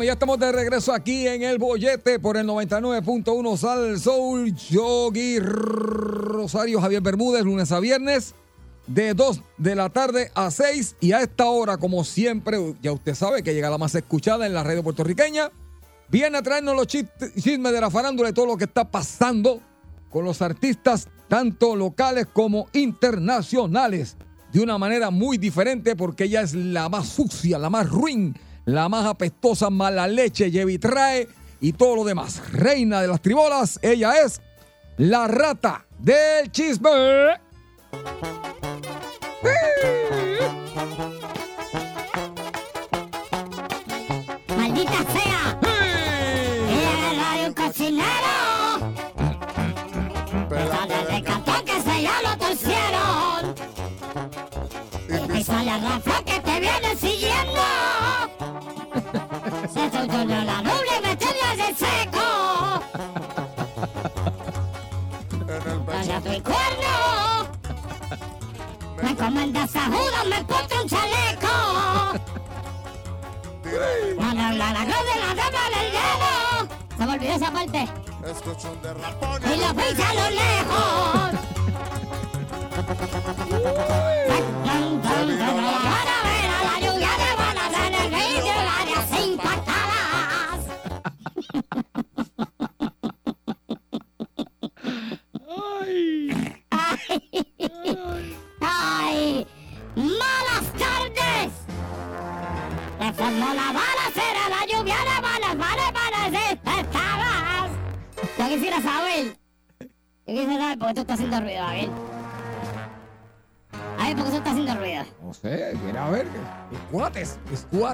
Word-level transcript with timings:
Ya 0.00 0.14
estamos 0.14 0.38
de 0.38 0.50
regreso 0.50 0.94
aquí 0.94 1.28
en 1.28 1.42
el 1.42 1.58
bollete 1.58 2.18
por 2.18 2.38
el 2.38 2.46
99.1 2.46 3.56
Sal 3.58 4.00
Soul 4.00 4.54
Yogi 4.54 5.38
Rosario 5.38 6.80
Javier 6.80 7.02
Bermúdez, 7.02 7.44
lunes 7.44 7.70
a 7.72 7.78
viernes, 7.78 8.34
de 8.86 9.12
2 9.12 9.42
de 9.58 9.74
la 9.74 9.90
tarde 9.90 10.30
a 10.34 10.50
6. 10.50 10.96
Y 11.00 11.12
a 11.12 11.20
esta 11.20 11.44
hora, 11.44 11.76
como 11.76 12.04
siempre, 12.04 12.74
ya 12.80 12.90
usted 12.90 13.14
sabe 13.14 13.42
que 13.42 13.52
llega 13.52 13.68
la 13.68 13.76
más 13.76 13.94
escuchada 13.94 14.46
en 14.46 14.54
la 14.54 14.64
radio 14.64 14.82
puertorriqueña. 14.82 15.50
Viene 16.08 16.38
a 16.38 16.42
traernos 16.42 16.74
los 16.74 16.86
chismes 16.86 17.72
de 17.72 17.80
la 17.80 17.90
farándula 17.90 18.30
y 18.30 18.32
todo 18.32 18.46
lo 18.46 18.56
que 18.56 18.64
está 18.64 18.90
pasando 18.90 19.60
con 20.08 20.24
los 20.24 20.40
artistas, 20.40 21.06
tanto 21.28 21.76
locales 21.76 22.26
como 22.32 22.66
internacionales, 22.72 24.16
de 24.52 24.60
una 24.60 24.78
manera 24.78 25.10
muy 25.10 25.36
diferente 25.36 25.94
porque 25.96 26.24
ella 26.24 26.40
es 26.40 26.54
la 26.54 26.88
más 26.88 27.08
sucia, 27.08 27.58
la 27.58 27.68
más 27.68 27.90
ruin, 27.90 28.34
la 28.64 28.88
más 28.88 29.06
apestosa, 29.06 29.70
mala 29.70 30.06
leche, 30.06 30.50
lleva 30.50 30.70
y 30.70 30.78
trae 30.78 31.28
y 31.60 31.72
todo 31.72 31.96
lo 31.96 32.04
demás. 32.04 32.40
Reina 32.52 33.00
de 33.00 33.08
las 33.08 33.20
tribolas, 33.20 33.78
ella 33.82 34.20
es 34.20 34.40
la 34.96 35.26
rata 35.28 35.84
del 35.98 36.50
chisme. 36.50 36.90
¡Maldita 44.56 45.04
sea! 45.12 45.58
¡Era 46.70 47.42
de 47.42 47.48
un 47.48 47.54
cocinero! 47.54 48.32
Sale 50.50 51.06
de 51.06 51.22
cartón 51.22 51.64
que 51.64 51.80
se 51.80 52.02
ya 52.02 52.22
lo 52.22 52.36
torcieron. 52.38 53.54
Y 55.38 55.44
sale 55.44 55.78
Rafa 55.78 56.24
que 56.24 56.40
te 56.40 56.60
viene 56.60 56.96
siguiendo 56.96 57.62
la 59.90 60.62
doble 60.62 61.00
meterlas 61.02 61.58
en 61.68 61.76
seco. 61.76 62.26
En 65.32 65.48
el 65.50 65.84
Calla 65.84 66.16
el 66.24 66.42
cuerno. 66.42 66.94
Me 69.02 69.10
encomendas 69.10 69.76
a 69.76 69.84
Judas, 69.86 70.26
me 70.28 70.44
pongo 70.44 70.82
un 70.82 70.88
chaleco. 70.88 71.56
La, 74.18 74.34
la, 74.34 74.52
la, 74.52 74.84
de 74.84 75.16
la 75.20 75.34
dama 75.34 75.64
del 75.74 75.88
dedo. 75.92 76.32
Se 76.96 77.06
me 77.06 77.12
olvidó 77.14 77.32
esa 77.34 77.50
parte. 77.50 77.88
Escucho 78.30 78.72
un 78.72 78.82
derrapón. 78.82 79.42
Y 79.42 79.56
lo 79.56 79.74
pisa 79.74 80.08
a 80.08 80.14
lo 80.14 80.30
lejos. 80.30 81.42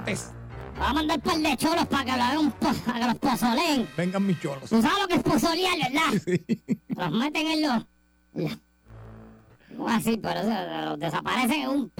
Voy 0.04 0.86
a 0.86 0.92
mandar 0.92 1.16
un 1.16 1.22
par 1.22 1.38
de 1.38 1.56
cholos 1.56 1.86
para 1.86 2.04
que 2.04 2.16
lo 2.16 2.22
hagan 2.22 2.50
para 2.52 3.00
que 3.00 3.06
los 3.06 3.14
pozoleen. 3.18 3.88
Vengan 3.96 4.26
mis 4.26 4.40
cholos. 4.40 4.70
Tú 4.70 4.80
sabes 4.80 4.98
lo 5.02 5.08
que 5.08 5.14
es 5.14 5.22
pozolear, 5.22 5.74
¿verdad? 5.78 6.22
Sí. 6.24 6.82
Los 6.88 7.10
meten 7.12 7.46
en 7.48 7.62
los... 7.62 7.86
la- 8.34 8.58
¿Cómo 9.76 9.88
así? 9.88 10.16
Pero 10.16 10.40
eso, 10.40 10.84
los 10.90 10.98
desaparecen 10.98 11.62
en 11.62 11.68
un, 11.68 11.92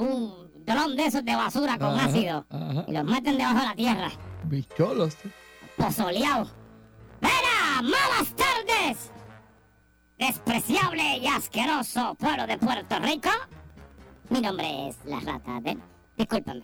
un 0.00 0.64
dron 0.66 0.96
de 0.96 1.06
esos 1.06 1.24
de 1.24 1.34
basura 1.36 1.78
con 1.78 1.88
Ajá, 1.94 2.06
ácido. 2.06 2.46
ajá. 2.50 2.84
Y 2.88 2.92
los 2.92 3.04
meten 3.04 3.36
debajo 3.38 3.58
de 3.60 3.64
la 3.66 3.74
tierra. 3.74 4.10
Mis 4.48 4.68
cholos. 4.70 5.16
pozoleado. 5.76 6.50
¡Vera! 7.20 7.82
¡Malas 7.82 8.34
tardes! 8.34 9.10
Despreciable 10.18 11.18
y 11.18 11.26
asqueroso 11.26 12.14
pueblo 12.16 12.46
de 12.46 12.58
Puerto 12.58 12.98
Rico. 12.98 13.30
Mi 14.30 14.40
nombre 14.40 14.88
es 14.88 14.96
la 15.04 15.20
rata 15.20 15.60
del... 15.60 15.80
Discúlpame. 16.16 16.62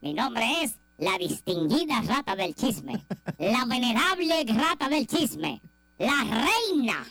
Mi 0.00 0.14
nombre 0.14 0.62
es 0.62 0.78
la 0.98 1.18
distinguida 1.18 2.02
rata 2.02 2.36
del 2.36 2.54
chisme. 2.54 3.04
La 3.38 3.64
venerable 3.64 4.44
rata 4.48 4.88
del 4.88 5.06
chisme. 5.06 5.60
La 5.98 6.24
reina 6.24 7.06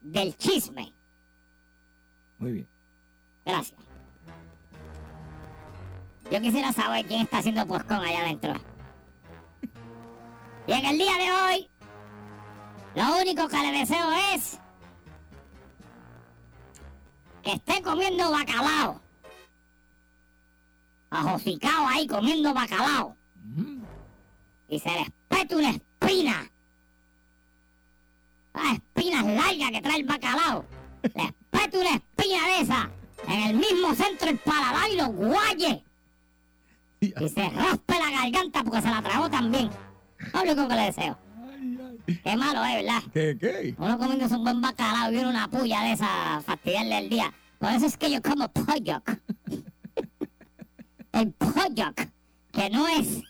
del 0.00 0.36
chisme. 0.36 0.92
Muy 2.38 2.52
bien. 2.52 2.68
Gracias. 3.44 3.80
Yo 6.30 6.40
quisiera 6.40 6.72
saber 6.72 7.06
quién 7.06 7.22
está 7.22 7.38
haciendo 7.38 7.66
poscón 7.66 7.98
allá 7.98 8.20
adentro. 8.20 8.54
Y 10.66 10.72
en 10.72 10.84
el 10.86 10.98
día 10.98 11.12
de 11.18 11.32
hoy, 11.32 11.70
lo 12.94 13.20
único 13.20 13.48
que 13.48 13.58
le 13.58 13.78
deseo 13.78 14.10
es 14.34 14.58
que 17.42 17.52
esté 17.52 17.82
comiendo 17.82 18.30
bacalao. 18.30 19.03
Ajosicao 21.14 21.86
ahí 21.86 22.06
comiendo 22.06 22.52
bacalao. 22.52 23.16
Y 24.68 24.78
se 24.80 24.90
les 24.90 25.08
pete 25.28 25.54
una 25.54 25.70
espina. 25.70 26.50
Las 28.52 28.74
espinas 28.74 29.24
largas 29.24 29.70
que 29.70 29.80
trae 29.80 29.96
el 29.98 30.04
bacalao. 30.04 30.64
Les 31.02 31.32
pete 31.50 31.78
una 31.78 31.90
espina 31.90 32.46
de 32.48 32.60
esa 32.60 32.90
en 33.28 33.40
el 33.42 33.56
mismo 33.56 33.94
centro 33.94 34.26
del 34.26 34.38
paladar 34.38 34.90
y 34.90 34.96
los 34.96 35.08
guaye. 35.08 35.84
Y 37.00 37.28
se 37.28 37.50
raspe 37.50 37.94
la 37.98 38.10
garganta 38.10 38.64
porque 38.64 38.82
se 38.82 38.90
la 38.90 39.02
tragó 39.02 39.30
también. 39.30 39.70
Lo 40.32 40.42
único 40.42 40.66
que 40.66 40.74
le 40.74 40.82
deseo. 40.82 41.18
Qué 42.06 42.36
malo 42.36 42.64
es, 42.64 42.74
¿verdad? 42.84 43.02
¿Qué, 43.12 43.38
qué? 43.38 43.74
Uno 43.78 43.98
comiendo 43.98 44.26
un 44.36 44.44
buen 44.44 44.60
bacalao 44.60 45.10
y 45.10 45.14
viene 45.14 45.28
una 45.28 45.48
puya 45.48 45.82
de 45.82 45.92
esa 45.92 46.42
fastidiarle 46.44 46.98
el 46.98 47.08
día. 47.08 47.32
Por 47.58 47.70
eso 47.70 47.86
es 47.86 47.96
que 47.96 48.10
yo 48.10 48.20
como 48.20 48.48
polloc. 48.48 49.10
El 51.14 51.32
polloc, 51.32 52.08
que 52.52 52.70
no 52.70 52.88
es, 52.88 53.22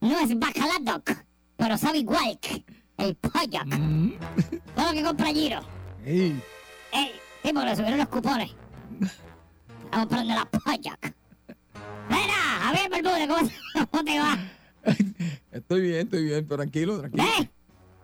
no 0.00 0.18
es 0.18 0.36
bacaladoc, 0.38 1.24
pero 1.56 1.78
sabe 1.78 1.98
igual 1.98 2.36
que 2.40 2.64
el 2.98 3.14
polloc. 3.14 3.68
Todo 4.74 4.86
lo 4.88 4.92
que 4.92 5.02
compra 5.04 5.26
Giro. 5.28 5.60
Ey, 6.04 6.42
Ey, 6.92 7.12
sí, 7.44 7.52
porque 7.52 7.68
le 7.68 7.76
subieron 7.76 7.98
los 7.98 8.08
cupones. 8.08 8.50
Estamos 9.84 10.08
comprando 10.08 10.34
la 10.34 10.44
polloc. 10.46 11.14
Mira, 12.08 12.34
Javier 12.62 12.90
Bermúdez, 12.90 13.28
¿cómo, 13.28 13.86
¿cómo 13.90 14.04
te 14.04 14.18
va? 14.18 14.38
Estoy 15.52 15.80
bien, 15.80 16.00
estoy 16.00 16.24
bien, 16.24 16.44
pero 16.44 16.56
tranquilo, 16.62 16.98
tranquilo. 16.98 17.24
¿Eh? 17.38 17.50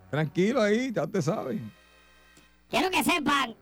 Tranquilo 0.09 0.61
ahí, 0.61 0.93
ya 0.93 1.05
te 1.07 1.21
sabes. 1.21 1.59
Quiero 2.69 2.89
que 2.89 3.03
sepan 3.03 3.53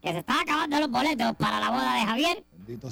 que 0.00 0.10
se 0.10 0.18
están 0.18 0.38
acabando 0.40 0.80
los 0.80 0.90
boletos 0.90 1.36
para 1.36 1.60
la 1.60 1.70
boda 1.70 1.94
de 1.96 2.00
Javier. 2.06 2.44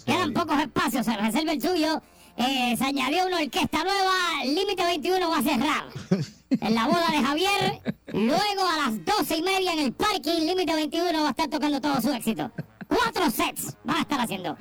Quedan 0.05 0.32
pocos 0.32 0.59
espacios, 0.59 1.06
se 1.06 1.17
reserva 1.17 1.53
el 1.53 1.61
suyo. 1.62 2.03
Eh, 2.37 2.75
se 2.77 2.85
añadió 2.85 3.27
una 3.27 3.38
orquesta 3.38 3.82
nueva, 3.85 4.44
Límite 4.44 4.82
21 4.85 5.31
va 5.31 5.38
a 5.38 5.43
cerrar. 5.43 5.85
En 6.50 6.75
la 6.75 6.88
boda 6.88 7.06
de 7.12 7.23
Javier, 7.23 7.81
luego 8.12 8.67
a 8.67 8.77
las 8.85 9.05
doce 9.05 9.37
y 9.37 9.43
media 9.43 9.73
en 9.73 9.79
el 9.79 9.93
parking, 9.93 10.41
Límite 10.47 10.75
21 10.75 11.23
va 11.23 11.29
a 11.29 11.31
estar 11.31 11.49
tocando 11.49 11.81
todo 11.81 12.00
su 12.00 12.11
éxito. 12.12 12.50
Cuatro 12.88 13.31
sets 13.31 13.77
van 13.85 13.99
a 13.99 14.00
estar 14.00 14.21
haciendo. 14.21 14.56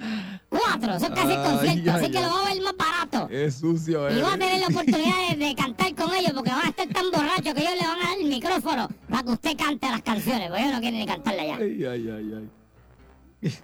Cuatro, 0.49 0.99
son 0.99 1.11
casi 1.15 1.35
conciertos, 1.35 1.95
así 1.95 2.11
que 2.11 2.21
lo 2.21 2.29
va 2.29 2.41
a 2.45 2.53
ver 2.53 2.61
más 2.61 2.77
barato. 2.77 3.27
Es 3.31 3.55
sucio, 3.55 4.07
Y 4.15 4.21
va 4.21 4.33
a 4.33 4.35
eh. 4.35 4.37
tener 4.37 4.59
la 4.59 4.67
oportunidad 4.67 5.29
de, 5.31 5.45
de 5.47 5.55
cantar 5.55 5.95
con 5.95 6.13
ellos 6.13 6.31
porque 6.35 6.51
van 6.51 6.65
a 6.67 6.69
estar 6.69 6.87
tan 6.89 7.09
borrachos 7.09 7.53
que 7.55 7.61
ellos 7.61 7.73
le 7.81 7.87
van 7.87 7.99
a 7.99 8.09
dar 8.09 8.19
el 8.19 8.29
micrófono 8.29 8.87
para 9.09 9.23
que 9.23 9.29
usted 9.31 9.57
cante 9.57 9.89
las 9.89 10.01
canciones, 10.03 10.47
porque 10.49 10.61
ellos 10.61 10.73
no 10.75 10.81
quieren 10.81 10.99
ni 10.99 11.05
cantarla 11.07 11.43
ya. 11.43 11.55
Ay, 11.55 11.85
ay, 11.85 12.09
ay, 12.09 12.49
ay. 13.41 13.59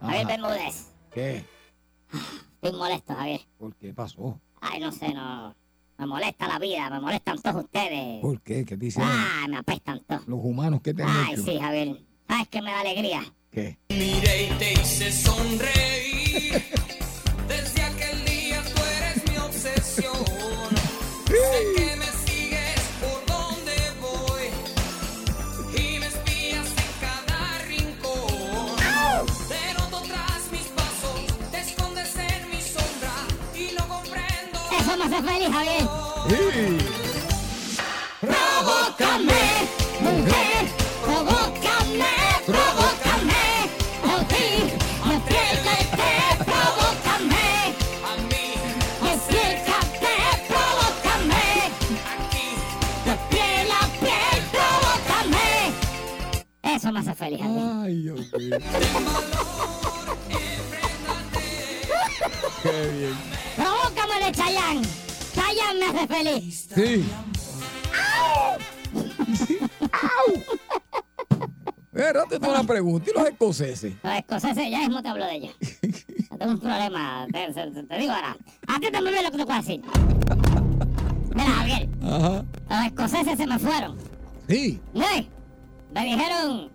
Javier. 0.00 0.26
Bermúdez, 0.26 0.86
¿Qué? 1.12 1.44
estoy 2.54 2.72
molesto, 2.78 3.14
Javier. 3.14 3.40
¿Por 3.58 3.74
qué 3.76 3.92
pasó? 3.92 4.40
Ay, 4.60 4.80
no 4.80 4.92
sé, 4.92 5.12
no. 5.12 5.54
Me 5.98 6.06
molesta 6.06 6.46
la 6.46 6.58
vida, 6.58 6.88
me 6.90 7.00
molestan 7.00 7.40
todos 7.42 7.64
ustedes. 7.64 8.20
¿Por 8.22 8.40
qué? 8.42 8.64
¿Qué 8.64 8.76
te 8.76 8.86
hicieron? 8.86 9.10
Ay, 9.12 9.48
me 9.48 9.56
apestan 9.58 10.00
todos. 10.04 10.26
Los 10.28 10.38
humanos, 10.42 10.80
¿qué 10.82 10.94
te 10.94 11.02
han 11.02 11.08
Ay, 11.08 11.34
hecho? 11.34 11.42
sí, 11.44 11.58
Javier. 11.58 12.00
Sabes 12.28 12.48
que 12.48 12.62
me 12.62 12.70
da 12.70 12.80
alegría. 12.80 13.22
¿Qué? 13.50 13.78
Miré 13.88 14.44
y 14.44 14.50
te 14.58 14.72
hice 14.74 15.10
sonreír. 15.10 16.62
Eso 34.98 35.06
me 35.08 35.16
hace 35.16 35.22
feliz, 35.22 35.48
Javier. 35.52 35.86
Sí. 36.28 36.78
Provócame, 38.20 39.44
mujer, 40.00 40.66
provócame, 41.04 42.14
provócame. 42.46 43.44
Oh, 44.02 44.20
sí, 44.28 44.46
acércate, 45.04 46.10
provócame. 46.44 47.48
A 48.02 48.16
mí, 48.28 48.46
Acércate, 49.00 50.14
provócame. 50.48 51.46
aquí. 52.18 52.48
De 53.04 53.14
piel 53.30 53.68
a 53.70 53.86
piel, 54.00 54.38
provócame. 54.50 55.48
Eso 56.62 56.90
me 56.92 56.98
hace 57.00 57.14
feliz, 57.14 57.40
Javier. 57.40 57.64
Ay, 57.84 57.94
Dios 58.02 58.20
mío. 58.36 58.58
Feliz. 66.06 66.68
Sí. 66.74 67.04
Pero 71.92 72.24
te 72.28 72.38
tengo 72.38 72.52
una 72.54 72.64
pregunta. 72.64 73.10
¿Y 73.10 73.18
los 73.18 73.28
escoceses? 73.28 73.94
Los 74.02 74.14
escoceses, 74.14 74.70
ya 74.70 74.78
mismo 74.80 75.02
te 75.02 75.08
hablo 75.08 75.24
de 75.26 75.34
ellos. 75.36 75.56
Tengo 76.38 76.52
un 76.52 76.60
problema, 76.60 77.26
te, 77.32 77.52
te- 77.52 77.82
te 77.82 77.98
digo 77.98 78.12
ahora. 78.12 78.36
Atiéndeme 78.68 79.10
bien 79.10 79.24
lo 79.24 79.30
que 79.32 79.44
te 79.44 79.52
a 79.52 79.56
decir. 79.56 79.82
Mira, 81.34 81.44
Javier, 81.50 81.88
Ajá. 82.04 82.44
los 82.70 82.86
escoceses 82.86 83.36
se 83.38 83.46
me 83.46 83.58
fueron. 83.58 83.96
Sí. 84.48 84.80
¿Sí? 84.94 85.28
Me 85.92 86.04
dijeron, 86.04 86.70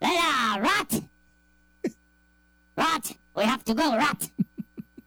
Mira, 0.00 0.58
rat. 0.60 0.92
Rat, 2.76 3.06
we 3.34 3.44
have 3.44 3.64
to 3.64 3.74
go, 3.74 3.96
rat. 3.96 4.22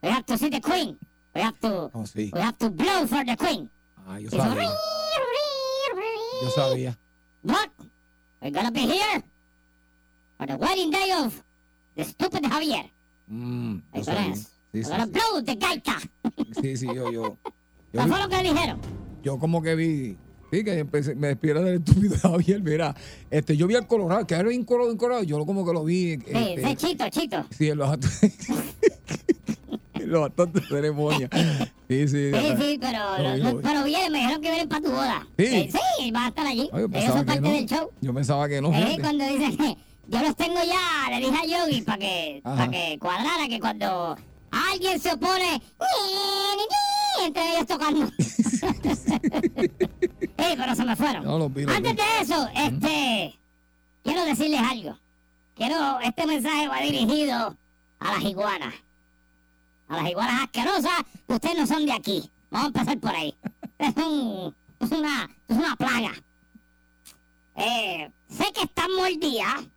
We 0.03 0.09
have 0.09 0.25
to 0.25 0.37
see 0.37 0.49
the 0.49 0.59
queen. 0.59 0.97
We 1.33 1.41
have 1.41 1.59
to, 1.61 1.89
Oh, 1.93 2.03
sí. 2.05 2.29
we 2.33 2.39
have 2.41 2.57
to 2.57 2.69
blow 2.69 3.07
for 3.07 3.23
the 3.25 3.35
queen. 3.37 3.69
Ah, 4.07 4.19
yo 4.19 4.29
sabía. 4.29 4.69
Yo 6.41 6.49
sabía. 6.49 6.97
But 7.43 7.69
we're 8.41 8.51
gonna 8.51 8.71
be 8.71 8.81
here 8.81 9.23
for 10.37 10.47
the 10.47 10.57
wedding 10.57 10.91
day 10.91 11.11
of 11.13 11.41
the 11.95 12.03
stupid 12.03 12.43
Javier. 12.43 12.89
Mm, 13.31 13.81
yo 13.95 14.03
sabía. 14.03 14.35
Sí, 14.35 14.47
We're 14.73 14.83
sí, 14.83 14.89
gonna 14.89 15.05
sí. 15.05 15.11
blow 15.11 15.41
the 15.43 15.55
gaita. 15.55 15.97
Sí, 16.61 16.77
sí, 16.77 16.85
yo, 16.87 17.11
yo. 17.11 17.37
Yo, 17.93 17.99
¿Qué 17.99 18.05
vi- 18.05 18.09
fue 18.09 18.19
lo 18.21 18.29
que 18.29 18.41
dijeron? 18.43 18.79
yo 19.21 19.37
como 19.37 19.61
que 19.61 19.75
vi. 19.75 20.17
Sí, 20.49 20.63
que 20.63 20.79
empecé- 20.79 21.13
me 21.15 21.27
despiera 21.27 21.59
del 21.61 21.75
estúpido 21.83 22.17
Javier. 22.21 22.61
Mira, 22.61 22.95
este, 23.29 23.55
yo 23.57 23.67
vi 23.67 23.75
al 23.75 23.85
Colorado, 23.85 24.25
que 24.25 24.33
era 24.35 24.47
bien 24.47 24.63
colorado. 24.63 25.23
Yo 25.23 25.45
como 25.45 25.65
que 25.65 25.73
lo 25.73 25.83
vi. 25.83 26.15
Sí, 26.17 26.23
este, 26.25 26.67
sí, 26.69 26.75
chito, 26.77 27.09
chito. 27.09 27.45
Sí, 27.51 27.69
en 27.69 27.77
los 27.79 27.89
actos 30.25 30.53
de 30.53 30.61
ceremonia. 30.61 31.29
Sí, 31.89 32.07
sí. 32.07 32.31
Sí, 32.31 32.53
sí, 32.59 32.77
pero, 32.79 33.17
Lo 33.17 33.23
no- 33.23 33.37
no- 33.37 33.51
lo 33.53 33.61
pero 33.61 33.83
vienen, 33.83 34.11
me 34.11 34.19
dijeron 34.19 34.41
que 34.41 34.49
vienen 34.49 34.69
para 34.69 34.81
tu 34.81 34.91
boda. 34.91 35.27
Sí. 35.37 35.45
Eh, 35.45 35.71
sí, 35.99 36.11
van 36.11 36.23
a 36.23 36.27
estar 36.29 36.45
allí. 36.47 36.69
Ay, 36.73 36.81
son 37.07 37.19
que 37.19 37.25
parte 37.25 37.41
del 37.41 37.65
show. 37.65 37.89
Yo 38.01 38.13
pensaba 38.13 38.47
que 38.47 38.61
no. 38.61 38.73
Eh, 38.73 38.97
cuando 39.01 39.25
dicen, 39.25 39.77
yo 40.07 40.19
los 40.21 40.35
tengo 40.35 40.59
ya, 40.63 41.09
le 41.09 41.19
dije 41.25 41.37
a 41.37 41.45
Yogi 41.65 41.81
para 41.81 41.97
que, 41.97 42.41
Ajá. 42.43 42.55
para 42.55 42.71
que 42.71 42.97
cuadrara 42.99 43.47
que 43.47 43.59
cuando 43.59 44.17
alguien 44.51 44.99
se 44.99 45.13
opone, 45.13 45.61
entre 47.25 47.51
ellos 47.55 47.67
tocando. 47.67 48.05
Eh, 49.57 49.69
pero 50.57 50.75
se 50.75 50.83
me 50.85 50.95
fueron. 50.95 51.23
No, 51.23 51.37
los 51.37 51.53
vi, 51.53 51.63
los 51.63 51.75
Antes 51.75 51.91
vi. 51.93 51.97
de 51.97 52.03
eso, 52.21 52.47
este, 52.55 53.39
quiero 54.03 54.25
decirles 54.25 54.59
algo. 54.61 54.97
Quiero, 55.55 55.99
este 56.01 56.25
mensaje 56.25 56.67
va 56.67 56.79
dirigido 56.81 57.55
a 57.99 58.13
las 58.13 58.23
iguanas. 58.23 58.73
A 59.91 59.97
las 59.97 60.09
iguanas 60.09 60.43
asquerosas, 60.43 61.03
que 61.27 61.33
ustedes 61.33 61.57
no 61.57 61.67
son 61.67 61.85
de 61.85 61.91
aquí. 61.91 62.31
Vamos 62.49 62.65
a 62.65 62.67
empezar 62.67 62.99
por 62.99 63.15
ahí. 63.15 63.35
Es, 63.77 63.97
un, 63.97 64.55
es, 64.79 64.91
una, 64.91 65.29
es 65.47 65.57
una 65.57 65.75
plaga. 65.75 66.11
Eh, 67.55 68.11
sé 68.29 68.53
que 68.53 68.61
están 68.61 68.93
mordidas 68.95 69.67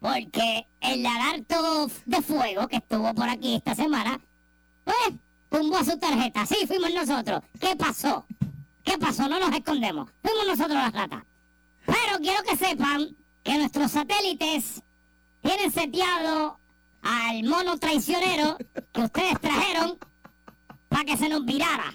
porque 0.00 0.66
el 0.80 1.02
lagarto 1.02 1.90
de 2.04 2.20
fuego 2.20 2.68
que 2.68 2.76
estuvo 2.76 3.14
por 3.14 3.26
aquí 3.26 3.54
esta 3.54 3.74
semana, 3.74 4.20
pues, 4.84 5.18
tumbó 5.48 5.82
su 5.82 5.98
tarjeta. 5.98 6.44
Sí, 6.44 6.66
fuimos 6.66 6.92
nosotros. 6.92 7.40
¿Qué 7.58 7.74
pasó? 7.74 8.26
¿Qué 8.84 8.98
pasó? 8.98 9.28
No 9.28 9.40
nos 9.40 9.52
escondemos. 9.52 10.10
Fuimos 10.22 10.46
nosotros 10.46 10.74
las 10.74 10.92
ratas. 10.92 11.24
Pero 11.86 12.18
quiero 12.20 12.42
que 12.42 12.56
sepan 12.56 13.16
que 13.42 13.56
nuestros 13.56 13.92
satélites 13.92 14.82
tienen 15.40 15.72
seteado 15.72 16.60
al 17.06 17.44
mono 17.44 17.78
traicionero 17.78 18.56
que 18.92 19.00
ustedes 19.00 19.40
trajeron 19.40 19.96
para 20.88 21.04
que 21.04 21.16
se 21.16 21.28
nos 21.28 21.44
virara. 21.44 21.94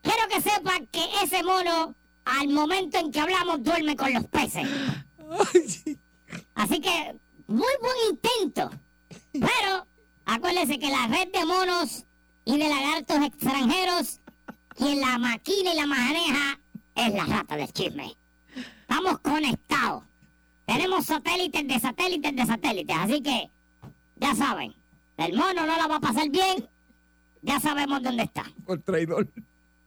Quiero 0.00 0.28
que 0.28 0.40
sepan 0.40 0.86
que 0.86 1.04
ese 1.22 1.42
mono, 1.42 1.94
al 2.24 2.48
momento 2.48 2.98
en 2.98 3.12
que 3.12 3.20
hablamos, 3.20 3.62
duerme 3.62 3.96
con 3.96 4.14
los 4.14 4.24
peces. 4.28 4.66
Así 6.54 6.80
que, 6.80 7.16
muy 7.46 7.72
buen 7.80 7.96
intento. 8.10 8.70
Pero, 9.32 9.86
acuérdense 10.24 10.78
que 10.78 10.88
la 10.88 11.06
red 11.06 11.30
de 11.32 11.44
monos 11.44 12.06
y 12.46 12.56
de 12.56 12.68
lagartos 12.68 13.24
extranjeros, 13.26 14.20
quien 14.70 15.00
la 15.00 15.18
maquina 15.18 15.74
y 15.74 15.76
la 15.76 15.86
maneja 15.86 16.60
es 16.94 17.12
la 17.12 17.24
rata 17.26 17.56
del 17.56 17.72
chisme. 17.72 18.16
Estamos 18.80 19.18
conectados. 19.18 20.04
Tenemos 20.64 21.04
satélites 21.04 21.68
de 21.68 21.78
satélites 21.78 22.34
de 22.34 22.46
satélites. 22.46 22.96
Así 22.96 23.20
que, 23.20 23.50
ya 24.16 24.34
saben, 24.34 24.74
el 25.18 25.36
mono 25.36 25.66
no 25.66 25.76
la 25.76 25.86
va 25.86 25.96
a 25.96 26.00
pasar 26.00 26.28
bien. 26.28 26.68
Ya 27.42 27.60
sabemos 27.60 28.02
dónde 28.02 28.24
está. 28.24 28.44
Por 28.64 28.80
traidor. 28.82 29.28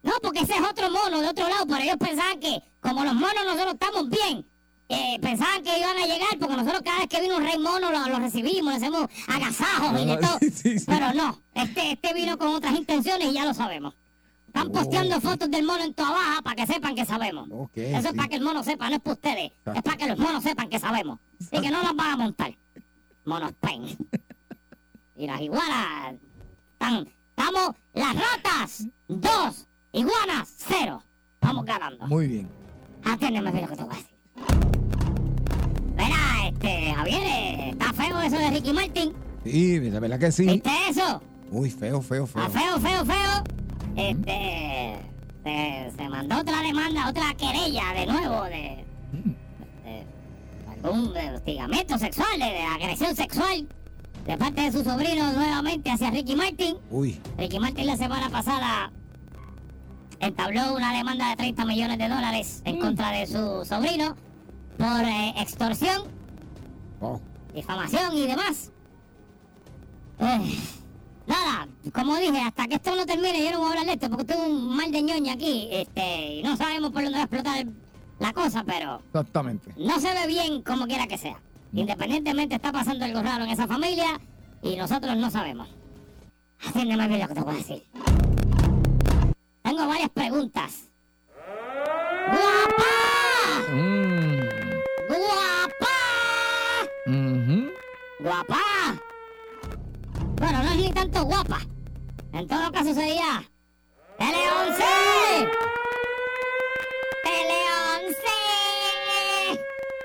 No, 0.02 0.14
porque 0.22 0.40
ese 0.42 0.54
es 0.54 0.62
otro 0.62 0.90
mono 0.90 1.20
de 1.20 1.28
otro 1.28 1.48
lado, 1.50 1.66
pero 1.68 1.80
ellos 1.82 1.98
pensaban 1.98 2.40
que 2.40 2.62
como 2.80 3.04
los 3.04 3.14
monos 3.16 3.44
nosotros 3.46 3.74
estamos 3.74 4.10
bien, 4.10 4.46
eh, 4.88 5.20
pensaban 5.22 5.62
que 5.62 5.78
iban 5.78 5.98
a 5.98 6.06
llegar, 6.06 6.30
porque 6.40 6.56
nosotros 6.56 6.82
cada 6.86 7.00
vez 7.00 7.08
que 7.10 7.20
viene 7.20 7.36
un 7.36 7.44
rey 7.44 7.58
mono 7.60 7.92
lo, 7.92 8.08
lo 8.08 8.20
recibimos, 8.20 8.72
le 8.72 8.78
hacemos 8.78 9.08
agasajos 9.28 10.00
y 10.02 10.06
de 10.06 10.14
Ah, 10.14 10.20
todo. 10.22 10.40
sí, 10.40 10.50
sí, 10.52 10.80
sí. 10.80 10.86
Pero 10.88 11.14
no, 11.14 11.42
este, 11.54 11.92
este 11.92 12.14
vino 12.14 12.38
con 12.38 12.48
otras 12.50 12.74
intenciones 12.76 13.28
y 13.30 13.34
ya 13.34 13.44
lo 13.46 13.54
sabemos. 13.54 13.94
Están 14.48 14.72
posteando 14.72 15.18
Oh. 15.18 15.22
fotos 15.22 15.52
del 15.52 15.64
mono 15.66 15.84
en 15.84 15.94
toda 15.94 16.12
baja 16.12 16.42
para 16.42 16.56
que 16.56 16.66
sepan 16.66 16.96
que 16.96 17.06
sabemos. 17.06 17.50
Eso 17.76 18.08
es 18.10 18.14
para 18.16 18.28
que 18.30 18.36
el 18.36 18.42
mono 18.42 18.64
sepa, 18.64 18.90
no 18.90 18.96
es 18.96 19.02
para 19.02 19.14
ustedes. 19.14 19.52
Es 19.76 19.82
para 19.84 19.98
que 19.98 20.08
los 20.08 20.18
monos 20.18 20.44
sepan 20.44 20.70
que 20.70 20.80
sabemos. 20.80 21.20
Y 21.52 21.60
que 21.62 21.70
no 21.70 21.84
nos 21.84 21.96
van 21.96 22.12
a 22.12 22.16
montar. 22.18 22.56
Monos 23.30 23.54
pen. 23.60 23.86
Y 25.16 25.28
las 25.28 25.40
iguanas 25.40 26.16
están. 26.74 27.08
Estamos 27.30 27.76
las 27.94 28.16
ratas, 28.16 28.88
dos. 29.08 29.68
Iguanas, 29.92 30.52
cero. 30.58 31.04
Vamos 31.40 31.64
ganando. 31.64 32.08
Muy 32.08 32.28
bien. 32.28 32.50
Atiéndeme 33.04 33.52
lo 33.62 33.68
que 33.68 33.76
te 33.76 33.84
voy 33.84 33.94
a 33.94 33.98
decir. 33.98 34.18
Verá, 35.96 36.48
este, 36.48 36.94
Javier, 36.94 37.70
está 37.70 37.94
feo 37.94 38.20
eso 38.20 38.38
de 38.40 38.50
Ricky 38.50 38.74
Martin. 38.74 39.14
Sí, 39.44 39.80
la 39.80 40.00
verdad 40.00 40.20
que 40.20 40.32
sí. 40.32 40.48
¿Viste 40.48 40.72
eso? 40.90 41.22
Muy 41.52 41.70
feo, 41.70 42.02
feo, 42.02 42.26
feo. 42.26 42.50
Feo, 42.50 42.80
feo, 42.80 43.06
feo. 43.06 43.44
Este. 43.96 45.00
se, 45.44 45.92
se 45.96 46.10
mandó 46.10 46.40
otra 46.40 46.64
demanda, 46.64 47.08
otra 47.08 47.36
querella 47.36 47.94
de 47.94 48.08
nuevo 48.08 48.44
de 48.46 48.89
algún 50.84 51.14
de 51.14 51.36
hostigamiento 51.36 51.98
sexual, 51.98 52.40
de, 52.40 52.46
de 52.46 52.62
agresión 52.64 53.16
sexual 53.16 53.68
de 54.26 54.38
parte 54.38 54.62
de 54.62 54.72
su 54.72 54.84
sobrino 54.84 55.32
nuevamente 55.34 55.90
hacia 55.90 56.12
Ricky 56.12 56.36
Martin. 56.36 56.78
Uy. 56.92 57.20
Ricky 57.38 57.60
Martin 57.60 57.88
la 57.88 57.98
semana 57.98 58.30
pasada 58.30 58.92
entabló 60.20 60.76
una 60.76 60.94
demanda 60.94 61.30
de 61.30 61.36
30 61.38 61.66
millones 61.66 61.98
de 61.98 62.10
dólares 62.10 62.62
en 62.66 62.80
contra 62.80 63.10
de 63.12 63.26
su 63.26 63.66
sobrino 63.66 64.16
por 64.78 65.04
eh, 65.04 65.34
extorsión, 65.38 66.04
Wow. 67.00 67.22
difamación 67.54 68.18
y 68.18 68.28
demás. 68.28 68.72
Eh, 70.20 70.58
nada, 71.26 71.68
como 71.94 72.18
dije, 72.18 72.40
hasta 72.42 72.68
que 72.68 72.76
esto 72.76 72.94
no 72.96 73.06
termine 73.06 73.44
yo 73.44 73.52
no 73.52 73.60
voy 73.60 73.68
a 73.68 73.70
hablar 73.72 73.86
de 73.86 73.94
esto 73.94 74.10
porque 74.10 74.26
tengo 74.26 74.46
un 74.46 74.76
mal 74.76 74.92
de 74.92 75.02
ñoña 75.02 75.34
aquí 75.34 75.70
este, 75.72 76.36
y 76.36 76.44
no 76.44 76.56
sabemos 76.58 76.92
por 76.92 77.02
dónde 77.04 77.18
va 77.18 77.24
a 77.24 77.26
explotar 77.26 77.66
la 78.20 78.34
cosa, 78.34 78.64
pero 78.66 79.02
Exactamente. 79.08 79.74
no 79.78 80.00
se 80.00 80.14
ve 80.14 80.28
bien 80.28 80.62
como 80.62 80.86
quiera 80.88 81.08
que 81.08 81.18
sea. 81.18 81.40
Independientemente 81.74 82.56
está 82.56 82.72
pasando 82.72 83.06
algo 83.06 83.22
raro 83.22 83.44
en 83.46 83.52
esa 83.52 83.68
familia 83.68 84.20
y 84.62 84.76
nosotros 84.76 85.16
no 85.18 85.30
sabemos. 85.30 85.70
Atiéndeme 86.68 87.08
bien 87.08 87.22
lo 87.22 87.28
que 87.28 87.34
te 87.36 87.42
voy 87.42 87.54
a 87.54 87.58
decir. 87.58 87.84
Tengo 89.62 89.88
varias 89.88 90.10
preguntas. 90.10 90.90
¡Guapa! 92.28 93.74
Mm. 93.74 94.40
¡Guapa! 95.08 95.96
¡Guapa! 98.20 98.60
Bueno, 100.38 100.64
no 100.64 100.70
es 100.72 100.76
ni 100.78 100.92
tanto 100.92 101.24
guapa. 101.26 101.60
En 102.34 102.48
todo 102.48 102.72
caso 102.72 102.94
sería... 102.94 103.44
¡Tele 104.18 104.38
11! 104.68 104.84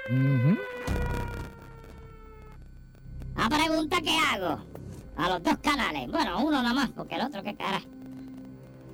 ¡Tele 0.06 0.18
11! 0.20 0.48
Ujú. 0.48 0.58
La 3.36 3.48
pregunta 3.48 4.00
que 4.00 4.16
hago 4.18 4.58
a 5.16 5.28
los 5.28 5.42
dos 5.42 5.58
canales. 5.58 6.10
Bueno, 6.10 6.38
uno 6.44 6.62
nada 6.62 6.74
más, 6.74 6.90
porque 6.90 7.16
el 7.16 7.22
otro, 7.22 7.42
qué 7.42 7.54
cara. 7.54 7.80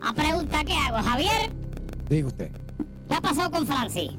La 0.03 0.13
pregunta 0.13 0.65
que 0.65 0.73
hago, 0.75 0.97
Javier, 0.99 1.51
Diga 2.09 2.27
usted. 2.29 2.51
¿qué 3.09 3.15
ha 3.15 3.21
pasado 3.21 3.51
con 3.51 3.67
Francis? 3.67 4.13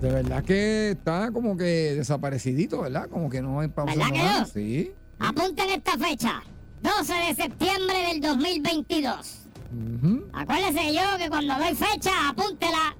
De 0.00 0.12
verdad 0.12 0.44
que 0.44 0.90
está 0.90 1.30
como 1.32 1.56
que 1.56 1.94
desaparecidito, 1.96 2.82
¿verdad? 2.82 3.08
Como 3.08 3.28
que 3.28 3.42
no 3.42 3.60
hay 3.60 3.68
pausa. 3.68 3.94
¿Verdad 3.94 4.12
que 4.12 4.22
no? 4.22 4.46
Sí. 4.46 4.92
Apunten 5.18 5.70
esta 5.70 5.96
fecha, 5.98 6.42
12 6.82 7.14
de 7.14 7.34
septiembre 7.34 7.96
del 8.08 8.20
2022. 8.20 9.38
Ujú. 9.72 10.28
Acuérdese 10.32 10.94
yo 10.94 11.18
que 11.18 11.28
cuando 11.28 11.54
doy 11.54 11.74
fecha, 11.74 12.28
apúntela. 12.28 12.94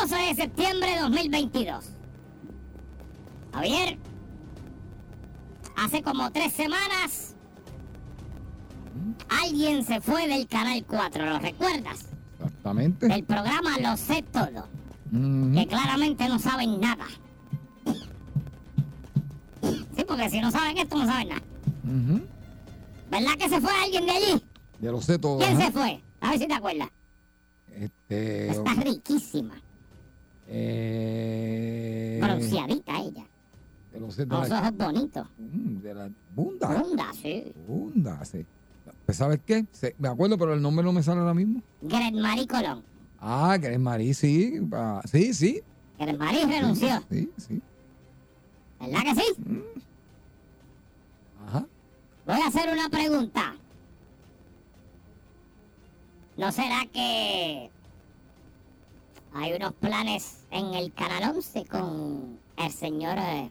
12 0.00 0.14
de 0.14 0.34
septiembre 0.34 0.90
de 0.90 1.00
2022. 1.00 1.84
Javier, 3.52 3.98
hace 5.76 6.02
como 6.02 6.30
tres 6.30 6.52
semanas, 6.52 7.34
alguien 9.42 9.84
se 9.84 10.00
fue 10.00 10.28
del 10.28 10.46
Canal 10.46 10.84
4, 10.86 11.24
¿lo 11.24 11.38
recuerdas? 11.38 12.06
Exactamente. 12.38 13.08
Del 13.08 13.24
programa 13.24 13.78
Lo 13.78 13.96
sé 13.96 14.22
todo, 14.22 14.68
que 15.54 15.66
claramente 15.66 16.28
no 16.28 16.38
saben 16.38 16.80
nada. 16.80 17.06
Sí, 19.96 20.04
porque 20.06 20.28
si 20.28 20.40
no 20.40 20.50
saben 20.50 20.76
esto, 20.76 20.96
no 20.98 21.06
saben 21.06 21.28
nada. 21.28 21.42
¿Verdad 23.10 23.32
que 23.38 23.48
se 23.48 23.60
fue 23.60 23.70
alguien 23.82 24.04
de 24.04 24.12
allí? 24.12 24.42
Ya 24.80 24.90
lo 24.92 25.00
sé 25.00 25.18
todo. 25.18 25.38
¿Quién 25.38 25.56
ajá. 25.56 25.66
se 25.66 25.72
fue? 25.72 26.02
A 26.20 26.30
ver 26.30 26.38
si 26.38 26.46
te 26.46 26.54
acuerdas. 26.54 26.88
Este. 27.72 28.50
Está 28.50 28.74
riquísima, 28.74 29.54
Eh. 30.48 32.20
bronceadita 32.22 32.98
ella. 33.00 33.26
De 33.92 33.98
Con 33.98 34.40
los 34.40 34.48
la, 34.48 34.60
ojos 34.60 34.76
bonitos. 34.76 35.26
Mm, 35.38 35.76
de 35.78 35.94
la 35.94 36.10
bunda. 36.34 36.68
Bunda, 36.82 37.12
sí. 37.14 37.52
Bunda, 37.66 38.24
sí. 38.24 38.44
Pues, 39.04 39.18
¿Sabes 39.18 39.40
qué? 39.46 39.64
Se- 39.72 39.94
me 39.98 40.08
acuerdo, 40.08 40.36
pero 40.38 40.52
el 40.54 40.60
nombre 40.62 40.84
no 40.84 40.92
me 40.92 41.02
sale 41.02 41.20
ahora 41.20 41.34
mismo. 41.34 41.62
Gret 41.82 42.14
Marie 42.14 42.46
Colón. 42.46 42.82
Ah, 43.20 43.56
Marí, 43.78 44.12
sí. 44.14 44.60
pa- 44.70 45.00
Sí, 45.04 45.32
sí. 45.32 45.62
Gret 45.98 46.18
Marie 46.18 46.46
renunció. 46.46 47.02
Sí, 47.10 47.30
sí. 47.38 47.62
¿Verdad 48.80 49.00
que 49.04 49.14
sí? 49.14 49.24
Ajá. 51.46 51.66
Voy 52.26 52.40
a 52.40 52.46
hacer 52.46 52.68
una 52.72 52.88
pregunta. 52.90 53.54
¿No 56.36 56.52
será 56.52 56.84
que 56.92 57.70
hay 59.34 59.52
unos 59.52 59.72
planes 59.74 60.44
en 60.50 60.74
el 60.74 60.92
Canal 60.92 61.36
11 61.36 61.64
con 61.66 62.38
el 62.56 62.70
señor 62.72 63.18
eh, 63.18 63.50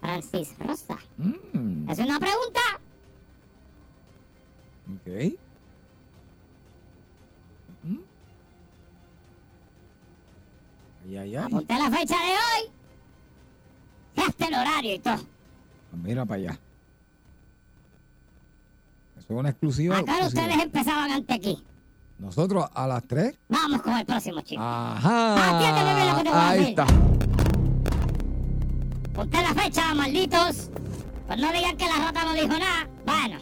Francis 0.00 0.54
Rosa? 0.58 0.98
Mm, 1.16 1.88
¿Es 1.90 1.98
una 1.98 2.18
pregunta? 2.18 2.60
ok. 4.96 5.34
Mm. 7.84 7.98
Ay, 11.06 11.16
ay, 11.16 11.36
ay. 11.36 11.44
Apunté 11.44 11.74
la 11.74 11.90
fecha 11.90 12.16
de 12.16 12.30
hoy. 12.32 12.70
Hasta 14.26 14.46
el 14.46 14.54
horario 14.54 14.94
y 14.94 14.98
todo. 14.98 15.14
Ah, 15.14 15.96
Mira 16.02 16.24
para 16.24 16.40
allá. 16.40 16.60
Eso 19.18 19.26
es 19.32 19.38
una 19.40 19.48
exclusiva. 19.50 19.98
Acá 19.98 20.26
ustedes 20.26 20.62
empezaban 20.62 21.10
antes 21.10 21.36
aquí. 21.36 21.64
Nosotros 22.24 22.64
a 22.74 22.86
las 22.86 23.02
3. 23.06 23.38
Vamos 23.48 23.82
con 23.82 23.92
el 23.98 24.06
próximo 24.06 24.40
chico. 24.40 24.62
Ajá. 24.62 25.56
Atiéndeme 25.56 25.94
bien 25.94 26.08
lo 26.08 26.16
que 26.16 26.22
te 26.24 26.28
voy 26.30 26.38
a 26.38 26.48
Ahí 26.48 26.58
decir. 26.60 26.70
está. 26.80 26.86
Ponte 29.14 29.42
la 29.42 29.54
fecha, 29.54 29.94
malditos. 29.94 30.70
Pues 31.26 31.38
no 31.38 31.52
digan 31.52 31.76
que 31.76 31.86
la 31.86 31.96
rata 32.06 32.24
no 32.24 32.32
dijo 32.32 32.48
nada. 32.48 32.88
Bueno. 33.04 33.38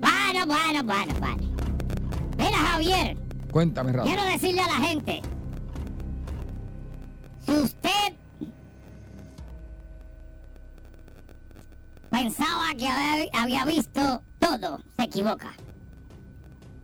Bueno, 0.00 0.46
bueno, 0.46 0.84
bueno, 0.84 1.14
bueno. 1.20 1.58
Mira, 2.36 2.56
Javier, 2.58 3.16
Cuéntame, 3.50 3.92
Rafa. 3.92 4.06
quiero 4.08 4.24
decirle 4.24 4.60
a 4.62 4.66
la 4.66 4.74
gente. 4.86 5.22
Si 7.46 7.52
usted 7.52 8.14
pensaba 12.10 12.64
que 12.76 12.88
había 13.32 13.64
visto 13.64 14.22
todo, 14.38 14.80
se 14.96 15.04
equivoca. 15.04 15.52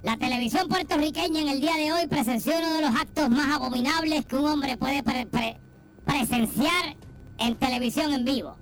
La 0.05 0.19
televisión 0.19 0.69
puertorriqueña 0.69 1.41
en 1.41 1.49
el 1.49 1.61
día 1.63 1.75
de 1.77 1.91
hoy 1.93 2.07
presenció 2.07 2.53
uno 2.59 2.75
de 2.75 2.83
los 2.83 2.95
actos 2.95 3.31
más 3.31 3.55
abominables 3.57 4.27
que 4.27 4.37
un 4.37 4.45
hombre 4.47 4.77
puede 4.77 5.03
pre- 5.03 5.25
pre- 5.27 5.59
presenciar 6.05 6.97
en 7.39 7.57
televisión 7.57 8.13
en 8.13 8.25
vivo. 8.25 8.55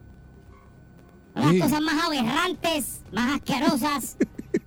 Una 1.35 1.49
de 1.51 1.59
las 1.59 1.67
cosas 1.69 1.81
más 1.83 2.05
aberrantes, 2.05 3.03
más 3.11 3.35
asquerosas 3.35 4.17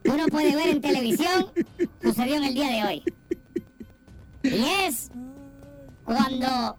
que 0.03 0.12
uno 0.12 0.25
puede 0.27 0.53
ver 0.55 0.67
en 0.70 0.82
televisión 0.82 1.48
sucedió 2.03 2.36
en 2.36 2.44
el 2.44 2.53
día 2.53 2.67
de 2.70 2.84
hoy. 2.84 3.03
Y 4.44 4.65
es 4.86 5.12
cuando 6.03 6.77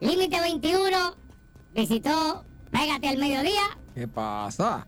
Límite 0.00 0.40
21 0.40 1.16
visitó 1.74 2.46
Pégate 2.70 3.08
al 3.10 3.18
Mediodía. 3.18 3.60
¿Qué 3.94 4.08
pasa? 4.08 4.86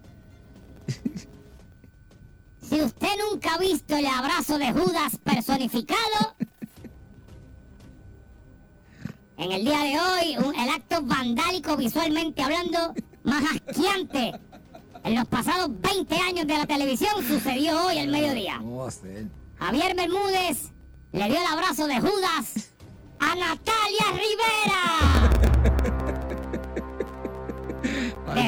Si 2.73 2.81
usted 2.81 3.09
nunca 3.31 3.53
ha 3.53 3.59
visto 3.59 3.95
el 3.97 4.07
abrazo 4.07 4.57
de 4.57 4.73
Judas 4.73 5.19
personificado, 5.23 6.35
en 9.37 9.53
el 9.53 9.63
día 9.63 9.79
de 9.81 10.01
hoy, 10.01 10.37
un- 10.39 10.55
el 10.59 10.71
acto 10.71 11.03
vandálico 11.03 11.77
visualmente 11.77 12.43
hablando 12.43 12.95
más 13.25 13.45
asqueante 13.45 14.33
en 15.05 15.15
los 15.15 15.27
pasados 15.27 15.69
20 15.83 16.17
años 16.17 16.47
de 16.47 16.57
la 16.57 16.65
televisión 16.65 17.11
sucedió 17.29 17.79
hoy 17.89 17.99
al 17.99 18.09
mediodía. 18.09 18.57
¿Cómo 18.57 18.79
va 18.79 18.89
a 18.89 18.91
ser? 18.91 19.27
Javier 19.59 19.95
Bermúdez 19.95 20.71
le 21.13 21.27
dio 21.27 21.41
el 21.41 21.47
abrazo 21.53 21.87
de 21.87 22.01
Judas 22.01 22.71
a 23.21 23.35
Natalia 23.35 24.07
Rivera. 24.13 25.42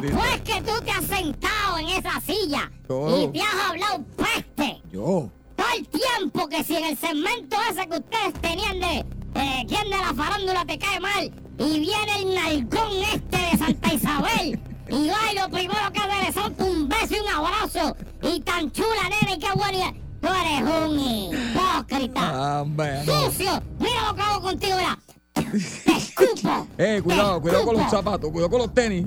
Después 0.06 0.40
que 0.42 0.62
tú 0.62 0.84
te 0.84 0.90
has 0.90 1.04
sentado 1.04 1.78
en 1.78 1.88
esa 1.88 2.20
silla 2.20 2.70
y 2.88 3.28
te 3.28 3.40
has 3.40 3.70
hablado 3.70 4.04
peste 4.16 4.82
Yo. 4.92 5.30
todo 5.56 5.66
el 5.76 5.88
tiempo 5.88 6.49
que 6.49 6.64
si 6.64 6.76
en 6.76 6.84
el 6.84 6.99
segmento 6.99 7.56
ese 7.70 7.88
que 7.88 7.99
ustedes 7.99 8.34
tenían 8.40 8.80
de 8.80 9.04
eh, 9.34 9.64
quién 9.68 9.84
de 9.84 9.90
la 9.96 10.14
farándula 10.14 10.64
te 10.64 10.78
cae 10.78 11.00
mal 11.00 11.32
y 11.58 11.78
viene 11.80 12.23
el 12.23 12.34
nalgón 12.34 12.92
este 13.12 13.37
de 13.37 13.58
Santa 13.58 13.94
Isabel 13.94 14.61
y 14.88 15.08
va 15.08 15.32
y 15.32 15.38
lo 15.38 15.49
primero 15.49 15.92
que 15.92 16.00
hace 16.00 16.32
salta 16.32 16.64
un 16.64 16.88
beso 16.88 17.14
y 17.14 17.18
un 17.20 17.28
abrazo 17.28 17.96
y 18.23 18.40
tan 18.40 18.70
chula 18.73 19.08
nena 19.08 19.34
y 19.34 19.38
qué 19.38 19.52
buena 19.54 19.92
tú 20.20 20.28
eres 20.28 20.88
un 20.88 20.99
hipócrita. 20.99 22.20
Ah, 22.32 22.62
hombre, 22.62 23.04
no. 23.04 23.25
sucio. 23.25 23.62
Mira 23.78 24.08
lo 24.08 24.14
que 24.14 24.23
hago 24.23 24.40
contigo 24.42 24.76
mira. 24.78 24.99
Te 25.34 25.92
escupo 25.92 26.66
Eh, 26.78 27.00
cuidado, 27.02 27.37
te 27.37 27.42
cuidado 27.42 27.64
con 27.66 27.76
los 27.76 27.90
zapatos, 27.90 28.30
cuidado 28.30 28.50
con 28.50 28.58
los 28.61 28.75
tenis. 28.75 29.06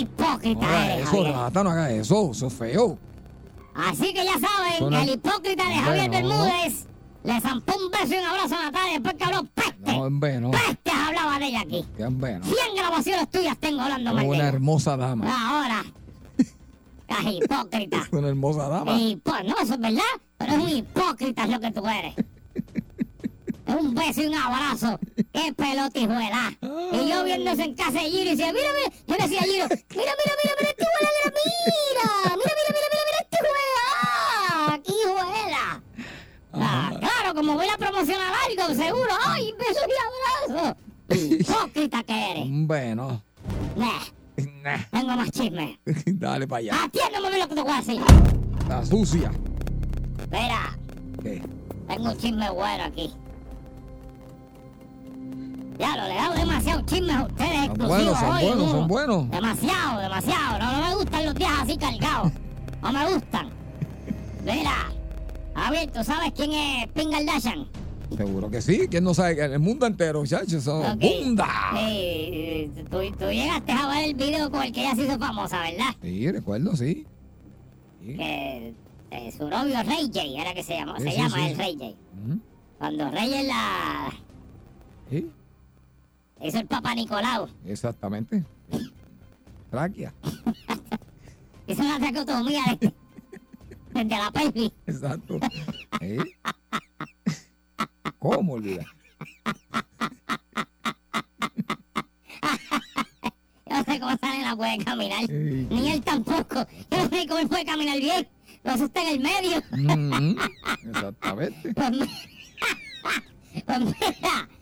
Hipócrita 0.00 0.60
No 0.60 0.66
haga 0.68 0.94
eres 0.94 1.02
eso, 1.08 1.16
Javier. 1.16 1.34
rata, 1.36 1.64
no 1.64 1.70
haga 1.70 1.90
eso. 1.92 2.30
Eso 2.32 2.46
es 2.46 2.52
feo. 2.54 2.98
Así 3.74 4.12
que 4.12 4.24
ya 4.24 4.32
saben, 4.38 4.90
no- 4.90 4.98
el 5.00 5.08
hipócrita 5.10 5.64
de 5.68 5.74
Javier 5.74 6.06
no. 6.10 6.12
Bermúdez 6.16 6.86
Le 7.22 7.38
zampó 7.40 7.74
un 7.76 7.90
beso 7.90 8.14
y 8.14 8.18
un 8.18 8.24
abrazo 8.24 8.54
a 8.56 8.62
Natalia 8.64 8.92
después 8.94 9.14
que 9.14 9.24
habló 9.24 9.44
peste. 9.54 9.92
No, 9.92 10.02
hombre, 10.04 10.40
no. 10.40 10.50
Pestes 10.52 10.92
hablaba 10.94 11.38
de 11.38 11.46
ella 11.48 11.60
aquí. 11.60 11.84
Qué 11.96 12.04
hombre, 12.04 12.38
no. 12.38 12.44
100 12.46 12.56
grabaciones 12.76 13.30
tuyas 13.30 13.58
tengo 13.58 13.82
hablando 13.82 14.14
mal 14.14 14.22
de 14.22 14.28
Una 14.28 14.38
ella. 14.38 14.48
hermosa 14.48 14.96
dama. 14.96 15.26
Ahora. 15.50 15.84
Estás 16.38 17.32
hipócrita. 17.32 18.08
Una 18.12 18.28
hermosa 18.28 18.68
dama. 18.68 18.92
Hipo- 18.98 19.44
no, 19.44 19.54
eso 19.62 19.74
es 19.74 19.80
verdad, 19.80 20.02
pero 20.38 20.52
es 20.52 20.58
un 20.58 20.68
hipócrita 20.70 21.44
es 21.44 21.50
lo 21.50 21.60
que 21.60 21.70
tú 21.72 21.86
eres. 21.86 22.14
Un 23.78 23.94
beso 23.94 24.22
y 24.22 24.26
un 24.26 24.34
abrazo. 24.34 24.98
Qué 25.32 25.52
pelotijuela. 25.54 26.52
Y 26.92 27.08
yo 27.08 27.24
viendo 27.24 27.50
eso 27.52 27.62
en 27.62 27.74
casa 27.74 27.92
de 27.92 28.10
Giro 28.10 28.22
y 28.32 28.36
decía, 28.36 28.52
mira, 28.52 28.68
mira. 28.76 28.96
Yo 29.06 29.14
le 29.16 29.22
decía 29.22 29.40
a 29.40 29.44
Giro, 29.44 29.66
mira, 29.68 29.78
mira, 29.90 30.34
mira, 30.42 30.54
mira, 30.58 30.70
este 30.70 30.84
juela, 30.84 31.10
mira, 31.16 31.34
mira. 31.36 32.36
Mira, 32.36 32.36
mira, 32.36 32.70
mira, 32.70 32.88
mira, 32.90 33.02
mira, 33.06 33.18
este 33.22 33.38
juela. 33.38 33.82
Ah, 34.02 34.74
aquí 34.74 34.94
juela. 35.04 35.82
Ah, 36.52 36.92
claro, 36.98 37.34
como 37.34 37.54
voy 37.54 37.68
a 37.68 37.78
promocionar 37.78 38.32
algo, 38.48 38.74
seguro. 38.74 39.10
¡Ay, 39.26 39.54
besos 39.58 39.84
y 39.88 40.52
abrazos! 40.52 40.76
Hipócrita 41.10 42.02
que 42.02 42.30
eres. 42.32 42.42
Hombre, 42.44 42.94
no. 42.94 43.22
Nah, 43.76 44.00
Nah. 44.62 44.78
tengo 44.90 45.16
más 45.16 45.30
chisme. 45.32 45.78
Dale 46.06 46.46
para 46.46 46.58
allá. 46.60 46.84
Atiéndeme 46.84 47.28
bien 47.28 47.40
lo 47.40 47.48
que 47.48 47.54
te 47.54 47.62
voy 47.62 47.72
a 47.72 47.76
decir. 47.76 48.00
La 48.68 48.84
sucia. 48.86 49.30
Mira, 50.30 50.78
¿Qué? 51.22 51.42
tengo 51.88 52.10
un 52.10 52.16
chisme 52.18 52.50
bueno 52.50 52.84
aquí. 52.84 53.12
Ya 55.80 55.96
lo 55.96 56.02
le 56.08 56.12
he 56.12 56.16
dado 56.16 56.34
demasiado 56.34 56.82
chismes 56.82 57.16
a 57.16 57.22
ustedes 57.24 57.54
Son 57.54 57.64
exclusivos 57.64 57.88
buenos, 57.88 58.18
son 58.18 58.30
hoy, 58.30 58.44
buenos, 58.44 58.58
¿no? 58.66 58.70
son 58.70 58.88
buenos. 58.88 59.30
Demasiado, 59.30 60.00
demasiado. 60.00 60.58
No, 60.58 60.72
no 60.80 60.86
me 60.88 60.94
gustan 60.94 61.24
los 61.24 61.34
días 61.34 61.50
así 61.58 61.76
cargados. 61.78 62.32
No 62.82 62.92
me 62.92 63.12
gustan. 63.14 63.48
Mira, 64.44 64.92
Javier, 65.54 65.90
¿tú 65.90 66.04
sabes 66.04 66.32
quién 66.36 66.52
es 66.52 66.86
Ping 66.88 67.10
Kardashian? 67.10 67.66
Seguro 68.16 68.50
que 68.50 68.60
sí. 68.60 68.88
¿Quién 68.90 69.04
no 69.04 69.14
sabe? 69.14 69.42
El 69.42 69.58
mundo 69.60 69.86
entero, 69.86 70.20
muchachos. 70.20 70.64
Son 70.64 70.98
bunda. 70.98 71.48
Sí, 71.76 72.70
tú, 72.90 72.98
tú 73.18 73.26
llegaste 73.30 73.72
a 73.72 73.86
ver 73.88 74.04
el 74.04 74.14
video 74.14 74.50
con 74.50 74.62
el 74.62 74.72
que 74.72 74.80
ella 74.82 74.94
se 74.94 75.04
hizo 75.04 75.18
famosa, 75.18 75.60
¿verdad? 75.62 75.94
Sí, 76.02 76.30
recuerdo, 76.30 76.76
sí. 76.76 77.06
Sí. 78.04 78.16
Que 78.16 78.74
eh, 79.12 79.32
su 79.36 79.48
novio 79.48 79.76
Ray 79.82 80.06
J 80.12 80.22
era 80.42 80.52
que 80.54 80.62
se 80.62 80.74
llama, 80.74 80.96
Sí, 80.98 81.04
se 81.04 81.10
sí, 81.12 81.16
llama 81.18 81.48
el 81.48 81.56
Ray 81.56 81.74
J. 81.78 81.86
Cuando 82.78 83.10
Rey 83.10 83.46
la 83.46 84.12
Sí, 85.10 85.30
hizo 86.42 86.58
el 86.58 86.66
Papa 86.66 86.94
Nicolau, 86.94 87.48
exactamente. 87.66 88.44
Tráquea. 89.70 90.12
hizo 91.66 91.82
una 91.82 91.98
tracotomía 91.98 92.62
de- 92.80 92.92
desde 93.92 94.08
la 94.08 94.30
pelvis. 94.30 94.72
Exacto. 94.86 95.38
Sí. 96.00 96.16
¿Cómo 98.18 98.54
olvidar? 98.54 98.86
Yo 103.70 103.76
no 103.76 103.84
sé 103.84 104.00
cómo 104.00 104.10
esa 104.12 104.30
nena 104.32 104.56
puede 104.56 104.78
caminar. 104.84 105.20
Sí. 105.26 105.66
Ni 105.70 105.90
él 105.92 106.02
tampoco. 106.02 106.66
Yo 106.90 106.98
no 107.04 107.08
sé 107.08 107.26
cómo 107.28 107.38
él 107.40 107.48
puede 107.48 107.64
caminar 107.64 107.98
bien. 107.98 108.26
Pero 108.62 108.74
eso 108.74 108.84
está 108.86 109.02
en 109.02 109.08
el 109.08 109.20
medio. 109.20 109.58
Ujú. 109.58 110.36
Exactamente. 110.88 111.72
Pues, 111.74 111.90
pues 113.66 113.78
mira, 113.80 114.48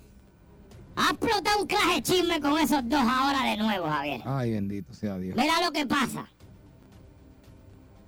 ha 0.98 1.10
explotado 1.10 1.60
un 1.60 1.66
clase 1.66 2.02
chisme 2.02 2.40
con 2.40 2.58
esos 2.58 2.88
dos 2.88 3.00
ahora 3.00 3.42
de 3.44 3.56
nuevo, 3.56 3.86
Javier. 3.86 4.20
Ay, 4.24 4.52
bendito 4.52 4.92
sea 4.92 5.16
Dios. 5.18 5.36
Mira 5.36 5.62
lo 5.64 5.70
que 5.70 5.86
pasa. 5.86 6.28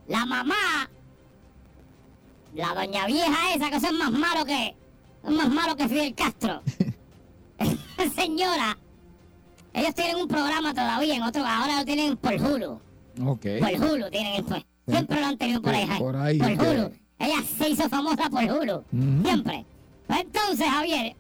La 0.09 0.27
mamá, 0.27 0.91
la 2.55 2.75
doña 2.75 3.07
vieja 3.07 3.55
esa, 3.55 3.71
que 3.71 3.77
eso 3.77 3.87
es 3.87 3.93
más 3.93 4.11
malo 4.11 4.45
que, 4.45 4.75
es 5.25 5.31
más 5.31 5.49
malo 5.51 5.77
que 5.77 5.89
Fidel 5.89 6.15
Castro. 6.15 6.63
Señora, 8.17 8.77
ellos 9.73 9.95
tienen 9.95 10.17
un 10.17 10.27
programa 10.27 10.75
todavía 10.75 11.15
en 11.15 11.23
otro, 11.23 11.47
ahora 11.47 11.79
lo 11.79 11.85
tienen 11.85 12.17
por 12.17 12.35
Hulu. 12.35 12.81
Ok. 13.25 13.47
Por 13.61 13.85
Hulu 13.85 14.11
tienen 14.11 14.35
el, 14.35 14.45
pues, 14.45 14.65
siempre 14.89 15.21
lo 15.21 15.27
han 15.27 15.39
tenido 15.39 15.63
por 15.63 15.75
ahí. 15.75 15.89
Por 15.99 16.17
ahí, 16.17 16.39
Por 16.39 16.51
Hulu. 16.51 16.93
Ella 17.21 17.43
se 17.57 17.69
hizo 17.69 17.89
famosa 17.89 18.31
por 18.31 18.43
Hulu. 18.43 18.83
Siempre. 19.23 19.65
Pues 20.07 20.21
entonces, 20.21 20.67
Javier, 20.67 21.15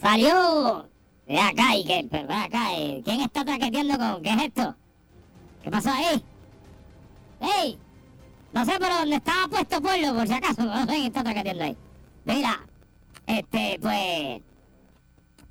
salió 0.00 0.88
de 1.32 1.40
acá 1.40 1.74
y 1.74 1.84
que, 1.84 2.06
pero 2.10 2.28
ven 2.28 2.36
acá, 2.36 2.76
eh, 2.76 3.00
¿quién 3.02 3.22
está 3.22 3.42
traqueteando 3.42 3.96
con, 3.96 4.22
qué 4.22 4.30
es 4.30 4.42
esto? 4.42 4.76
¿Qué 5.62 5.70
pasó 5.70 5.90
ahí? 5.90 6.22
¡Ey! 7.40 7.78
No 8.52 8.66
sé, 8.66 8.72
pero 8.78 8.98
donde 8.98 9.16
estaba 9.16 9.48
puesto 9.48 9.80
pueblo, 9.80 10.14
por 10.14 10.28
si 10.28 10.34
acaso, 10.34 10.62
no 10.62 10.80
sé 10.80 10.86
quién 10.88 11.06
está 11.06 11.24
traqueteando 11.24 11.64
ahí. 11.64 11.76
Mira, 12.26 12.66
este, 13.26 13.78
pues, 13.80 14.42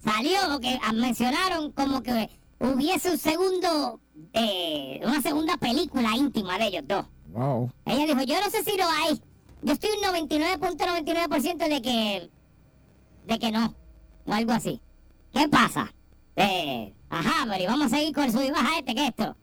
salió 0.04 0.60
que 0.60 0.80
ah, 0.84 0.94
mencionaron 0.94 1.72
como 1.72 2.04
que 2.04 2.30
hubiese 2.60 3.10
un 3.10 3.18
segundo, 3.18 4.00
eh, 4.34 5.02
una 5.04 5.20
segunda 5.24 5.58
película 5.58 6.16
íntima 6.16 6.60
de 6.60 6.68
ellos 6.68 6.84
dos. 6.88 7.08
Wow. 7.30 7.72
Ella 7.88 8.06
dijo, 8.06 8.22
yo 8.22 8.40
no 8.40 8.52
sé 8.52 8.64
si 8.64 8.78
lo 8.78 8.84
hay. 8.84 9.20
Yo 9.64 9.74
estoy 9.74 9.90
un 9.98 10.28
99.99% 10.28 11.58
de 11.68 11.82
que... 11.82 12.30
de 13.26 13.40
que 13.40 13.52
no. 13.52 13.74
O 14.28 14.34
algo 14.34 14.52
así. 14.52 14.80
¿Qué 15.34 15.48
pasa? 15.50 15.94
Eh, 16.36 16.94
ajá, 17.10 17.46
pero 17.50 17.64
y 17.64 17.68
vamos 17.68 17.86
a 17.88 17.98
seguir 17.98 18.14
con 18.14 18.24
el 18.26 18.32
sub 18.32 18.42
y 18.42 18.52
baja 18.52 18.80
este, 18.80 18.96
¿qué 18.96 19.04
es 19.04 19.10
esto? 19.10 19.36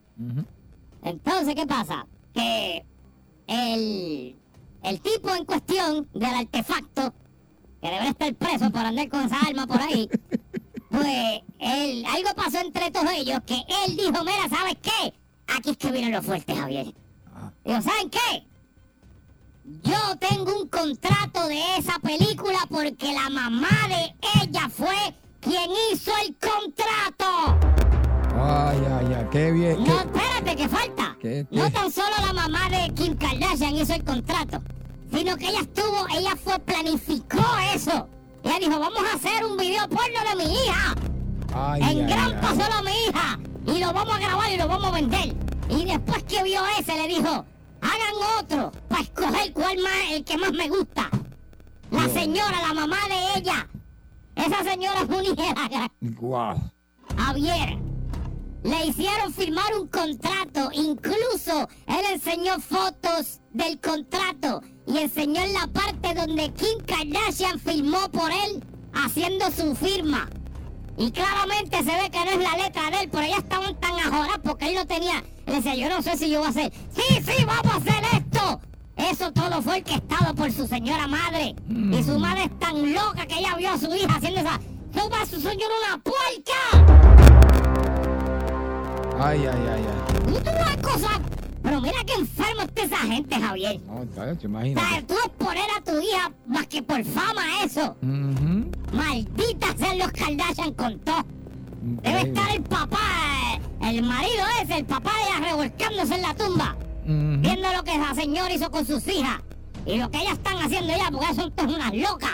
Entonces, 1.02 1.54
¿qué 1.54 1.66
pasa? 1.66 2.06
Que 2.34 2.84
el, 3.46 4.36
el 4.82 5.00
tipo 5.00 5.34
en 5.34 5.44
cuestión 5.44 6.08
del 6.12 6.34
artefacto, 6.34 7.14
que 7.80 7.88
debería 7.88 8.10
estar 8.10 8.34
preso 8.34 8.70
por 8.70 8.84
andar 8.84 9.08
con 9.08 9.20
esa 9.24 9.40
arma 9.40 9.66
por 9.66 9.80
ahí, 9.80 10.08
pues 10.90 11.42
él, 11.58 12.04
algo 12.06 12.34
pasó 12.36 12.58
entre 12.60 12.90
todos 12.90 13.10
ellos 13.12 13.40
que 13.46 13.62
él 13.86 13.96
dijo, 13.96 14.24
mira, 14.24 14.48
¿sabes 14.48 14.76
qué? 14.82 15.14
Aquí 15.56 15.70
es 15.70 15.76
que 15.76 15.90
vienen 15.92 16.12
los 16.12 16.24
fuertes, 16.24 16.58
Javier. 16.58 16.94
Ah. 17.34 17.50
Digo, 17.64 17.80
¿saben 17.80 18.10
qué? 18.10 18.44
Yo 19.82 20.16
tengo 20.18 20.60
un 20.60 20.68
contrato 20.68 21.46
de 21.46 21.60
esa 21.78 21.98
película 21.98 22.58
porque 22.70 23.12
la 23.12 23.28
mamá 23.30 23.68
de 23.88 24.14
ella 24.42 24.68
fue 24.68 25.14
quien 25.48 25.70
hizo 25.92 26.12
el 26.24 26.36
contrato. 26.36 27.58
Ay, 28.40 28.78
ay, 29.00 29.14
ay. 29.18 29.26
Qué 29.30 29.50
bien. 29.52 29.78
No, 29.80 29.84
qué- 29.84 29.92
espérate, 30.18 30.56
que 30.56 30.68
falta. 30.68 31.16
¿Qué, 31.20 31.46
qué? 31.50 31.56
No 31.56 31.70
tan 31.72 31.90
solo 31.90 32.14
la 32.24 32.32
mamá 32.32 32.68
de 32.68 32.92
Kim 32.94 33.16
Kardashian 33.16 33.74
hizo 33.76 33.94
el 33.94 34.04
contrato, 34.04 34.62
sino 35.12 35.36
que 35.36 35.48
ella 35.48 35.60
estuvo, 35.60 36.06
ella 36.16 36.34
fue, 36.42 36.58
planificó 36.60 37.44
eso. 37.74 38.08
Ella 38.44 38.58
dijo, 38.60 38.78
vamos 38.78 39.02
a 39.10 39.16
hacer 39.16 39.44
un 39.44 39.56
video 39.56 39.88
porno 39.88 40.20
de 40.30 40.36
mi 40.44 40.52
hija. 40.54 40.94
Ay, 41.54 41.82
en 41.82 41.88
ay, 41.88 41.96
gran 42.06 42.34
ay. 42.44 42.60
a 42.78 42.82
mi 42.82 42.90
hija. 43.08 43.38
Y 43.66 43.80
lo 43.80 43.92
vamos 43.92 44.14
a 44.14 44.18
grabar 44.18 44.50
y 44.52 44.56
lo 44.56 44.68
vamos 44.68 44.86
a 44.86 44.90
vender. 44.92 45.34
Y 45.70 45.84
después 45.84 46.22
que 46.24 46.42
vio 46.44 46.60
ese, 46.78 46.94
le 46.94 47.08
dijo, 47.08 47.44
hagan 47.80 48.14
otro 48.38 48.72
para 48.88 49.02
escoger 49.02 49.52
cuál 49.52 49.78
más, 49.78 50.12
el 50.12 50.24
que 50.24 50.38
más 50.38 50.52
me 50.52 50.68
gusta. 50.68 51.10
La 51.90 52.08
señora, 52.08 52.60
la 52.66 52.74
mamá 52.74 52.98
de 53.08 53.38
ella. 53.40 53.66
Esa 54.38 54.62
señora 54.62 55.00
es 55.00 55.08
una 55.08 55.90
Wow. 56.20 56.70
Javier. 57.16 57.78
Le 58.62 58.86
hicieron 58.86 59.32
firmar 59.32 59.76
un 59.78 59.88
contrato, 59.88 60.70
incluso 60.72 61.68
él 61.86 62.04
enseñó 62.12 62.58
fotos 62.60 63.40
del 63.52 63.80
contrato 63.80 64.62
y 64.86 64.98
enseñó 64.98 65.40
en 65.42 65.52
la 65.52 65.66
parte 65.66 66.14
donde 66.14 66.52
Kim 66.54 66.78
Kardashian 66.86 67.58
firmó 67.58 68.08
por 68.10 68.30
él 68.30 68.64
haciendo 68.92 69.50
su 69.50 69.74
firma. 69.74 70.28
Y 70.96 71.10
claramente 71.10 71.78
se 71.78 71.84
ve 71.84 72.10
que 72.10 72.24
no 72.24 72.30
es 72.30 72.38
la 72.38 72.56
letra 72.64 72.90
de 72.90 73.02
él, 73.02 73.08
pero 73.10 73.24
ellas 73.24 73.38
estaban 73.38 73.78
tan 73.80 73.94
ajoradas 73.94 74.40
porque 74.42 74.68
él 74.68 74.74
no 74.74 74.86
tenía. 74.86 75.22
Él 75.46 75.54
decía, 75.54 75.74
yo 75.76 75.88
no 75.88 76.02
sé 76.02 76.16
si 76.16 76.30
yo 76.30 76.38
voy 76.38 76.46
a 76.48 76.50
hacer. 76.50 76.72
Sí, 76.90 77.22
sí, 77.24 77.44
vamos 77.44 77.72
a 77.72 77.76
hacer 77.76 78.04
esto. 78.14 78.60
Eso 78.98 79.32
todo 79.32 79.62
fue 79.62 79.78
orquestado 79.78 80.34
por 80.34 80.50
su 80.52 80.66
señora 80.66 81.06
madre. 81.06 81.54
Y 81.68 82.02
su 82.02 82.18
madre 82.18 82.44
es 82.44 82.58
tan 82.58 82.92
loca 82.92 83.26
que 83.26 83.38
ella 83.38 83.54
vio 83.56 83.70
a 83.70 83.78
su 83.78 83.94
hija 83.94 84.16
haciendo 84.16 84.40
esa. 84.40 84.58
Su, 85.26 85.36
su 85.36 85.40
señora 85.40 85.74
una 85.86 85.98
puerca. 86.02 86.58
Ay, 89.20 89.40
ay, 89.46 89.66
ay, 89.74 89.84
ay. 89.86 90.32
Tú 90.42 90.50
una 90.50 90.76
cosa. 90.82 91.20
Pero 91.62 91.80
mira 91.80 91.98
qué 92.06 92.14
enfermo 92.14 92.62
está 92.62 92.82
esa 92.82 92.96
gente, 92.98 93.34
Javier. 93.38 93.80
No, 93.86 94.04
chacho, 94.14 94.32
O 94.32 94.36
sea, 94.40 94.44
imagínate. 94.48 95.02
tú 95.02 95.14
exponer 95.24 95.64
a 95.76 95.80
tu 95.84 96.00
hija 96.00 96.32
más 96.46 96.66
que 96.66 96.82
por 96.82 97.04
fama 97.04 97.42
eso. 97.64 97.96
Ujú. 98.02 98.70
Maldita 98.92 99.66
sean 99.76 99.98
los 99.98 100.10
Kardashian 100.12 100.72
con 100.74 100.98
todo. 101.00 101.24
Debe 102.02 102.20
estar 102.22 102.50
el 102.54 102.62
papá, 102.62 102.98
el 103.82 104.02
marido 104.02 104.42
ese, 104.62 104.78
el 104.78 104.84
papá 104.84 105.10
de 105.12 105.22
ella 105.38 105.50
revolcándose 105.50 106.14
en 106.14 106.22
la 106.22 106.34
tumba, 106.34 106.76
Viendo 107.08 107.72
lo 107.72 107.82
que 107.84 107.94
esa 107.94 108.14
señora 108.14 108.52
hizo 108.52 108.70
con 108.70 108.84
sus 108.84 109.06
hijas 109.08 109.40
y 109.86 109.96
lo 109.96 110.10
que 110.10 110.18
ellas 110.18 110.34
están 110.34 110.58
haciendo 110.58 110.94
ya, 110.94 111.10
porque 111.10 111.34
son 111.34 111.50
todas 111.52 111.72
unas 111.74 111.94
locas. 111.94 112.32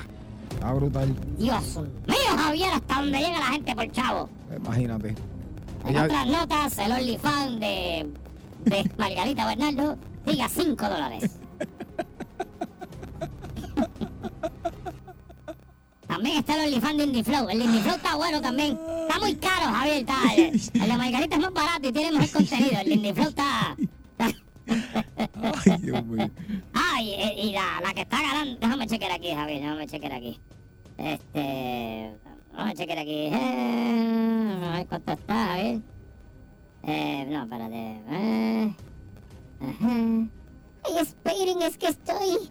Está 0.51 0.73
brutal. 0.73 1.15
Dios 1.39 1.77
mío, 2.07 2.37
Javier, 2.37 2.71
hasta 2.75 2.95
donde 2.97 3.19
llega 3.19 3.39
la 3.39 3.47
gente 3.47 3.75
por 3.77 3.93
chavo. 3.93 4.29
Imagínate. 4.57 5.09
En 5.85 5.91
Ella- 5.91 6.05
otras 6.05 6.27
notas, 6.27 6.79
el 6.79 6.91
OnlyFans 6.93 7.61
de, 7.61 8.11
de 8.65 8.91
Margarita 8.99 9.47
Bernardo 9.47 9.97
sigue 10.27 10.43
a 10.43 10.49
5 10.49 10.89
dólares. 10.89 11.31
también 16.07 16.39
está 16.39 16.55
el 16.55 16.69
OnlyFans 16.69 16.97
de 16.99 17.05
Indie 17.05 17.25
Flow. 17.25 17.49
El 17.49 17.63
Indie 17.63 17.81
Flow 17.83 17.95
está 17.97 18.17
bueno 18.17 18.41
también. 18.41 18.79
Está 19.09 19.19
muy 19.21 19.35
caro, 19.37 19.67
Javier. 19.73 19.97
Está, 19.99 20.17
el, 20.37 20.61
el 20.75 20.89
de 20.89 20.97
Margarita 20.97 21.37
es 21.37 21.41
más 21.43 21.53
barato 21.53 21.89
y 21.89 21.93
tiene 21.93 22.13
mejor 22.19 22.31
contenido. 22.31 22.81
El 22.81 22.93
Indie 22.93 23.15
Flow 23.15 23.29
está... 23.29 23.77
está- 24.19 24.39
Ay, 24.67 25.77
Dios 25.81 26.05
mío. 26.07 26.31
Ah, 26.73 27.01
y, 27.03 27.13
y 27.49 27.53
la, 27.53 27.81
la 27.83 27.93
que 27.95 28.03
está 28.03 28.23
ganando... 28.23 28.59
Déjame 28.61 28.87
chequear 28.87 29.13
aquí, 29.13 29.35
Javier. 29.35 29.61
Déjame 29.61 29.87
chequear 29.87 30.13
aquí. 30.13 30.41
Este... 30.97 32.15
Déjame 32.53 32.75
chequear 32.75 32.99
aquí. 32.99 33.29
Eh, 33.33 34.61
a 34.65 34.77
ver 34.77 34.87
cuánto 34.87 35.13
está, 35.13 35.47
Javier. 35.47 35.81
Eh, 36.85 37.27
no, 37.29 37.43
espérate. 37.43 38.01
Eh, 38.11 38.75
ajá. 39.61 40.29
Ay, 40.85 40.99
esperen, 41.01 41.63
es 41.63 41.79
que 41.79 41.89
estoy... 41.89 42.51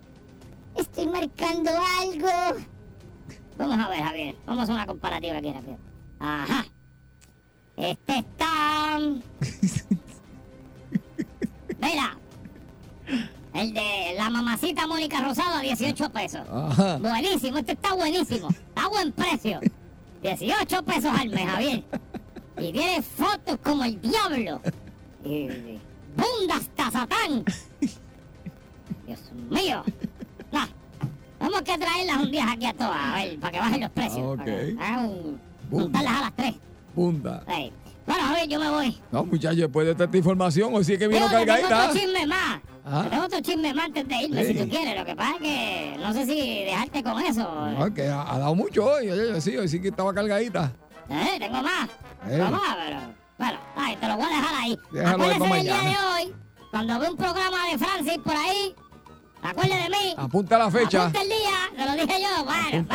Estoy 0.75 1.07
marcando 1.07 1.71
algo. 1.99 2.59
Vamos 3.57 3.77
a 3.77 3.89
ver, 3.89 4.01
Javier. 4.03 4.35
Vamos 4.45 4.61
a 4.61 4.63
hacer 4.63 4.75
una 4.75 4.85
comparativa 4.87 5.37
aquí, 5.37 5.53
Javier. 5.53 5.77
Ajá. 6.19 6.65
Este 7.75 8.17
está... 8.17 8.99
Mira. 11.83 12.17
El 13.53 13.73
de 13.73 14.15
la 14.17 14.29
mamacita 14.29 14.87
Mónica 14.87 15.21
Rosado 15.21 15.57
a 15.57 15.61
18 15.61 16.09
pesos. 16.09 16.41
Ajá. 16.51 16.97
Buenísimo, 16.97 17.57
este 17.59 17.73
está 17.73 17.93
buenísimo. 17.93 18.49
Está 18.49 18.85
a 18.85 18.87
buen 18.89 19.11
precio. 19.11 19.59
18 20.23 20.83
pesos 20.83 21.11
al 21.19 21.29
mes, 21.29 21.45
Javier. 21.49 21.83
Y 22.57 22.71
tiene 22.71 23.01
fotos 23.01 23.57
como 23.63 23.83
el 23.83 23.99
diablo. 24.01 24.61
Y 25.23 25.47
bunda 26.15 26.55
hasta 26.55 26.91
Satán. 26.91 27.43
Dios 29.05 29.19
mío. 29.49 29.83
Nah, 30.51 30.67
Vamos 31.39 31.61
que 31.63 31.77
traerlas 31.77 32.17
un 32.23 32.31
día 32.31 32.49
aquí 32.51 32.65
a 32.65 32.73
todas, 32.73 32.95
a 32.95 33.15
ver, 33.15 33.37
para 33.39 33.51
que 33.51 33.59
bajen 33.59 33.81
los 33.81 33.89
precios. 33.91 34.19
Ah, 34.19 34.31
ok. 34.31 34.37
Para 34.37 34.45
que 34.45 34.77
hagan 34.79 35.05
un- 35.05 35.39
Bunda. 35.69 35.83
montarlas 35.99 36.13
a 36.13 36.21
las 36.21 36.35
3. 36.35 36.53
Punta. 36.95 37.43
Bueno, 38.05 38.25
a 38.25 38.33
ver, 38.33 38.47
yo 38.49 38.59
me 38.59 38.69
voy. 38.69 39.01
No, 39.11 39.23
muchachos, 39.25 39.57
después 39.57 39.85
de 39.85 39.91
esta 40.03 40.17
información, 40.17 40.73
hoy 40.73 40.83
sí 40.83 40.97
que 40.97 41.07
vino 41.07 41.21
que 41.29 41.35
tengo 41.35 41.45
cargadita. 41.45 41.85
otro 41.89 41.99
chisme 41.99 42.27
más. 42.27 42.59
Ah. 42.85 43.05
Tengo 43.09 43.23
otro 43.25 43.39
chisme 43.41 43.73
más 43.73 43.85
antes 43.85 44.07
de 44.07 44.15
irme, 44.23 44.45
Sí. 44.45 44.53
si 44.53 44.59
tú 44.63 44.69
quieres. 44.69 44.99
Lo 44.99 45.05
que 45.05 45.15
pasa 45.15 45.31
es 45.35 45.41
que 45.41 45.95
no 45.99 46.13
sé 46.13 46.25
si 46.25 46.63
dejarte 46.65 47.03
con 47.03 47.21
eso. 47.21 47.71
No, 47.77 47.93
que 47.93 48.07
ha, 48.07 48.33
ha 48.33 48.39
dado 48.39 48.55
mucho 48.55 48.85
hoy. 48.85 49.09
oye, 49.09 49.39
sí, 49.41 49.55
hoy 49.55 49.67
sí 49.69 49.81
que 49.81 49.87
estaba 49.87 50.13
cargadita. 50.13 50.71
Eh, 51.09 51.37
tengo 51.39 51.61
más. 51.61 51.85
Eh. 52.27 52.29
Tengo 52.29 52.51
más, 52.51 52.75
pero... 52.85 52.99
Bueno, 53.37 53.59
ay, 53.75 53.95
te 53.97 54.07
lo 54.07 54.15
voy 54.17 54.25
a 54.25 54.29
dejar 54.29 54.55
ahí. 54.63 54.79
Déjalo 54.91 55.23
Acuérdese 55.23 55.39
del 55.53 55.63
día 55.63 55.73
mañana. 55.75 55.89
de 55.89 56.23
hoy, 56.25 56.35
cuando 56.71 56.99
ve 56.99 57.09
un 57.09 57.17
programa 57.17 57.57
de 57.71 57.77
Francis 57.77 58.17
por 58.23 58.35
ahí, 58.35 58.75
acuérdese 59.41 59.83
de 59.83 59.89
mí. 59.89 60.13
Apunta 60.17 60.57
la 60.57 60.69
fecha. 60.71 61.01
Apunta 61.07 61.21
el 61.21 61.29
día, 61.29 61.59
te 61.75 61.85
lo 61.85 61.91
dije 62.05 62.21
yo. 62.21 62.43
Bueno, 62.45 62.85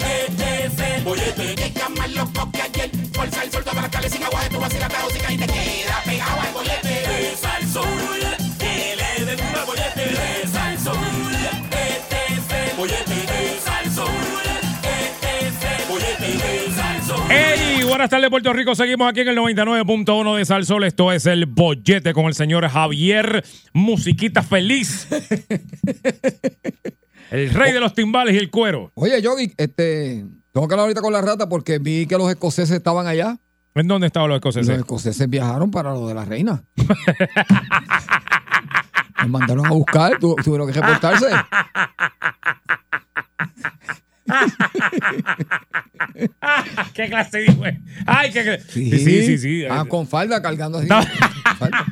Bueno. 0.00 0.24
Bollete, 1.04 1.54
que 1.54 1.64
está 1.64 1.88
más 1.90 2.10
loco 2.14 2.50
que 2.50 2.62
ayer. 2.62 2.90
Fuerza 3.12 3.44
el 3.44 3.52
sol, 3.52 3.62
para 3.64 3.90
cales 3.90 4.10
sin 4.10 4.22
agua, 4.22 4.40
tú 4.50 4.58
vas 4.58 4.74
a 4.74 4.78
la 4.78 4.88
música 5.04 5.32
y 5.32 5.36
te 5.36 5.46
queda 5.46 6.02
pegado 6.04 6.40
al 6.40 6.52
bollete. 6.52 6.88
De 6.88 7.36
Salsoul, 7.36 8.20
que 8.58 8.96
le 8.96 9.24
den 9.26 9.38
una 9.40 9.64
bollete. 9.64 10.00
De 10.00 10.48
Salsoul, 10.48 11.34
este 11.34 12.16
es 12.32 12.70
el 12.70 12.76
bollete 12.76 13.14
de 13.14 13.60
Salsoul. 13.60 14.08
Este 14.82 15.46
es 15.46 15.80
el 15.80 15.88
bollete 15.88 16.28
de 16.38 16.70
Salsoul. 16.74 17.30
¡Hey! 17.30 17.84
Buenas 17.86 18.08
tardes, 18.08 18.30
Puerto 18.30 18.52
Rico. 18.54 18.74
Seguimos 18.74 19.08
aquí 19.08 19.20
en 19.20 19.28
el 19.28 19.36
99.1 19.36 20.36
de 20.36 20.44
Salsol. 20.46 20.84
Esto 20.84 21.12
es 21.12 21.26
el 21.26 21.44
bollete 21.44 22.14
con 22.14 22.24
el 22.26 22.34
señor 22.34 22.66
Javier 22.66 23.44
Musiquita 23.74 24.42
Feliz. 24.42 25.06
El 27.34 27.50
rey 27.50 27.72
de 27.72 27.80
los 27.80 27.94
timbales 27.94 28.34
y 28.34 28.38
el 28.38 28.50
cuero. 28.50 28.92
Oye, 28.94 29.20
Yogi, 29.20 29.52
este, 29.56 30.24
tengo 30.52 30.68
que 30.68 30.74
hablar 30.74 30.84
ahorita 30.84 31.00
con 31.00 31.12
la 31.12 31.20
rata 31.20 31.48
porque 31.48 31.78
vi 31.78 32.06
que 32.06 32.16
los 32.16 32.30
escoceses 32.30 32.70
estaban 32.76 33.08
allá. 33.08 33.38
¿En 33.74 33.88
dónde 33.88 34.06
estaban 34.06 34.28
los 34.28 34.36
Los 34.36 34.54
escoceses? 34.54 34.78
escoceses 34.78 35.28
viajaron 35.28 35.70
para 35.72 35.92
lo 35.92 36.06
de 36.06 36.14
la 36.14 36.24
reina. 36.24 36.62
Los 39.18 39.28
mandaron 39.30 39.66
a 39.66 39.70
buscar, 39.70 40.18
tu- 40.18 40.36
tuvieron 40.36 40.70
que 40.70 40.78
reportarse. 40.80 41.26
¿Qué 46.94 47.08
clase 47.08 47.38
de? 47.38 47.80
¡Ay, 48.06 48.30
qué 48.32 48.44
cla- 48.44 48.60
Sí, 48.68 48.90
sí, 48.90 49.26
sí. 49.26 49.38
sí. 49.38 49.64
Ah, 49.68 49.84
con 49.88 50.06
falda 50.06 50.40
cargando 50.42 50.78
así. 50.78 50.88
Falda. 51.58 51.86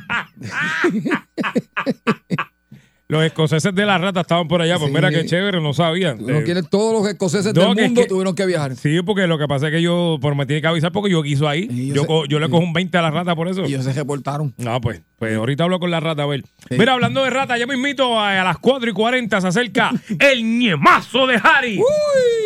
Los 3.13 3.23
escoceses 3.23 3.73
de 3.73 3.85
la 3.85 3.97
rata 3.97 4.21
estaban 4.21 4.47
por 4.47 4.61
allá. 4.61 4.77
Pues 4.77 4.89
Sí. 4.89 4.95
mira 4.95 5.09
qué 5.09 5.25
chévere, 5.25 5.61
no 5.61 5.73
sabían. 5.73 6.17
Tú 6.17 6.27
no 6.29 6.39
Eh, 6.39 6.43
quieres 6.43 6.69
todos 6.69 6.93
los 7.01 7.07
escoceses 7.11 7.53
no, 7.53 7.61
del 7.67 7.75
que 7.75 7.81
es 7.83 7.87
mundo 7.87 8.01
que- 8.01 8.07
tuvieron 8.07 8.35
que 8.35 8.45
viajar. 8.45 8.75
Sí, 8.75 9.01
porque 9.05 9.27
lo 9.27 9.37
que 9.37 9.47
pasa 9.47 9.67
es 9.67 9.73
que 9.73 9.81
yo, 9.81 10.17
por 10.21 10.35
me 10.35 10.45
tiene 10.45 10.61
que 10.61 10.67
avisar 10.67 10.91
porque 10.91 11.11
yo 11.11 11.21
quiso 11.23 11.47
ahí. 11.47 11.67
Y 11.71 11.87
yo 11.89 11.95
yo, 11.95 12.01
sé- 12.01 12.07
co- 12.07 12.25
yo 12.25 12.39
le 12.39 12.49
cojo 12.49 12.63
un 12.63 12.73
20 12.73 12.97
a 12.97 13.01
la 13.01 13.11
rata 13.11 13.35
por 13.35 13.47
eso. 13.47 13.61
Y 13.63 13.67
ellos 13.67 13.85
se 13.85 13.93
reportaron. 13.93 14.53
No, 14.57 14.81
pues, 14.81 15.01
pues 15.19 15.35
ahorita 15.35 15.63
hablo 15.63 15.79
con 15.79 15.91
la 15.91 15.99
rata, 15.99 16.23
a 16.23 16.25
ver. 16.25 16.43
Sí. 16.69 16.75
Mira, 16.77 16.93
hablando 16.93 17.23
de 17.23 17.29
rata, 17.29 17.57
ya 17.57 17.67
me 17.67 17.75
invito 17.75 18.19
a, 18.19 18.41
a 18.41 18.43
las 18.43 18.57
4 18.57 18.89
y 18.89 18.93
40 18.93 19.39
se 19.41 19.47
acerca 19.47 19.91
el 20.19 20.43
ñemazo 20.59 21.27
de 21.27 21.39
Harry. 21.43 21.79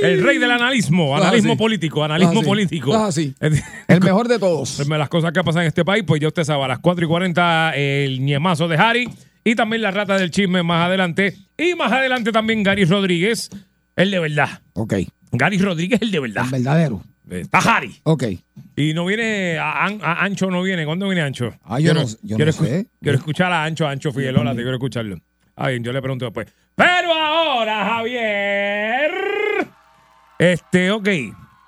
El 0.04 0.22
rey 0.24 0.38
del 0.38 0.52
analismo, 0.52 1.16
analismo 1.18 1.58
político, 1.58 2.04
analismo 2.04 2.40
así. 2.42 2.48
político. 2.48 2.92
Es 2.94 3.02
así. 3.02 3.34
El 3.88 4.02
mejor 4.02 4.28
de 4.28 4.38
todos. 4.38 4.86
Las 4.88 5.10
cosas 5.10 5.32
que 5.32 5.44
pasan 5.44 5.62
en 5.64 5.68
este 5.70 5.84
país, 5.86 6.04
pues 6.06 6.20
ya 6.22 6.28
usted 6.28 6.44
sabe, 6.44 6.64
a 6.64 6.68
las 6.68 6.80
4 6.80 7.06
y 7.06 7.08
40 7.08 7.72
el 7.76 8.22
ñemazo 8.24 8.68
de 8.68 8.78
Harry 8.78 9.10
y 9.52 9.56
también 9.56 9.82
la 9.82 9.92
rata 9.92 10.18
del 10.18 10.30
chisme 10.32 10.62
más 10.64 10.86
adelante. 10.88 11.36
Y 11.58 11.74
más 11.76 11.92
adelante 11.92 12.32
también 12.32 12.64
Gary 12.64 12.84
Rodríguez, 12.86 13.50
el 13.96 14.12
de 14.12 14.20
verdad. 14.20 14.62
Ok. 14.74 14.94
Gary 15.32 15.58
Rodríguez, 15.58 16.02
el 16.02 16.12
de 16.12 16.20
verdad. 16.20 16.46
El 16.46 16.52
verdadero. 16.52 17.04
Está 17.30 17.60
Harry. 17.60 17.96
Ok. 18.04 18.24
Y 18.76 18.94
no 18.94 19.06
viene, 19.06 19.58
a- 19.58 19.86
An- 19.86 20.00
a 20.02 20.24
Ancho 20.24 20.50
no 20.52 20.62
viene. 20.64 20.86
¿Cuándo 20.86 21.08
viene 21.08 21.22
Ancho? 21.22 21.54
Ah, 21.64 21.80
yo 21.80 21.94
no- 21.94 22.06
yo 22.22 22.38
no 22.38 22.46
escu- 22.46 22.66
sé. 22.66 22.88
Quiero 23.02 23.18
escuchar 23.18 23.52
a 23.52 23.64
Ancho, 23.64 23.86
a 23.88 23.92
Ancho 23.92 24.12
Figueroa, 24.12 24.50
te 24.52 24.56
quiero 24.62 24.74
escucharlo. 24.74 25.18
Ah, 25.56 25.70
bien, 25.70 25.84
yo 25.84 25.92
le 25.92 26.02
pregunto 26.02 26.26
después. 26.26 26.48
Pero 26.76 27.14
ahora, 27.14 27.86
Javier. 27.86 29.12
Este, 30.40 30.92
ok, 30.92 31.08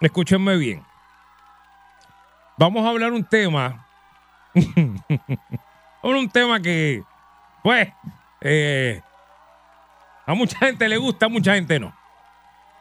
escúchenme 0.02 0.56
bien. 0.58 0.82
Vamos 2.58 2.86
a 2.86 2.90
hablar 2.90 3.12
un 3.14 3.24
tema. 3.24 3.86
un 6.04 6.30
tema 6.30 6.62
que, 6.62 7.04
pues, 7.64 7.88
eh, 8.42 9.02
a 10.26 10.34
mucha 10.34 10.58
gente 10.60 10.88
le 10.88 10.98
gusta, 10.98 11.26
a 11.26 11.30
mucha 11.30 11.56
gente 11.56 11.80
no. 11.80 11.94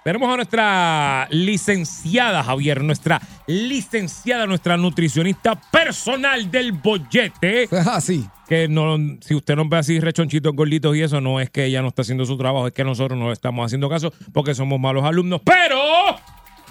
Tenemos 0.05 0.33
a 0.33 0.37
nuestra 0.37 1.29
licenciada, 1.31 2.43
Javier, 2.43 2.83
nuestra 2.83 3.21
licenciada, 3.47 4.47
nuestra 4.47 4.77
nutricionista 4.77 5.55
personal 5.55 6.51
del 6.51 6.73
bollete. 6.73 7.69
Así. 7.93 8.27
Que 8.49 8.69
no, 8.69 8.97
si 9.21 9.35
usted 9.35 9.57
nos 9.57 9.69
ve 9.69 9.77
así 9.77 10.01
rechonchitos, 10.01 10.55
gorditos 10.55 10.97
y 10.97 11.03
eso, 11.03 11.21
no 11.21 11.39
es 11.39 11.51
que 11.51 11.67
ella 11.67 11.83
no 11.83 11.89
está 11.89 12.01
haciendo 12.01 12.25
su 12.25 12.39
trabajo, 12.39 12.69
es 12.69 12.73
que 12.73 12.83
nosotros 12.83 13.19
no 13.19 13.27
le 13.27 13.35
estamos 13.35 13.67
haciendo 13.67 13.91
caso 13.91 14.11
porque 14.33 14.55
somos 14.55 14.81
malos 14.81 15.05
alumnos. 15.05 15.43
Pero 15.45 15.79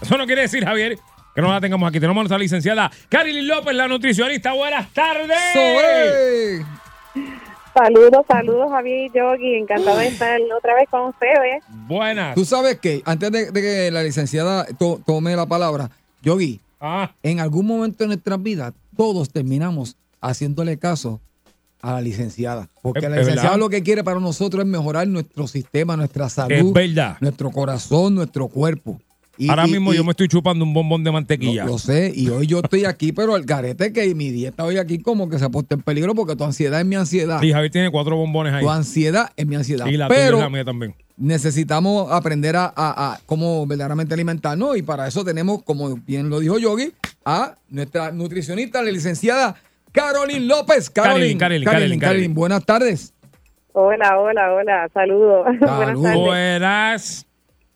eso 0.01 0.17
no 0.17 0.25
quiere 0.25 0.41
decir, 0.41 0.65
Javier, 0.65 0.97
que 1.35 1.41
no 1.43 1.51
la 1.51 1.61
tengamos 1.61 1.87
aquí. 1.87 1.99
Tenemos 1.99 2.21
a 2.21 2.23
nuestra 2.23 2.39
licenciada 2.39 2.89
Carly 3.09 3.43
López, 3.43 3.75
la 3.75 3.87
nutricionista. 3.87 4.53
Buenas 4.53 4.91
tardes. 4.91 5.37
Soy. 5.53 6.65
Saludos, 7.77 8.25
saludos 8.27 8.71
Javier 8.71 9.05
y 9.05 9.15
Yogi, 9.15 9.53
encantado 9.55 9.99
de 9.99 10.07
estar 10.07 10.39
otra 10.57 10.73
vez 10.75 10.89
con 10.89 11.09
ustedes. 11.09 11.63
Buenas. 11.87 12.33
Tú 12.33 12.43
sabes 12.43 12.79
que 12.79 13.01
antes 13.05 13.31
de, 13.31 13.51
de 13.51 13.61
que 13.61 13.91
la 13.91 14.01
licenciada 14.01 14.65
to- 14.79 14.99
tome 15.05 15.35
la 15.35 15.45
palabra, 15.45 15.91
Yogi, 16.23 16.59
Ah, 16.79 17.11
en 17.23 17.39
algún 17.39 17.65
momento 17.65 18.03
de 18.03 18.07
nuestras 18.07 18.41
vidas 18.41 18.71
todos 18.95 19.29
terminamos 19.31 19.95
haciéndole 20.21 20.77
caso 20.77 21.19
a 21.81 21.93
la 21.93 22.01
licenciada. 22.01 22.67
Porque 22.81 22.99
Es- 23.05 23.09
la 23.11 23.17
licenciada 23.17 23.49
verdad. 23.49 23.59
lo 23.59 23.69
que 23.69 23.83
quiere 23.83 24.03
para 24.03 24.19
nosotros 24.19 24.63
es 24.63 24.69
mejorar 24.69 25.07
nuestro 25.07 25.47
sistema, 25.47 25.95
nuestra 25.97 26.25
es 26.27 26.33
salud, 26.33 26.73
verdad. 26.73 27.17
nuestro 27.19 27.51
corazón, 27.51 28.15
nuestro 28.15 28.47
cuerpo. 28.47 28.99
Y- 29.37 29.49
Ahora 29.49 29.67
y- 29.67 29.71
mismo 29.71 29.93
y- 29.93 29.97
yo 29.97 30.03
me 30.03 30.11
estoy 30.11 30.27
chupando 30.27 30.65
un 30.65 30.73
bombón 30.73 31.03
de 31.03 31.11
mantequilla. 31.11 31.65
Lo, 31.65 31.73
lo 31.73 31.77
sé, 31.77 32.11
y 32.15 32.29
hoy 32.29 32.47
yo 32.47 32.59
estoy 32.63 32.85
aquí, 32.85 33.11
pero 33.11 33.35
el 33.35 33.45
garete 33.45 33.93
que 33.93 34.13
mi 34.15 34.29
dieta 34.31 34.63
hoy 34.63 34.77
aquí 34.77 34.97
como 34.99 35.29
que 35.29 35.37
se 35.39 35.45
ha 35.45 35.49
puesto 35.49 35.75
en 35.75 35.81
peligro 35.81 36.15
porque 36.15 36.35
tu 36.35 36.43
ansiedad 36.43 36.79
es 36.79 36.85
mi 36.85 36.95
ansiedad. 36.95 37.41
Y 37.41 37.51
Javier 37.51 37.71
tiene 37.71 37.91
cuatro 37.91 38.15
bombones 38.15 38.53
ahí. 38.53 38.63
Tu 38.63 38.69
ansiedad 38.69 39.29
es 39.35 39.45
mi 39.45 39.55
ansiedad. 39.55 39.85
Y 39.85 39.97
la 39.97 40.07
tuya 40.07 40.17
pero 40.19 40.37
es 40.37 40.43
la 40.43 40.49
mía 40.49 40.65
también. 40.65 40.95
necesitamos 41.17 42.11
aprender 42.11 42.55
a, 42.55 42.65
a- 42.65 43.13
a 43.13 43.19
cómo 43.25 43.65
verdaderamente 43.67 44.13
alimentarnos 44.13 44.75
y 44.77 44.81
para 44.81 45.07
eso 45.07 45.23
tenemos, 45.23 45.61
como 45.63 45.95
bien 45.97 46.29
lo 46.29 46.39
dijo 46.39 46.57
Yogi, 46.57 46.91
a 47.25 47.55
nuestra 47.69 48.11
nutricionista, 48.11 48.81
la 48.81 48.89
licenciada 48.91 49.55
Carolyn 49.91 50.47
López. 50.47 50.89
Carolyn, 50.89 51.37
Carolyn, 51.37 51.63
Carolyn, 51.65 51.99
Carolyn. 51.99 52.33
buenas 52.33 52.63
tardes. 52.65 53.13
Hola, 53.73 54.17
hola, 54.19 54.53
hola, 54.53 54.89
saludos. 54.93 55.45
Buenas 55.59 55.69
Saludos. 55.69 56.03
tardes. 56.03 56.19
Buenas. 56.25 57.25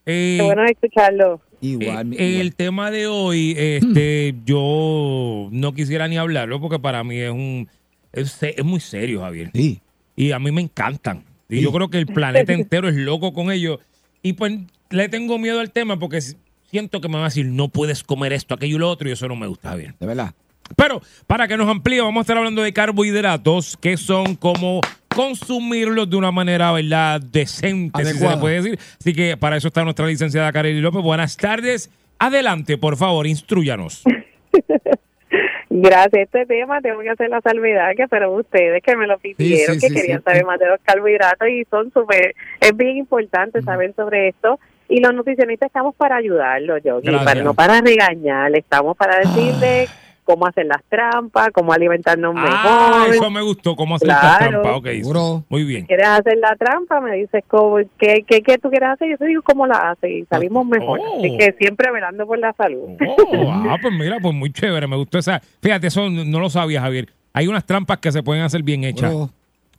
Eh, 0.08 0.38
Qué 0.40 0.46
bueno 0.46 0.66
escucharlo. 0.66 1.40
Igual. 1.62 2.14
Eh, 2.14 2.16
igual. 2.16 2.42
el 2.42 2.56
tema 2.56 2.92
de 2.92 3.08
hoy, 3.08 3.56
este, 3.58 4.36
yo 4.46 5.48
no 5.52 5.74
quisiera 5.74 6.08
ni 6.08 6.18
hablarlo 6.18 6.60
porque 6.60 6.80
para 6.80 7.04
mí 7.04 7.18
es 7.18 7.32
un 7.32 7.70
es, 8.14 8.64
muy 8.64 8.80
serio, 8.80 9.22
Javier. 9.22 9.52
Sí. 9.54 9.82
Y 10.16 10.32
a 10.32 10.40
mí 10.40 10.52
me 10.52 10.62
encantan. 10.62 11.24
Y 11.50 11.62
yo 11.62 11.72
creo 11.72 11.90
que 11.90 11.98
el 11.98 12.08
planeta 12.08 12.54
entero 12.54 12.88
es 12.88 12.96
loco 12.96 13.34
con 13.34 13.52
ellos. 13.52 13.80
Y 14.22 14.34
pues 14.34 14.54
le 14.90 15.10
tengo 15.10 15.38
miedo 15.38 15.60
al 15.60 15.72
tema 15.72 16.00
porque 16.00 16.22
siento 16.70 17.02
que 17.02 17.10
me 17.10 17.16
va 17.16 17.22
a 17.22 17.26
decir, 17.26 17.46
no 17.46 17.70
puedes 17.70 18.04
comer 18.04 18.34
esto, 18.34 18.54
aquello 18.54 18.76
y 18.76 18.80
lo 18.80 18.90
otro, 18.90 19.10
y 19.10 19.12
eso 19.12 19.28
no 19.28 19.36
me 19.36 19.48
gusta, 19.48 19.70
Javier. 19.70 19.96
De 20.00 20.08
verdad. 20.08 20.34
Pero 20.76 21.02
para 21.28 21.48
que 21.48 21.58
nos 21.58 21.68
amplíe, 21.68 22.02
vamos 22.02 22.20
a 22.20 22.22
estar 22.22 22.38
hablando 22.38 22.62
de 22.62 22.72
carbohidratos, 22.72 23.78
que 23.78 23.98
son 23.98 24.36
como 24.36 24.80
consumirlos 25.16 26.10
de 26.10 26.16
una 26.16 26.32
manera, 26.32 26.72
¿verdad? 26.72 27.22
Decente, 27.22 28.06
si 28.06 28.14
se 28.14 28.30
le 28.30 28.38
puede 28.38 28.62
decir. 28.62 28.80
Así 29.00 29.14
que 29.14 29.38
para 29.38 29.58
eso 29.58 29.68
está 29.68 29.84
nuestra 29.84 30.06
licenciada 30.08 30.52
Kareli 30.52 30.82
López. 30.82 31.02
Buenas 31.02 31.38
tardes. 31.38 31.90
Adelante, 32.20 32.78
por 32.78 32.98
favor, 32.98 33.26
instruyanos. 33.28 34.04
Gracias. 35.70 36.24
Este 36.24 36.46
tema 36.46 36.82
tengo 36.82 37.00
que 37.02 37.10
hacer 37.10 37.30
la 37.30 37.42
salvedad 37.42 37.92
que 37.96 38.08
fueron 38.08 38.36
ustedes 38.36 38.84
que 38.84 38.96
me 38.96 39.08
lo 39.08 39.18
pidieron, 39.20 39.80
sí, 39.80 39.82
que 39.82 39.88
sí, 39.88 39.96
querían 39.96 40.20
sí. 40.20 40.24
saber 40.26 40.46
más 40.46 40.60
de 40.60 40.68
los 40.68 40.80
carbohidratos 40.84 41.48
y 41.48 41.64
son 41.66 41.92
súper, 41.94 42.36
es 42.60 42.76
bien 42.76 42.98
importante 42.98 43.62
saber 43.62 43.94
sobre 43.96 44.30
esto. 44.30 44.60
Y 44.90 45.00
los 45.00 45.14
nutricionistas 45.14 45.68
estamos 45.68 45.96
para 45.96 46.18
ayudarlos, 46.18 46.82
yo, 46.84 47.02
para, 47.24 47.42
no 47.42 47.54
para 47.54 47.80
regañarle, 47.80 48.58
estamos 48.58 48.98
para 48.98 49.20
decirle 49.20 49.88
cómo 50.24 50.46
hacer 50.48 50.66
las 50.66 50.84
trampas, 50.90 51.50
cómo 51.54 51.74
alimentarnos 51.74 52.34
Ah, 52.38 53.00
mejor. 53.06 53.16
eso 53.16 53.30
me 53.30 53.42
gustó. 53.42 53.76
¿Cómo 53.76 53.96
hacer 53.96 54.08
Claro. 54.08 54.28
esta 54.32 54.50
trampa? 54.50 54.76
Ok, 54.78 54.86
Seguro. 54.88 55.44
muy 55.50 55.64
bien. 55.64 55.86
¿Quieres 55.86 56.08
hacer 56.08 56.38
la 56.38 56.56
trampa? 56.56 57.02
Me 57.02 57.16
dices, 57.18 57.44
¿cómo, 57.48 57.78
qué, 57.98 58.24
qué, 58.28 58.42
¿qué 58.42 58.58
tú 58.58 58.70
quieres 58.70 58.90
hacer? 58.90 59.10
Yo 59.10 59.18
te 59.18 59.26
digo 59.26 59.42
cómo 59.44 59.68
la 59.68 59.92
haces 59.92 60.10
y 60.12 60.26
salimos 60.26 60.66
mejor. 60.66 61.00
Oh. 61.02 61.18
Así 61.20 61.38
que 61.38 61.54
siempre 61.60 61.92
velando 61.92 62.26
por 62.26 62.40
la 62.40 62.54
salud. 62.54 62.90
Oh, 63.08 63.52
ah, 63.52 63.78
pues 63.82 63.94
mira, 63.94 64.18
pues 64.22 64.34
muy 64.34 64.52
chévere. 64.52 64.88
Me 64.88 64.96
gustó 64.96 65.18
esa. 65.18 65.40
Fíjate, 65.62 65.88
eso 65.88 66.10
no 66.10 66.40
lo 66.40 66.50
sabía, 66.50 66.82
Javier. 66.82 67.08
Hay 67.34 67.48
unas 67.48 67.66
trampas 67.66 67.98
que 68.00 68.12
se 68.12 68.24
pueden 68.24 68.44
hacer 68.44 68.64
bien 68.64 68.84
hechas. 68.84 69.14
Bro, 69.14 69.30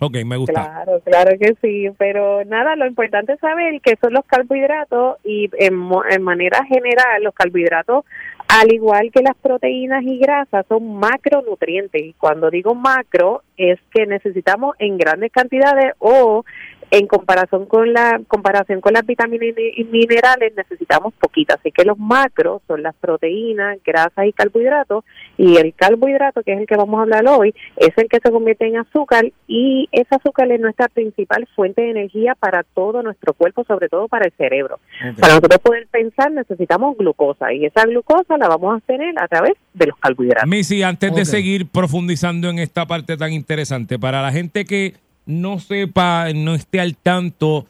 Ok, 0.05 0.17
me 0.27 0.37
gusta. 0.37 0.53
Claro, 0.65 1.01
claro 1.05 1.31
que 1.39 1.55
sí, 1.63 1.87
pero 1.97 2.45
nada, 2.45 2.75
lo 2.75 2.87
importante 2.89 3.35
es 3.35 3.39
saber 3.39 3.81
que 3.81 3.95
son 4.03 4.13
los 4.15 4.25
carbohidratos 4.27 5.19
y 5.23 5.49
en, 5.61 5.77
mo- 5.77 6.03
en 6.05 6.23
manera 6.25 6.65
general 6.65 7.23
los 7.23 7.33
carbohidratos, 7.33 8.05
al 8.53 8.71
igual 8.71 9.11
que 9.11 9.23
las 9.23 9.35
proteínas 9.37 10.05
y 10.05 10.19
grasas, 10.19 10.67
son 10.69 10.97
macronutrientes. 10.97 12.03
Y 12.03 12.12
cuando 12.12 12.51
digo 12.51 12.75
macro 12.75 13.43
es 13.57 13.81
que 13.95 14.05
necesitamos 14.05 14.77
en 14.79 14.99
grandes 14.99 15.33
cantidades 15.33 15.95
o 15.99 16.45
en 16.93 17.07
comparación 17.07 17.65
con 17.65 17.95
la 17.95 18.21
comparación 18.29 18.83
con 18.83 18.93
las 18.93 19.07
vitaminas 19.07 19.49
y 19.57 19.85
minerales 19.85 20.53
necesitamos 20.55 21.15
poquitas. 21.15 21.59
Así 21.59 21.73
que 21.73 21.87
los 21.87 21.99
macros 21.99 22.61
son 22.69 22.83
las 22.83 22.95
proteínas, 22.95 23.79
grasas 23.83 24.27
y 24.27 24.33
carbohidratos 24.35 25.03
y 25.39 25.57
el 25.57 25.73
carbohidrato, 25.73 26.43
que 26.43 26.53
es 26.53 26.61
el 26.61 26.67
que 26.67 26.77
vamos 26.77 26.99
a 26.99 27.03
hablar 27.05 27.27
hoy, 27.29 27.55
es 27.79 27.97
el 27.97 28.09
que 28.11 28.19
se 28.23 28.31
convierte 28.31 28.67
en 28.67 28.77
azúcar 28.77 29.25
y 29.49 29.89
ese 29.91 30.15
azúcar 30.15 30.53
es 30.53 30.61
nuestra 30.61 30.89
principal 30.89 31.49
fuente 31.57 31.81
de 31.81 31.93
energía 31.93 32.35
para 32.35 32.63
todo 32.63 33.03
nuestro 33.03 33.33
cuerpo, 33.33 33.65
sobre 33.65 33.89
todo 33.89 34.07
para 34.07 34.27
el 34.27 34.33
cerebro. 34.33 34.79
Para 35.19 35.37
nosotros 35.37 35.61
poder 35.61 35.87
pensar 35.87 36.31
necesitamos 36.31 36.99
glucosa 36.99 37.55
y 37.55 37.65
esa 37.65 37.87
glucosa 37.87 38.37
la 38.37 38.49
vamos 38.49 38.75
a 38.75 38.77
obtener 38.77 39.15
a 39.19 39.29
través 39.29 39.55
de 39.73 39.87
los 39.87 39.97
carbohidratos. 39.97 40.47
Missy, 40.47 40.83
antes 40.83 41.15
de 41.15 41.25
seguir 41.25 41.71
profundizando 41.71 42.51
en 42.51 42.59
esta 42.59 42.85
parte 42.85 43.17
tan 43.17 43.33
interesante, 43.33 43.99
para 43.99 44.21
la 44.21 44.31
gente 44.31 44.67
que 44.67 45.01
no 45.27 45.59
sepa, 45.59 46.33
no 46.35 46.55
esté 46.55 46.81
al 46.81 46.97
tanto, 46.97 47.67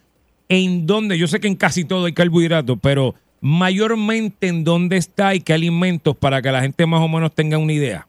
en 0.48 0.86
dónde, 0.86 1.18
yo 1.18 1.26
sé 1.26 1.40
que 1.40 1.48
en 1.48 1.56
casi 1.56 1.84
todo 1.84 2.06
hay 2.06 2.12
carbohidratos, 2.12 2.78
pero 2.82 3.14
mayormente 3.40 4.48
en 4.48 4.64
dónde 4.64 4.96
está 4.96 5.34
y 5.34 5.40
qué 5.40 5.52
alimentos 5.52 6.16
para 6.16 6.42
que 6.42 6.52
la 6.52 6.62
gente 6.62 6.86
más 6.86 7.00
o 7.00 7.08
menos 7.08 7.32
tenga 7.34 7.58
una 7.58 7.72
idea. 7.72 8.06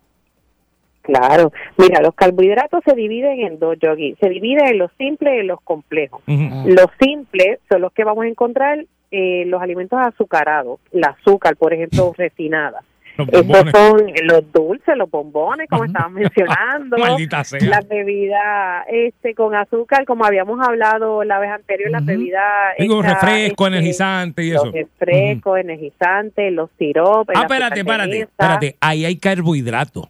Claro, 1.01 1.51
mira, 1.77 2.01
los 2.01 2.15
carbohidratos 2.15 2.82
se 2.86 2.95
dividen 2.95 3.41
en 3.41 3.60
dos, 3.60 3.77
Yogi. 3.82 4.15
Se 4.21 4.29
dividen 4.29 4.67
en 4.67 4.77
los 4.77 4.91
simples 4.97 5.34
y 5.36 5.39
en 5.41 5.47
los 5.47 5.60
complejos. 5.62 6.21
Los 6.27 6.88
simples 6.97 7.60
son 7.69 7.82
los 7.82 7.91
que 7.91 8.06
vamos 8.06 8.23
a 8.23 8.29
encontrar 8.29 8.86
eh, 9.12 9.43
los 9.45 9.62
alimentos 9.62 9.99
azucarados, 10.01 10.79
el 10.93 11.03
azúcar, 11.03 11.58
por 11.58 11.73
ejemplo, 11.73 12.13
refinada. 12.17 12.84
Los 13.17 13.28
Estos 13.32 13.71
son 13.71 14.12
los 14.23 14.52
dulces, 14.52 14.97
los 14.97 15.10
bombones, 15.10 15.69
como 15.69 15.86
estaban 15.86 16.13
mencionando. 16.13 16.97
Maldita 16.99 17.43
sea. 17.43 17.60
Las 17.62 17.88
bebidas 17.88 18.86
este, 18.89 19.36
con 19.36 19.54
azúcar, 19.54 20.06
como 20.06 20.26
habíamos 20.26 20.60
hablado 20.65 21.23
la 21.23 21.38
vez 21.38 21.52
anterior, 21.52 21.91
las 21.91 22.04
bebidas... 22.04 22.43
Digo, 22.80 23.02
refresco, 23.04 23.67
este, 23.67 23.78
energizante 23.78 24.43
y 24.43 24.52
eso. 24.52 24.65
Los 24.65 24.73
refrescos, 24.73 25.60
energizantes, 25.60 26.52
los 26.54 26.71
siropes. 26.80 27.38
Ah, 27.38 27.43
espérate, 27.43 27.80
espérate, 27.82 28.19
espérate. 28.21 28.76
Ahí 28.80 29.06
hay 29.06 29.17
carbohidratos. 29.17 30.10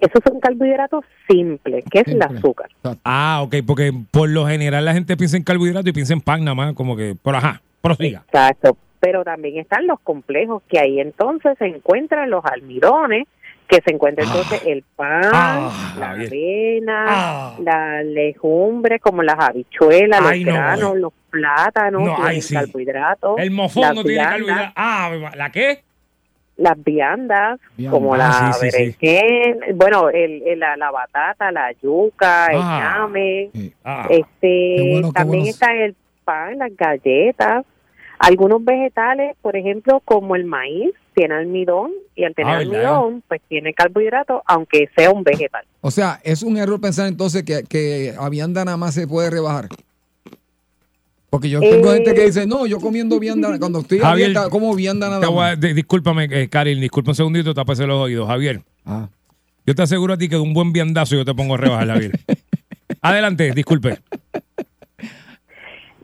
Esos 0.00 0.22
son 0.24 0.38
carbohidratos 0.40 1.04
simples, 1.28 1.84
que 1.90 2.00
es 2.00 2.08
el 2.08 2.22
azúcar. 2.22 2.68
Ah, 3.04 3.40
ok, 3.42 3.56
porque 3.66 3.92
por 4.10 4.28
lo 4.28 4.46
general 4.46 4.84
la 4.84 4.92
gente 4.92 5.16
piensa 5.16 5.36
en 5.36 5.42
carbohidratos 5.42 5.88
y 5.88 5.92
piensa 5.92 6.12
en 6.12 6.20
pan 6.20 6.44
nada 6.44 6.54
más, 6.54 6.74
como 6.74 6.96
que, 6.96 7.16
pero 7.22 7.38
ajá, 7.38 7.62
prosiga. 7.80 8.22
Exacto. 8.26 8.76
Pero 9.00 9.22
también 9.24 9.58
están 9.58 9.86
los 9.86 10.00
complejos, 10.00 10.62
que 10.68 10.78
ahí 10.78 11.00
entonces 11.00 11.56
se 11.58 11.66
encuentran 11.66 12.30
los 12.30 12.44
almidones, 12.44 13.26
que 13.68 13.80
se 13.84 13.92
encuentra 13.92 14.24
entonces 14.24 14.62
el 14.66 14.82
pan, 14.96 15.22
Ah, 15.32 15.94
la 15.98 16.10
avena, 16.12 17.04
Ah. 17.08 17.56
las 17.60 18.04
legumbres 18.06 19.00
como 19.00 19.22
las 19.22 19.36
habichuelas, 19.38 20.20
los 20.22 20.44
granos, 20.44 20.88
güey. 20.90 21.02
los 21.02 21.12
plátanos, 21.30 22.00
No, 22.02 22.14
tienen 22.14 22.26
ay, 22.26 22.40
sí. 22.42 22.54
carbohidratos. 22.54 23.38
El 23.38 23.50
mofón 23.50 23.82
las 23.82 23.94
no 23.94 24.02
tiene 24.04 24.24
carbohidratos. 24.24 24.72
Ah, 24.74 25.10
¿la 25.36 25.50
qué? 25.50 25.82
Las 26.56 26.82
viandas, 26.82 27.60
como 27.88 28.16
la 28.16 28.30
Ah, 28.30 28.52
sí, 28.54 28.68
sí, 28.70 28.70
sí. 28.70 28.76
berenjena, 29.00 29.66
bueno, 29.76 30.08
el, 30.08 30.42
el- 30.44 30.58
la, 30.58 30.76
la 30.76 30.90
batata, 30.90 31.52
la 31.52 31.70
yuca, 31.80 32.46
el 32.46 32.58
Ah. 32.60 32.96
ñame, 32.98 33.50
sí. 33.52 33.72
Ah, 33.84 34.06
este, 34.10 34.88
bueno, 34.92 35.12
también 35.12 35.42
bueno. 35.42 35.50
está 35.50 35.72
el 35.72 35.94
pan, 36.24 36.58
las 36.58 36.74
galletas, 36.76 37.64
algunos 38.18 38.64
vegetales, 38.64 39.36
por 39.42 39.56
ejemplo, 39.56 40.00
como 40.04 40.34
el 40.36 40.44
maíz, 40.44 40.90
tiene 41.14 41.34
almidón 41.34 41.90
y 42.14 42.24
al 42.24 42.34
tener 42.34 42.54
Ah, 42.54 42.58
almidón, 42.58 43.22
pues 43.28 43.40
tiene 43.48 43.74
carbohidratos, 43.74 44.42
aunque 44.46 44.88
sea 44.96 45.10
un 45.10 45.24
vegetal. 45.24 45.64
O 45.80 45.90
sea, 45.90 46.20
es 46.24 46.42
un 46.42 46.56
error 46.56 46.80
pensar 46.80 47.08
entonces 47.08 47.42
que, 47.42 47.64
que 47.64 48.14
a 48.18 48.28
vianda 48.28 48.64
nada 48.64 48.76
más 48.76 48.94
se 48.94 49.06
puede 49.08 49.30
rebajar. 49.30 49.68
Porque 51.30 51.50
yo 51.50 51.60
tengo 51.60 51.92
Eh. 51.92 51.96
gente 51.96 52.14
que 52.14 52.24
dice, 52.26 52.46
no, 52.46 52.66
yo 52.66 52.78
comiendo 52.80 53.18
vianda, 53.20 53.58
cuando 53.58 53.80
estoy 53.80 53.98
a 53.98 54.02
Javier, 54.06 54.28
dieta, 54.28 54.48
como 54.48 54.74
vianda 54.74 55.08
nada 55.08 55.20
te 55.20 55.26
voy 55.26 55.44
a- 55.44 55.48
más. 55.50 55.60
di- 55.60 55.74
discúlpame, 55.74 56.28
eh, 56.30 56.48
Karel, 56.48 56.80
disculpa 56.80 57.10
un 57.10 57.14
segundito, 57.16 57.52
tápese 57.52 57.86
los 57.86 58.00
oídos. 58.00 58.26
Javier, 58.28 58.62
Ah. 58.86 59.08
yo 59.66 59.74
te 59.74 59.82
aseguro 59.82 60.14
a 60.14 60.18
ti 60.18 60.28
que 60.28 60.36
de 60.36 60.40
un 60.40 60.54
buen 60.54 60.72
viandazo 60.72 61.16
yo 61.16 61.24
te 61.24 61.34
pongo 61.34 61.54
a 61.54 61.58
rebajar, 61.58 61.86
Javier. 61.88 62.12
Adelante, 63.02 63.52
disculpe. 63.52 63.98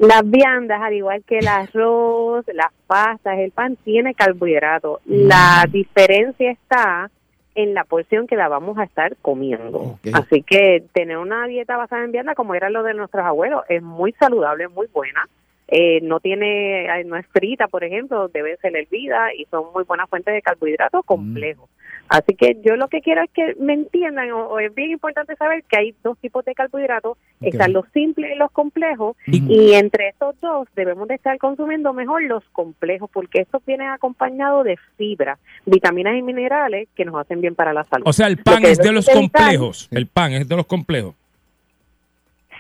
Las 0.07 0.31
viandas, 0.31 0.81
al 0.83 0.95
igual 0.95 1.23
que 1.25 1.39
el 1.39 1.49
arroz, 1.49 2.45
las 2.53 2.73
pastas, 2.87 3.39
el 3.39 3.51
pan, 3.51 3.77
tiene 3.85 4.15
carbohidratos. 4.15 5.01
La 5.07 5.67
diferencia 5.71 6.51
está 6.51 7.11
en 7.55 7.75
la 7.75 7.85
porción 7.85 8.27
que 8.27 8.37
la 8.37 8.49
vamos 8.49 8.79
a 8.79 8.85
estar 8.85 9.17
comiendo. 9.23 9.99
Así 10.13 10.43
que 10.43 10.85
tener 10.93 11.19
una 11.19 11.47
dieta 11.47 11.77
basada 11.77 12.05
en 12.05 12.13
vianda, 12.13 12.35
como 12.35 12.55
era 12.55 12.69
lo 12.71 12.83
de 12.83 12.95
nuestros 12.95 13.25
abuelos, 13.25 13.63
es 13.69 13.83
muy 13.83 14.13
saludable, 14.13 14.69
muy 14.69 14.89
buena. 14.93 15.29
Eh, 15.69 16.01
no 16.03 16.21
tiene, 16.21 16.85
eh, 16.85 17.05
no 17.05 17.17
es 17.17 17.27
frita, 17.29 17.69
por 17.69 17.85
ejemplo, 17.85 18.29
debe 18.29 18.57
ser 18.59 18.77
hervida 18.77 19.35
y 19.35 19.47
son 19.47 19.73
muy 19.73 19.85
buenas 19.85 20.11
fuentes 20.11 20.35
de 20.35 20.43
carbohidratos 20.43 21.05
complejos. 21.07 21.71
Así 22.09 22.35
que 22.35 22.59
yo 22.65 22.77
lo 22.77 22.89
que 22.89 23.01
quiero 23.01 23.23
es 23.23 23.31
que 23.31 23.55
me 23.59 23.73
entiendan, 23.73 24.31
o, 24.33 24.47
o 24.47 24.59
es 24.59 24.75
bien 24.75 24.91
importante 24.91 25.37
saber 25.37 25.65
que 25.65 25.79
hay 25.79 25.95
dos 26.03 26.19
tipos 26.19 26.45
de 26.45 26.55
carbohidratos, 26.55 27.17
están 27.41 27.73
los 27.73 27.87
simples 27.93 28.33
y 28.35 28.39
los 28.39 28.51
complejos, 28.51 29.17
y 29.27 29.73
entre 29.73 30.09
estos 30.09 30.39
dos 30.41 30.69
debemos 30.77 31.09
de 31.09 31.15
estar 31.15 31.37
consumiendo 31.39 31.93
mejor 31.93 32.23
los 32.23 32.45
complejos, 32.53 33.11
porque 33.13 33.41
estos 33.41 33.65
vienen 33.65 33.89
acompañados 33.89 34.65
de 34.65 34.79
fibra, 34.97 35.39
vitaminas 35.67 36.17
y 36.17 36.23
minerales 36.23 36.89
que 36.95 37.05
nos 37.05 37.17
hacen 37.17 37.41
bien 37.41 37.55
para 37.55 37.73
la 37.73 37.85
salud. 37.85 38.07
O 38.07 38.13
sea, 38.13 38.27
el 38.27 38.39
pan 38.39 38.65
es 38.65 38.79
de 38.79 38.93
los 38.93 39.09
complejos. 39.09 39.89
El 39.91 40.07
pan 40.07 40.33
es 40.33 40.49
de 40.49 40.57
los 40.57 40.67
complejos. 40.67 41.15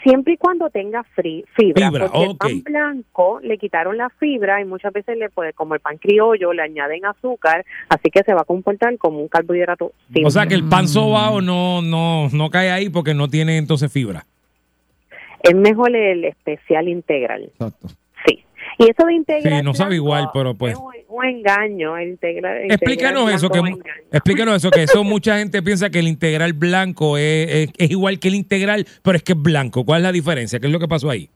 Siempre 0.05 0.35
y 0.35 0.37
cuando 0.37 0.71
tenga 0.71 1.03
fibra, 1.03 1.49
Fibra, 1.57 1.91
porque 1.91 2.19
ok. 2.19 2.31
el 2.31 2.37
pan 2.37 2.63
blanco 2.63 3.41
le 3.43 3.59
quitaron 3.59 3.97
la 3.97 4.11
fibra 4.11 4.61
y 4.61 4.65
muchas 4.65 4.93
veces 4.93 5.17
le 5.17 5.31
puede, 5.31 5.55
como 5.55 5.75
el 5.75 5.81
pan 5.81 5.97
criollo, 5.97 6.53
le 6.53 6.63
añaden 6.63 7.07
azúcar, 7.07 7.65
así 7.89 8.11
que 8.11 8.23
se 8.23 8.35
va 8.35 8.43
a 8.43 8.45
comportar 8.45 8.97
como 8.99 9.21
un 9.21 9.29
carbohidrato 9.29 9.93
simple. 10.07 10.27
O 10.27 10.31
sea 10.31 10.47
que 10.47 10.55
el 10.55 10.69
pan 10.69 10.87
sobao 10.87 11.41
no, 11.41 11.81
no, 11.83 12.29
no 12.31 12.51
cae 12.51 12.71
ahí 12.71 12.91
porque 12.91 13.15
no 13.15 13.29
tiene 13.29 13.57
entonces 13.57 13.91
fibra. 13.91 14.27
es 15.43 15.55
mejor 15.55 15.97
el 15.97 16.25
especial 16.25 16.89
integral. 16.89 17.45
Exacto. 17.45 17.89
Y 18.79 18.91
eso 18.91 19.07
de 19.07 19.15
integral. 19.15 19.59
Sí, 19.61 19.65
no 19.65 19.75
sabe 19.75 19.95
igual, 19.97 20.29
pero 20.33 20.55
pues. 20.55 20.73
Es 20.75 20.79
un, 20.79 20.93
un 21.09 21.25
engaño. 21.25 21.97
El 21.97 22.09
integral, 22.11 22.57
el 22.59 22.73
Explícanos 22.73 23.33
eso, 23.33 23.49
que 23.49 23.61
explícanos 24.11 24.57
eso, 24.57 24.71
que 24.71 24.83
eso 24.83 25.05
mucha 25.05 25.39
gente 25.39 25.63
piensa 25.63 25.91
que 25.91 26.01
el 26.01 26.09
integral 26.09 26.53
blanco 26.55 27.17
es, 27.17 27.49
es- 27.51 27.69
es 27.79 27.91
igual 27.91 28.19
que 28.19 28.29
el 28.29 28.35
integral, 28.35 28.87
pero 29.03 29.17
es 29.17 29.23
que 29.23 29.33
es 29.33 29.43
blanco. 29.43 29.85
¿Cuál 29.85 30.01
es 30.01 30.03
la 30.05 30.13
diferencia? 30.13 30.59
¿Qué 30.59 30.67
es 30.67 30.73
lo 30.73 30.81
que 30.81 30.89
pasó 30.89 31.11
ahí? 31.11 31.29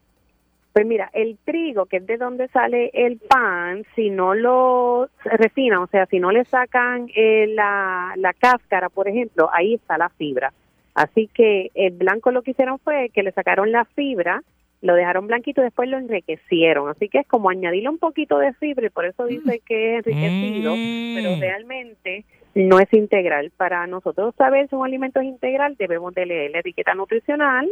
Pues 0.73 0.85
mira, 0.85 1.09
el 1.13 1.37
trigo, 1.45 1.87
que 1.87 1.97
es 1.97 2.05
de 2.07 2.17
donde 2.17 2.47
sale 2.49 2.91
el 2.93 3.17
pan, 3.17 3.83
si 3.95 4.09
no 4.11 4.35
lo 4.35 5.09
refinan, 5.23 5.79
o 5.79 5.87
sea, 5.87 6.05
si 6.05 6.19
no 6.19 6.31
le 6.31 6.45
sacan 6.45 7.09
eh, 7.15 7.47
la, 7.55 8.13
la 8.17 8.33
cáscara, 8.33 8.87
por 8.89 9.07
ejemplo, 9.07 9.49
ahí 9.51 9.73
está 9.73 9.97
la 9.97 10.09
fibra. 10.09 10.53
Así 10.93 11.27
que 11.33 11.71
el 11.73 11.93
blanco 11.93 12.31
lo 12.31 12.43
que 12.43 12.51
hicieron 12.51 12.77
fue 12.79 13.09
que 13.13 13.23
le 13.23 13.31
sacaron 13.31 13.71
la 13.71 13.85
fibra, 13.85 14.43
lo 14.81 14.95
dejaron 14.95 15.27
blanquito 15.27 15.61
y 15.61 15.65
después 15.65 15.89
lo 15.89 15.97
enriquecieron. 15.97 16.89
Así 16.89 17.09
que 17.09 17.19
es 17.19 17.27
como 17.27 17.49
añadirle 17.49 17.89
un 17.89 17.97
poquito 17.97 18.37
de 18.37 18.53
fibra 18.53 18.87
y 18.87 18.89
por 18.89 19.05
eso 19.05 19.25
dice 19.25 19.61
que 19.65 19.97
es 19.97 20.07
enriquecido, 20.07 20.75
Mm. 20.75 21.15
pero 21.15 21.35
realmente 21.39 22.25
no 22.55 22.79
es 22.79 22.91
integral. 22.93 23.51
Para 23.57 23.85
nosotros 23.87 24.33
saber 24.37 24.69
si 24.69 24.75
un 24.75 24.85
alimento 24.85 25.19
es 25.19 25.25
integral, 25.27 25.75
debemos 25.77 26.13
de 26.13 26.25
leer 26.25 26.51
la 26.51 26.59
etiqueta 26.59 26.93
nutricional, 26.93 27.67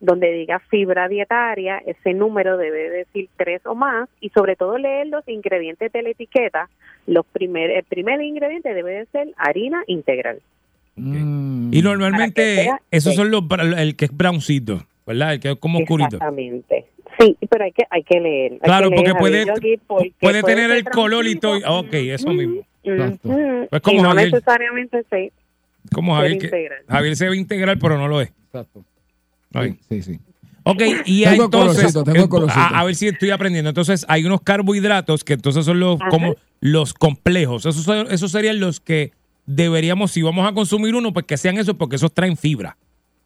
donde 0.00 0.32
diga 0.32 0.60
fibra 0.70 1.08
dietaria, 1.08 1.78
ese 1.84 2.14
número 2.14 2.56
debe 2.56 2.88
decir 2.90 3.28
tres 3.36 3.60
o 3.66 3.74
más, 3.74 4.08
y 4.20 4.30
sobre 4.30 4.56
todo 4.56 4.78
leer 4.78 5.08
los 5.08 5.26
ingredientes 5.28 5.92
de 5.92 6.02
la 6.02 6.10
etiqueta. 6.10 6.68
Los 7.06 7.26
primer, 7.26 7.70
el 7.70 7.84
primer 7.84 8.20
ingrediente 8.22 8.72
debe 8.72 8.92
de 8.92 9.06
ser 9.06 9.28
harina 9.36 9.82
integral. 9.86 10.40
Mm. 10.96 11.72
Y 11.72 11.82
normalmente 11.82 12.70
esos 12.90 13.12
sí. 13.12 13.16
son 13.16 13.30
los 13.30 13.42
el 13.76 13.96
que 13.96 14.06
es 14.06 14.16
browncito, 14.16 14.82
¿verdad? 15.10 15.34
El 15.34 15.40
que 15.40 15.50
es 15.52 15.56
como 15.58 15.78
oscurito. 15.80 16.16
Exactamente. 16.16 16.86
Sí, 17.18 17.36
pero 17.50 17.64
hay 17.64 17.72
que 17.72 17.84
hay 17.90 18.02
que 18.02 18.20
leer. 18.20 18.52
hay 18.52 18.58
Claro, 18.60 18.88
que 18.90 18.96
porque 18.96 19.10
leer, 19.10 19.18
puede, 19.18 19.46
porque 19.46 19.80
puede 19.86 20.12
puede 20.20 20.42
tener 20.42 20.70
el 20.70 20.84
color 20.84 21.26
y 21.26 21.36
todo. 21.36 21.58
Ok, 21.80 21.92
eso 21.92 22.28
mismo. 22.30 22.62
Pues 22.82 23.82
como 23.82 23.98
y 23.98 24.02
no 24.02 24.08
Javier. 24.10 24.32
necesariamente 24.32 25.04
sí. 25.10 25.32
Como 25.92 26.14
Javier, 26.14 26.38
que. 26.38 26.68
Javier 26.88 27.16
se 27.16 27.28
ve 27.28 27.36
integral, 27.36 27.78
pero 27.78 27.98
no 27.98 28.08
lo 28.08 28.20
es. 28.20 28.32
Exacto. 28.46 28.84
Ay. 29.52 29.76
Sí, 29.88 30.02
sí. 30.02 30.20
Ok, 30.62 30.82
y 31.06 31.24
Tengo 31.24 31.34
el 31.36 31.40
entonces, 31.46 31.92
colorcito, 31.92 32.04
tengo 32.04 32.46
a, 32.50 32.80
a 32.80 32.84
ver 32.84 32.94
si 32.94 33.08
estoy 33.08 33.30
aprendiendo. 33.30 33.70
Entonces, 33.70 34.04
hay 34.08 34.24
unos 34.24 34.42
carbohidratos 34.42 35.24
que 35.24 35.32
entonces 35.32 35.64
son 35.64 35.80
los 35.80 36.00
Ajá. 36.00 36.10
como 36.10 36.36
los 36.60 36.92
complejos. 36.94 37.64
Esos, 37.66 37.88
esos 38.10 38.30
serían 38.30 38.60
los 38.60 38.78
que 38.78 39.12
deberíamos, 39.46 40.12
si 40.12 40.22
vamos 40.22 40.46
a 40.46 40.52
consumir 40.52 40.94
uno, 40.94 41.12
pues 41.12 41.26
que 41.26 41.36
sean 41.36 41.58
esos, 41.58 41.74
porque 41.76 41.96
esos 41.96 42.12
traen 42.12 42.36
fibra. 42.36 42.76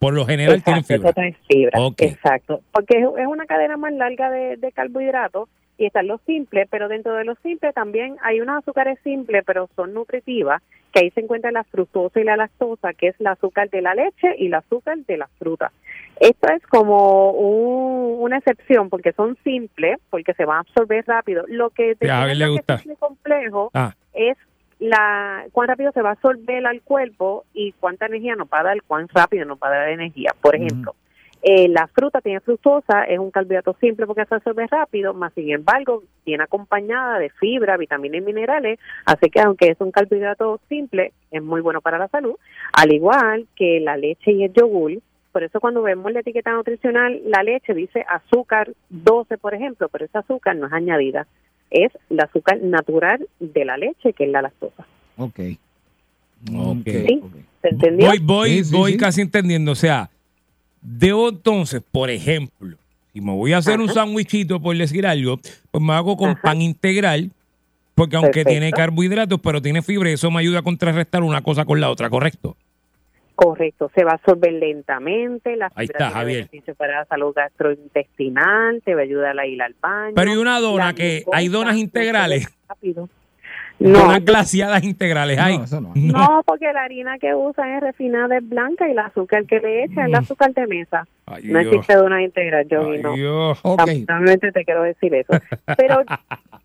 Por 0.04 0.14
lo 0.14 0.26
general 0.26 0.62
tienen 0.62 0.80
Exacto, 0.82 0.94
fibra. 0.94 1.08
eso 1.10 1.14
trae 1.14 1.36
fibra. 1.48 1.80
Exacto. 1.98 2.60
Porque 2.72 2.98
es, 2.98 3.04
es 3.18 3.26
una 3.26 3.46
cadena 3.46 3.76
más 3.78 3.92
larga 3.94 4.30
de, 4.30 4.56
de 4.58 4.70
carbohidratos 4.72 5.48
y 5.78 5.86
están 5.86 6.06
los 6.06 6.20
simples, 6.26 6.68
pero 6.70 6.88
dentro 6.88 7.14
de 7.14 7.24
los 7.24 7.38
simples 7.40 7.74
también 7.74 8.16
hay 8.22 8.40
unos 8.40 8.58
azúcares 8.58 8.98
simples, 9.02 9.42
pero 9.46 9.68
son 9.74 9.92
nutritivas, 9.94 10.62
que 10.92 11.00
ahí 11.00 11.10
se 11.10 11.20
encuentra 11.20 11.50
la 11.50 11.64
fructosa 11.64 12.20
y 12.20 12.24
la 12.24 12.36
lactosa, 12.36 12.92
que 12.92 13.08
es 13.08 13.16
el 13.20 13.26
azúcar 13.26 13.70
de 13.70 13.82
la 13.82 13.94
leche 13.94 14.34
y 14.38 14.46
el 14.46 14.54
azúcar 14.54 14.98
de 14.98 15.16
la 15.16 15.26
fruta. 15.38 15.72
Esto 16.20 16.48
es 16.52 16.62
como 16.68 17.30
un- 17.32 18.22
una 18.22 18.38
excepción 18.38 18.88
porque 18.90 19.12
son 19.12 19.36
simples, 19.42 19.98
porque 20.10 20.34
se 20.34 20.44
van 20.44 20.58
a 20.58 20.60
absorber 20.60 21.04
rápido. 21.08 21.44
Lo 21.48 21.70
que 21.70 21.96
Sí, 22.00 22.08
a 22.08 22.26
le 22.26 22.48
gusta. 22.48 22.74
es 22.74 22.98
complejo 22.98 23.70
Ah, 23.74 23.94
es 24.12 24.36
la 24.84 25.46
cuán 25.52 25.68
rápido 25.68 25.92
se 25.92 26.02
va 26.02 26.10
a 26.10 26.12
absorber 26.12 26.66
al 26.66 26.82
cuerpo 26.82 27.44
y 27.54 27.72
cuánta 27.72 28.06
energía 28.06 28.36
nos 28.36 28.48
va 28.48 28.60
a 28.60 28.64
dar, 28.64 28.82
cuán 28.82 29.08
rápido 29.08 29.44
nos 29.44 29.58
va 29.58 29.68
a 29.68 29.78
dar 29.78 29.88
energía. 29.88 30.32
Por 30.40 30.54
ejemplo, 30.54 30.94
eh, 31.42 31.68
la 31.68 31.86
fruta 31.88 32.20
tiene 32.20 32.40
fructosa, 32.40 33.04
es 33.04 33.18
un 33.18 33.30
carbohidrato 33.30 33.76
simple 33.80 34.06
porque 34.06 34.24
se 34.24 34.34
absorbe 34.34 34.66
rápido, 34.66 35.12
más 35.12 35.32
sin 35.34 35.50
embargo 35.52 36.02
viene 36.24 36.44
acompañada 36.44 37.18
de 37.18 37.30
fibra, 37.30 37.76
vitaminas 37.76 38.22
y 38.22 38.24
minerales, 38.24 38.78
así 39.04 39.28
que 39.30 39.40
aunque 39.40 39.70
es 39.70 39.80
un 39.80 39.90
carbohidrato 39.90 40.60
simple, 40.68 41.12
es 41.30 41.42
muy 41.42 41.60
bueno 41.60 41.80
para 41.80 41.98
la 41.98 42.08
salud, 42.08 42.36
al 42.72 42.92
igual 42.94 43.46
que 43.56 43.80
la 43.80 43.96
leche 43.96 44.32
y 44.32 44.44
el 44.44 44.52
yogur. 44.52 44.92
Por 45.32 45.42
eso 45.42 45.60
cuando 45.60 45.82
vemos 45.82 46.12
la 46.12 46.20
etiqueta 46.20 46.52
nutricional, 46.52 47.20
la 47.26 47.42
leche 47.42 47.74
dice 47.74 48.04
azúcar 48.08 48.70
12, 48.88 49.36
por 49.36 49.52
ejemplo, 49.52 49.88
pero 49.88 50.04
ese 50.04 50.16
azúcar 50.16 50.56
no 50.56 50.68
es 50.68 50.72
añadida, 50.72 51.26
es 51.70 51.90
el 52.10 52.20
azúcar 52.20 52.58
natural 52.62 53.26
de 53.40 53.64
la 53.64 53.76
leche, 53.76 54.12
que 54.12 54.24
es 54.24 54.30
la 54.30 54.42
lactosa. 54.42 54.86
Ok. 55.16 55.40
Ok. 56.54 56.84
Sí. 56.84 57.22
¿Se 57.62 57.68
entendió? 57.68 58.06
voy, 58.08 58.18
voy, 58.18 58.50
Sí, 58.50 58.64
sí, 58.64 58.76
voy 58.76 58.92
sí. 58.92 58.98
casi 58.98 59.20
entendiendo. 59.22 59.72
O 59.72 59.76
sea, 59.76 60.10
debo 60.82 61.30
entonces, 61.30 61.82
por 61.90 62.10
ejemplo, 62.10 62.76
si 63.12 63.20
me 63.20 63.32
voy 63.32 63.52
a 63.52 63.58
hacer 63.58 63.80
un 63.80 63.88
sándwichito, 63.88 64.60
por 64.60 64.76
decir 64.76 65.06
algo, 65.06 65.38
pues 65.70 65.82
me 65.82 65.92
hago 65.94 66.16
con 66.16 66.30
Ajá. 66.30 66.42
pan 66.42 66.60
integral, 66.62 67.30
porque 67.94 68.16
aunque 68.16 68.42
Perfecto. 68.44 68.50
tiene 68.50 68.70
carbohidratos, 68.72 69.40
pero 69.40 69.62
tiene 69.62 69.80
fibra, 69.82 70.10
y 70.10 70.14
eso 70.14 70.30
me 70.30 70.40
ayuda 70.40 70.58
a 70.58 70.62
contrarrestar 70.62 71.22
una 71.22 71.42
cosa 71.42 71.64
con 71.64 71.80
la 71.80 71.90
otra, 71.90 72.10
¿correcto? 72.10 72.56
Correcto, 73.34 73.90
se 73.94 74.04
va 74.04 74.12
a 74.12 74.14
absorber 74.14 74.52
lentamente, 74.52 75.56
la 75.56 75.70
Ahí 75.74 75.86
está, 75.86 76.10
Javier. 76.10 76.48
para 76.76 77.00
la 77.00 77.04
salud 77.06 77.34
gastrointestinal, 77.34 78.80
te 78.84 78.94
va 78.94 79.00
a 79.00 79.04
ayudar 79.04 79.38
a 79.38 79.46
ir 79.46 79.60
al 79.60 79.74
baño. 79.80 80.14
Pero 80.14 80.30
hay 80.30 80.36
una 80.36 80.60
dona 80.60 80.94
que 80.94 81.24
hay 81.32 81.48
donas 81.48 81.76
integrales. 81.76 82.46
rápido. 82.68 83.08
No, 83.80 83.98
Donas 83.98 84.24
glaciadas 84.24 84.82
integrales. 84.84 85.38
Ay, 85.38 85.58
No, 85.58 85.64
eso 85.64 85.80
no. 85.80 85.92
no, 85.94 86.42
porque 86.46 86.72
la 86.72 86.84
harina 86.84 87.18
que 87.18 87.34
usan 87.34 87.70
es 87.74 87.80
refinada, 87.82 88.38
es 88.38 88.48
blanca 88.48 88.86
y 88.88 88.92
el 88.92 88.98
azúcar 88.98 89.44
que 89.46 89.58
le 89.60 89.84
echan 89.84 89.98
es 90.04 90.08
el 90.08 90.14
azúcar 90.14 90.54
de 90.54 90.66
mesa. 90.66 91.06
Ay, 91.26 91.42
No 91.46 91.58
Dios. 91.58 91.72
existe 91.74 91.94
dona 91.96 92.22
integral, 92.22 92.66
yo 92.70 92.88
Ay, 92.90 93.02
no. 93.02 93.12
Dios. 93.14 93.58
Ok. 93.62 93.78
Lamentablemente 93.80 94.52
te 94.52 94.64
quiero 94.64 94.82
decir 94.84 95.12
eso. 95.14 95.32
Pero 95.76 96.02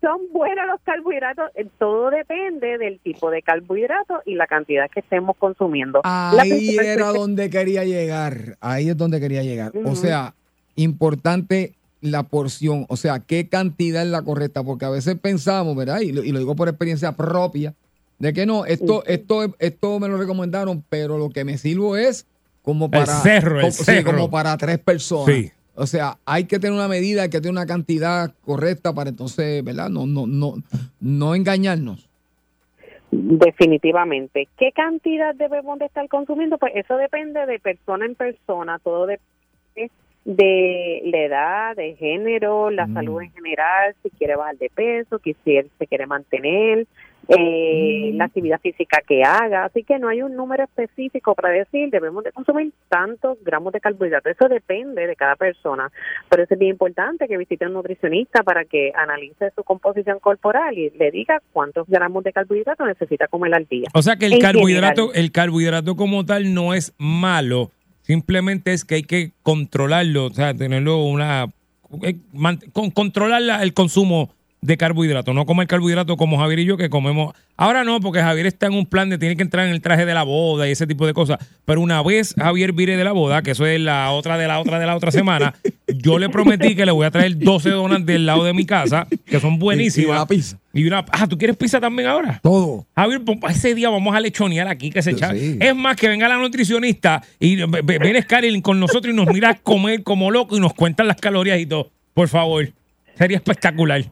son 0.00 0.20
buenos 0.32 0.66
los 0.68 0.80
carbohidratos, 0.82 1.50
eh, 1.56 1.66
todo 1.78 2.10
depende 2.10 2.78
del 2.78 3.00
tipo 3.00 3.30
de 3.30 3.42
carbohidrato 3.42 4.22
y 4.24 4.34
la 4.36 4.46
cantidad 4.46 4.88
que 4.88 5.00
estemos 5.00 5.36
consumiendo. 5.36 6.00
Ahí 6.04 6.76
era 6.78 7.08
donde 7.12 7.50
quería 7.50 7.84
llegar. 7.84 8.56
Ahí 8.60 8.88
es 8.88 8.96
donde 8.96 9.20
quería 9.20 9.42
llegar. 9.42 9.72
O 9.84 9.94
sea, 9.96 10.32
importante 10.76 11.72
la 12.00 12.24
porción. 12.24 12.86
O 12.88 12.96
sea, 12.96 13.20
qué 13.20 13.48
cantidad 13.48 14.02
es 14.02 14.08
la 14.08 14.22
correcta. 14.22 14.62
Porque 14.62 14.84
a 14.84 14.90
veces 14.90 15.16
pensamos, 15.20 15.76
¿verdad? 15.76 16.00
Y 16.00 16.12
lo, 16.12 16.24
y 16.24 16.32
lo 16.32 16.38
digo 16.38 16.56
por 16.56 16.68
experiencia 16.68 17.12
propia, 17.12 17.74
de 18.18 18.32
que 18.32 18.46
no, 18.46 18.66
esto, 18.66 19.02
esto, 19.06 19.54
esto 19.58 19.98
me 19.98 20.08
lo 20.08 20.16
recomendaron, 20.16 20.84
pero 20.88 21.18
lo 21.18 21.30
que 21.30 21.44
me 21.44 21.58
sirvo 21.58 21.96
es 21.96 22.26
como 22.62 22.90
para. 22.90 23.20
cerro, 23.20 23.56
el 23.56 23.62
como, 23.62 23.72
sí, 23.72 23.84
cerro. 23.84 24.12
como 24.12 24.30
para 24.30 24.56
tres 24.56 24.78
personas. 24.78 25.34
Sí. 25.34 25.50
O 25.74 25.86
sea, 25.86 26.18
hay 26.26 26.44
que 26.44 26.58
tener 26.58 26.74
una 26.74 26.88
medida, 26.88 27.22
hay 27.22 27.30
que 27.30 27.40
tener 27.40 27.52
una 27.52 27.64
cantidad 27.64 28.34
correcta 28.44 28.92
para 28.92 29.10
entonces, 29.10 29.64
¿verdad? 29.64 29.88
No, 29.88 30.06
no, 30.06 30.26
no, 30.26 30.56
no 31.00 31.34
engañarnos. 31.34 32.06
Definitivamente. 33.10 34.46
¿Qué 34.58 34.72
cantidad 34.72 35.34
debemos 35.34 35.78
de 35.78 35.86
estar 35.86 36.06
consumiendo? 36.08 36.58
Pues 36.58 36.72
eso 36.76 36.96
depende 36.96 37.44
de 37.46 37.58
persona 37.58 38.04
en 38.04 38.14
persona, 38.14 38.78
todo 38.84 39.06
depende 39.06 39.30
de 40.24 41.00
la 41.06 41.18
edad, 41.24 41.76
de 41.76 41.96
género, 41.96 42.70
la 42.70 42.86
Mm. 42.86 42.94
salud 42.94 43.22
en 43.22 43.32
general, 43.32 43.94
si 44.02 44.10
quiere 44.10 44.36
bajar 44.36 44.56
de 44.58 44.70
peso, 44.74 45.18
que 45.18 45.34
si 45.44 45.58
se 45.78 45.86
quiere 45.86 46.06
mantener, 46.06 46.86
eh, 47.28 48.10
Mm. 48.12 48.16
la 48.16 48.24
actividad 48.24 48.60
física 48.60 49.02
que 49.06 49.22
haga. 49.22 49.64
Así 49.64 49.84
que 49.84 49.98
no 49.98 50.08
hay 50.08 50.20
un 50.22 50.34
número 50.34 50.64
específico 50.64 51.34
para 51.34 51.50
decir 51.50 51.88
debemos 51.90 52.24
de 52.24 52.32
consumir 52.32 52.72
tantos 52.88 53.38
gramos 53.44 53.72
de 53.72 53.80
carbohidratos. 53.80 54.32
Eso 54.32 54.48
depende 54.48 55.06
de 55.06 55.14
cada 55.16 55.36
persona. 55.36 55.90
Pero 56.28 56.42
eso 56.42 56.54
es 56.54 56.60
bien 56.60 56.72
importante 56.72 57.28
que 57.28 57.36
visite 57.36 57.64
a 57.64 57.68
un 57.68 57.74
nutricionista 57.74 58.42
para 58.42 58.64
que 58.64 58.92
analice 58.96 59.50
su 59.54 59.62
composición 59.62 60.18
corporal 60.18 60.76
y 60.76 60.90
le 60.90 61.10
diga 61.10 61.40
cuántos 61.52 61.86
gramos 61.88 62.24
de 62.24 62.32
carbohidratos 62.32 62.86
necesita 62.86 63.28
comer 63.28 63.54
al 63.54 63.66
día. 63.66 63.88
O 63.94 64.02
sea 64.02 64.16
que 64.16 64.26
el 64.26 64.34
En 64.34 64.40
carbohidrato, 64.40 65.02
general. 65.08 65.24
el 65.24 65.32
carbohidrato 65.32 65.96
como 65.96 66.24
tal 66.26 66.52
no 66.52 66.74
es 66.74 66.94
malo, 66.98 67.70
simplemente 68.10 68.72
es 68.72 68.84
que 68.84 68.96
hay 68.96 69.02
que 69.04 69.30
controlarlo, 69.44 70.26
o 70.26 70.32
sea, 70.34 70.52
tenerlo 70.52 71.04
una 71.04 71.46
eh, 72.02 72.16
con, 72.72 72.90
controlar 72.90 73.40
la- 73.42 73.62
el 73.62 73.72
consumo 73.72 74.34
de 74.62 74.76
carbohidratos, 74.76 75.34
no 75.34 75.46
comer 75.46 75.66
carbohidratos 75.66 76.16
como 76.18 76.36
Javier 76.38 76.58
y 76.58 76.64
yo 76.66 76.76
que 76.76 76.90
comemos. 76.90 77.34
Ahora 77.56 77.82
no, 77.82 77.98
porque 78.00 78.20
Javier 78.20 78.46
está 78.46 78.66
en 78.66 78.74
un 78.74 78.84
plan 78.84 79.08
de 79.08 79.16
tiene 79.16 79.34
que 79.36 79.42
entrar 79.42 79.66
en 79.66 79.72
el 79.72 79.80
traje 79.80 80.04
de 80.04 80.12
la 80.12 80.22
boda 80.22 80.68
y 80.68 80.72
ese 80.72 80.86
tipo 80.86 81.06
de 81.06 81.14
cosas. 81.14 81.38
Pero 81.64 81.80
una 81.80 82.02
vez 82.02 82.34
Javier 82.38 82.72
vire 82.72 82.96
de 82.98 83.04
la 83.04 83.12
boda, 83.12 83.40
que 83.42 83.52
eso 83.52 83.64
es 83.64 83.80
la 83.80 84.10
otra 84.10 84.36
de 84.36 84.46
la 84.46 84.60
otra 84.60 84.78
de 84.78 84.84
la 84.84 84.96
otra 84.96 85.10
semana, 85.10 85.54
yo 85.88 86.18
le 86.18 86.28
prometí 86.28 86.74
que 86.76 86.84
le 86.84 86.92
voy 86.92 87.06
a 87.06 87.10
traer 87.10 87.38
12 87.38 87.70
donas 87.70 88.04
del 88.04 88.26
lado 88.26 88.44
de 88.44 88.52
mi 88.52 88.66
casa, 88.66 89.06
que 89.26 89.40
son 89.40 89.54
Y 89.54 89.58
buenísimas. 89.58 90.18
la 90.18 90.26
pizza. 90.26 90.58
Y 90.74 90.86
una, 90.86 91.04
ah, 91.10 91.26
¿tú 91.26 91.38
quieres 91.38 91.56
pizza 91.56 91.80
también 91.80 92.08
ahora? 92.08 92.38
Todo. 92.42 92.86
Javier, 92.94 93.22
pues, 93.24 93.38
ese 93.56 93.74
día 93.74 93.88
vamos 93.88 94.14
a 94.14 94.20
lechonear 94.20 94.68
aquí 94.68 94.90
que 94.90 95.00
se 95.02 95.12
echa. 95.12 95.32
Sí. 95.32 95.56
Es 95.58 95.74
más, 95.74 95.96
que 95.96 96.06
venga 96.08 96.28
la 96.28 96.36
nutricionista 96.36 97.22
y 97.38 97.56
ve- 97.56 97.80
ve- 97.82 97.98
viene 97.98 98.20
Scarlett 98.22 98.60
con 98.62 98.78
nosotros 98.78 99.12
y 99.12 99.16
nos 99.16 99.26
mira 99.28 99.48
a 99.50 99.54
comer 99.54 100.02
como 100.02 100.30
loco 100.30 100.56
y 100.56 100.60
nos 100.60 100.74
cuentan 100.74 101.08
las 101.08 101.16
calorías 101.16 101.58
y 101.58 101.64
todo. 101.66 101.90
Por 102.14 102.28
favor. 102.28 102.68
Sería 103.16 103.38
espectacular. 103.38 104.04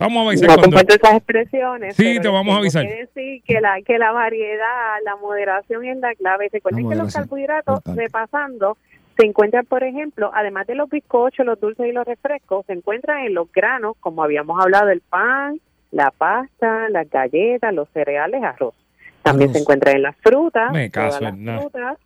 Vamos 0.00 0.24
a 0.24 0.28
avisar 0.30 0.48
No 0.48 0.54
cuando- 0.56 0.76
comparto 0.76 0.94
esas 0.94 1.16
expresiones. 1.18 1.94
Sí, 1.94 2.18
te 2.20 2.28
vamos 2.28 2.54
a 2.56 2.58
avisar. 2.58 2.86
que 2.86 2.94
decir 3.06 3.42
que 3.44 3.60
la, 3.60 3.80
que 3.82 3.98
la 3.98 4.12
variedad, 4.12 4.96
la 5.04 5.16
moderación 5.16 5.84
es 5.84 5.98
la 5.98 6.14
clave. 6.14 6.48
Recuerden 6.52 6.84
La 6.84 6.90
que 6.90 6.96
los 6.96 7.14
carbohidratos, 7.14 7.80
repasando, 7.94 8.76
se 9.18 9.26
encuentran, 9.26 9.66
por 9.66 9.84
ejemplo, 9.84 10.30
además 10.34 10.66
de 10.66 10.74
los 10.74 10.88
bizcochos, 10.88 11.44
los 11.44 11.60
dulces 11.60 11.86
y 11.86 11.92
los 11.92 12.06
refrescos, 12.06 12.64
se 12.66 12.72
encuentran 12.72 13.26
en 13.26 13.34
los 13.34 13.52
granos, 13.52 13.96
como 14.00 14.22
habíamos 14.24 14.58
hablado, 14.60 14.88
el 14.88 15.02
pan, 15.02 15.60
la 15.90 16.10
pasta, 16.10 16.88
las 16.88 17.08
galletas, 17.10 17.74
los 17.74 17.88
cereales, 17.90 18.42
arroz. 18.42 18.74
También 19.22 19.50
Arroz. 19.50 19.56
se 19.56 19.62
encuentran 19.62 19.96
en 19.96 20.02
las 20.02 20.16
frutas, 20.16 20.72
Me 20.72 20.88
todas 20.88 21.10
caso 21.14 21.24
las 21.24 21.34
en 21.34 21.44
nada. 21.44 21.60
frutas, 21.60 21.98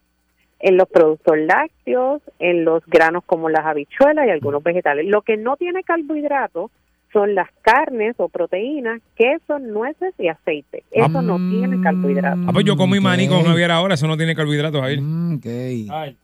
en 0.58 0.76
los 0.76 0.88
productos 0.88 1.38
lácteos, 1.38 2.22
en 2.40 2.64
los 2.64 2.84
granos 2.86 3.22
como 3.24 3.48
las 3.50 3.64
habichuelas 3.66 4.26
y 4.26 4.30
algunos 4.30 4.62
vegetales. 4.64 5.06
Lo 5.06 5.22
que 5.22 5.36
no 5.36 5.56
tiene 5.56 5.84
carbohidratos 5.84 6.70
son 7.14 7.34
las 7.34 7.48
carnes 7.62 8.16
o 8.18 8.28
proteínas, 8.28 9.00
queso, 9.16 9.60
nueces 9.60 10.12
y 10.18 10.28
aceite. 10.28 10.82
Eso 10.90 11.22
no 11.22 11.36
tiene 11.36 11.80
carbohidratos. 11.80 12.40
Ah, 12.46 12.50
pues 12.52 12.66
yo 12.66 12.76
comí 12.76 12.98
maní 13.00 13.28
con. 13.28 13.44
Javier 13.44 13.70
ahora, 13.70 13.94
eso 13.94 14.06
no 14.08 14.16
tiene 14.16 14.34
carbohidratos, 14.34 14.80
Javier. 14.80 15.00
Mm, 15.00 15.34
ok. 15.36 15.46
Ay, 15.92 16.16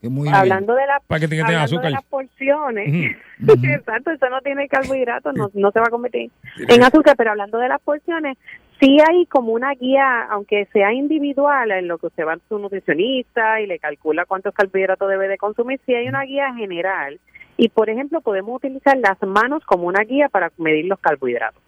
Que 0.00 0.08
muy 0.08 0.22
bien. 0.22 0.34
Hablando 0.34 0.74
de 0.74 0.86
la 0.86 1.00
Para 1.06 1.18
que 1.20 1.26
tenga 1.28 1.44
hablando 1.44 1.64
azúcar. 1.64 1.86
de 1.86 1.90
las 1.90 2.04
porciones, 2.04 3.16
exacto, 3.64 4.12
eso 4.12 4.30
no 4.30 4.40
tiene 4.40 4.68
carbohidratos, 4.68 5.34
no, 5.34 5.50
no 5.52 5.70
se 5.72 5.80
va 5.80 5.86
a 5.86 5.90
convertir 5.90 6.30
en 6.68 6.82
azúcar, 6.84 7.16
pero 7.16 7.32
hablando 7.32 7.58
de 7.58 7.68
las 7.68 7.80
porciones, 7.80 8.38
sí 8.80 8.98
hay 9.10 9.26
como 9.26 9.52
una 9.52 9.72
guía, 9.72 10.22
aunque 10.30 10.66
sea 10.72 10.92
individual, 10.92 11.72
en 11.72 11.88
lo 11.88 11.98
que 11.98 12.06
usted 12.06 12.24
va 12.24 12.34
a 12.34 12.38
su 12.48 12.58
nutricionista 12.60 13.60
y 13.60 13.66
le 13.66 13.80
calcula 13.80 14.24
cuántos 14.26 14.54
carbohidratos 14.54 15.08
debe 15.08 15.26
de 15.26 15.38
consumir, 15.38 15.80
sí 15.84 15.94
hay 15.94 16.08
una 16.08 16.22
guía 16.22 16.54
general. 16.54 17.18
Y, 17.60 17.68
por 17.68 17.90
ejemplo, 17.90 18.20
podemos 18.22 18.56
utilizar 18.56 18.96
las 18.98 19.20
manos 19.20 19.62
como 19.66 19.86
una 19.88 20.04
guía 20.04 20.28
para 20.30 20.50
medir 20.56 20.86
los 20.86 20.98
carbohidratos. 21.00 21.60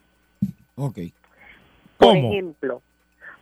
Ok. 0.75 0.97
Por 1.97 2.15
ejemplo, 2.17 2.81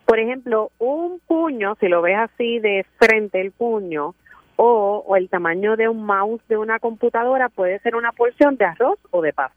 por 0.06 0.20
ejemplo, 0.20 0.72
un 0.80 1.22
puño, 1.28 1.78
si 1.80 1.88
lo 1.88 2.02
ves 2.02 2.18
así 2.18 2.60
de 2.60 2.86
frente 2.98 3.40
el 3.40 3.52
puño, 3.52 4.16
o, 4.56 5.06
o 5.08 5.16
el 5.16 5.30
tamaño 5.30 5.78
de 5.78 5.88
un 5.88 6.04
mouse 6.04 6.42
de 6.50 6.58
una 6.58 6.80
computadora, 6.80 7.48
puede 7.50 7.80
ser 7.80 7.96
una 7.96 8.12
porción 8.12 8.58
de 8.58 8.66
arroz 8.66 8.98
o 9.12 9.22
de 9.22 9.32
pasta. 9.32 9.56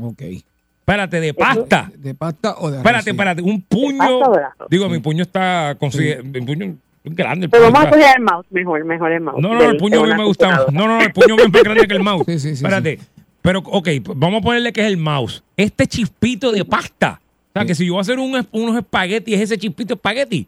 Ok. 0.00 0.22
Espérate, 0.22 1.20
de 1.20 1.34
pasta. 1.34 1.90
¿De 1.96 2.14
pasta 2.14 2.54
o 2.58 2.70
de 2.70 2.78
arroz? 2.78 2.86
Espérate, 2.86 3.04
Sí. 3.04 3.10
espérate, 3.10 3.42
un 3.42 3.60
pasta 3.60 3.76
puño. 3.76 4.18
o 4.30 4.32
de 4.36 4.44
arroz? 4.44 4.68
Digo, 4.70 4.88
mi 4.88 5.00
puño 5.00 5.22
está 5.22 5.74
consider- 5.78 6.24
mi 6.24 6.40
puño 6.40 6.76
grande. 7.04 7.46
el 7.46 7.50
Pero 7.50 7.64
vamos 7.70 7.86
a 7.86 7.90
coger 7.90 8.16
el 8.16 8.22
mouse, 8.22 8.46
mejor, 8.50 8.84
mejor 8.84 9.12
el 9.12 9.20
mouse. 9.20 9.40
No, 9.40 9.54
no, 9.54 9.60
del- 9.60 9.70
el 9.72 9.76
puño 9.76 9.98
a 10.00 10.02
mí 10.02 10.08
una 10.08 10.16
me 10.18 10.24
gusta. 10.24 10.66
No, 10.72 10.86
no, 10.86 11.00
el 11.00 11.12
puño 11.12 11.36
es 11.38 11.52
más 11.52 11.62
grande 11.62 11.86
que 11.86 11.94
el 11.94 12.02
mouse. 12.02 12.24
Sí, 12.26 12.38
sí, 12.38 12.48
sí, 12.56 12.64
Espérate. 12.64 12.98
Pero, 13.42 13.60
ok, 13.60 13.88
vamos 14.14 14.40
a 14.40 14.44
ponerle 14.44 14.72
que 14.72 14.82
es 14.82 14.86
el 14.86 14.96
mouse. 14.98 15.42
Este 15.56 15.86
chispito 15.86 16.52
de 16.52 16.64
pasta. 16.64 17.20
O 17.22 17.52
sea, 17.54 17.64
que 17.64 17.74
si 17.74 17.86
yo 17.86 17.94
voy 17.94 18.00
a 18.00 18.02
hacer 18.02 18.18
un- 18.18 18.46
unos 18.52 18.76
espaguetis, 18.76 19.34
es 19.34 19.40
ese 19.42 19.58
chispito 19.58 19.88
de 19.88 19.94
espagueti. 19.94 20.46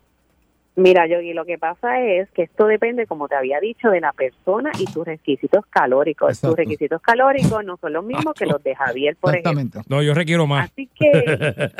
Mira, 0.74 1.06
Yogi, 1.06 1.34
lo 1.34 1.44
que 1.44 1.58
pasa 1.58 2.00
es 2.00 2.30
que 2.30 2.44
esto 2.44 2.66
depende, 2.66 3.06
como 3.06 3.28
te 3.28 3.34
había 3.34 3.60
dicho, 3.60 3.90
de 3.90 4.00
la 4.00 4.12
persona 4.12 4.70
y 4.78 4.86
tus 4.86 5.06
requisitos 5.06 5.66
calóricos. 5.66 6.30
Exacto. 6.30 6.48
Tus 6.48 6.56
requisitos 6.64 7.02
calóricos 7.02 7.62
no 7.64 7.76
son 7.76 7.92
los 7.92 8.02
mismos 8.04 8.32
que 8.34 8.46
los 8.46 8.62
de 8.62 8.74
Javier, 8.74 9.14
por 9.20 9.36
ejemplo. 9.36 9.50
Exactamente. 9.60 9.90
No, 9.94 10.02
yo 10.02 10.14
requiero 10.14 10.46
más. 10.46 10.70
Así 10.70 10.88
que 10.98 11.10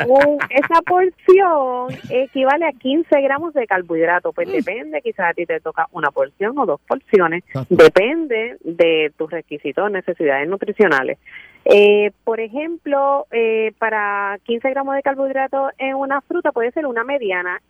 un- 0.07 0.39
esa 0.51 0.83
porción 0.83 1.89
equivale 2.11 2.67
a 2.67 2.73
15 2.73 3.21
gramos 3.23 3.55
de 3.55 3.67
carbohidrato. 3.67 4.33
Pues 4.33 4.53
depende, 4.53 5.01
quizás 5.01 5.31
a 5.31 5.35
ti 5.35 5.47
te 5.47 5.61
toca 5.61 5.87
una 5.93 6.11
porción 6.11 6.59
o 6.59 6.67
dos 6.67 6.81
porciones. 6.87 7.45
Exacto. 7.47 7.75
Depende 7.75 8.57
de 8.63 9.11
tus 9.17 9.31
requisitos, 9.31 9.91
necesidades 9.91 10.47
nutricionales. 10.49 11.19
Eh, 11.65 12.11
por 12.25 12.41
ejemplo, 12.41 13.27
eh, 13.31 13.73
para 13.79 14.39
15 14.45 14.71
gramos 14.71 14.97
de 14.97 15.03
carbohidrato 15.03 15.71
en 15.79 15.95
una 15.95 16.21
fruta 16.21 16.53
puede 16.53 16.73
ser 16.73 16.87
una 16.87 17.05
mediana, 17.05 17.61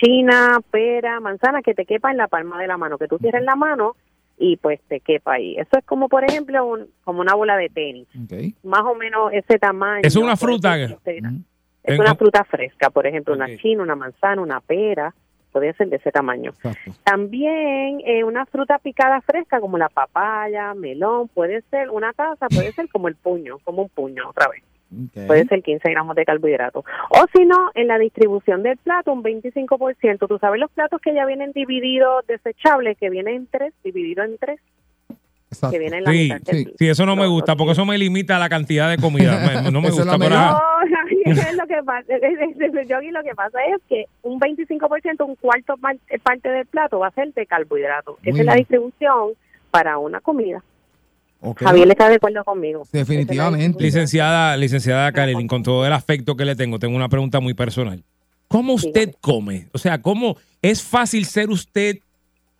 china, 0.00 0.58
pera, 0.70 1.20
manzana, 1.20 1.62
que 1.62 1.74
te 1.74 1.84
quepa 1.84 2.10
en 2.10 2.16
la 2.16 2.28
palma 2.28 2.60
de 2.60 2.66
la 2.66 2.76
mano, 2.76 2.98
que 2.98 3.06
tú 3.06 3.18
cierres 3.18 3.44
la 3.44 3.54
mano 3.54 3.96
y 4.38 4.56
pues 4.56 4.80
te 4.88 5.00
quepa 5.00 5.34
ahí. 5.34 5.56
Eso 5.56 5.78
es 5.78 5.84
como, 5.84 6.08
por 6.08 6.24
ejemplo, 6.24 6.64
un, 6.64 6.86
como 7.04 7.20
una 7.20 7.34
bola 7.34 7.56
de 7.56 7.68
tenis, 7.68 8.08
más 8.62 8.82
o 8.82 8.94
menos 8.94 9.32
ese 9.32 9.58
tamaño. 9.58 10.02
¿Es 10.02 10.16
una 10.16 10.36
fruta? 10.36 10.76
ser 10.76 10.88
15 10.88 11.14
gramos. 11.14 11.34
Ujú. 11.34 11.42
Es 11.84 11.98
una 11.98 12.14
fruta 12.14 12.44
fresca, 12.44 12.90
por 12.90 13.06
ejemplo, 13.06 13.34
una 13.34 13.56
china, 13.56 13.82
una 13.82 13.96
manzana, 13.96 14.42
una 14.42 14.60
pera, 14.60 15.14
podría 15.52 15.72
ser 15.74 15.88
de 15.88 15.96
ese 15.96 16.10
tamaño. 16.12 16.50
Exacto. 16.50 16.92
También 17.04 18.00
eh, 18.06 18.24
una 18.24 18.46
fruta 18.46 18.78
picada 18.78 19.20
fresca 19.22 19.60
como 19.60 19.78
la 19.78 19.88
papaya, 19.88 20.74
melón, 20.74 21.28
puede 21.28 21.62
ser 21.70 21.90
una 21.90 22.12
taza, 22.12 22.48
puede 22.48 22.72
ser 22.72 22.88
como 22.88 23.08
el 23.08 23.16
puño, 23.16 23.58
como 23.64 23.82
un 23.82 23.88
puño 23.88 24.28
otra 24.30 24.48
vez. 24.48 24.62
Puede 25.26 25.44
ser 25.46 25.62
15 25.62 25.90
gramos 25.90 26.16
de 26.16 26.24
carbohidratos. 26.24 26.82
O 27.10 27.24
si 27.36 27.44
no, 27.44 27.70
en 27.74 27.88
la 27.88 27.98
distribución 27.98 28.62
del 28.62 28.78
plato, 28.78 29.12
un 29.12 29.22
25%. 29.22 30.26
Tú 30.26 30.38
sabes 30.38 30.58
los 30.58 30.70
platos 30.70 30.98
que 31.02 31.12
ya 31.12 31.26
vienen 31.26 31.52
divididos, 31.52 32.26
desechables, 32.26 32.96
que 32.96 33.10
vienen 33.10 33.34
en 33.34 33.46
tres, 33.48 33.74
dividido 33.84 34.24
en 34.24 34.38
tres, 34.38 34.58
Exacto. 35.50 35.72
que 35.72 35.78
vienen 35.78 35.98
en 35.98 36.04
la 36.04 36.10
Sí, 36.10 36.22
mitad. 36.32 36.52
sí, 36.52 36.74
Sí, 36.78 36.88
eso 36.88 37.04
no 37.04 37.16
me 37.16 37.26
gusta 37.26 37.54
porque 37.54 37.72
eso 37.72 37.84
me 37.84 37.98
limita 37.98 38.38
la 38.38 38.48
cantidad 38.48 38.88
de 38.88 38.96
comida. 38.96 39.70
No 39.70 39.82
me 39.82 39.90
gusta. 39.90 40.16
pero 40.18 40.36
Javier, 41.24 41.54
lo 41.54 41.66
que 41.66 41.82
pasa, 41.84 42.08
Yogi, 42.88 43.10
lo 43.10 43.22
que 43.22 43.34
pasa 43.34 43.58
es 43.74 43.80
que 43.88 44.04
un 44.22 44.38
25%, 44.40 45.24
un 45.26 45.36
cuarto 45.36 45.76
par- 45.76 45.96
parte 46.22 46.48
del 46.48 46.66
plato 46.66 46.98
va 46.98 47.08
a 47.08 47.12
ser 47.12 47.32
de 47.34 47.46
carbohidratos. 47.46 48.16
Muy 48.22 48.30
Esa 48.32 48.40
es 48.40 48.46
la 48.46 48.54
distribución 48.54 49.30
para 49.70 49.98
una 49.98 50.20
comida. 50.20 50.62
Javier 51.56 51.88
está 51.88 52.08
de 52.08 52.16
acuerdo 52.16 52.42
conmigo. 52.44 52.82
Es 52.82 52.92
Definitivamente. 52.92 53.82
Licenciada, 53.82 54.56
licenciada 54.56 55.12
Karelin, 55.12 55.46
con 55.46 55.62
todo 55.62 55.86
el 55.86 55.92
afecto 55.92 56.36
que 56.36 56.44
le 56.44 56.56
tengo, 56.56 56.78
tengo 56.78 56.96
una 56.96 57.08
pregunta 57.08 57.38
muy 57.40 57.54
personal. 57.54 58.02
¿Cómo 58.48 58.72
usted 58.74 59.14
come? 59.20 59.68
O 59.72 59.78
sea, 59.78 60.00
¿cómo 60.00 60.36
es 60.62 60.82
fácil 60.82 61.24
ser 61.26 61.50
usted 61.50 61.98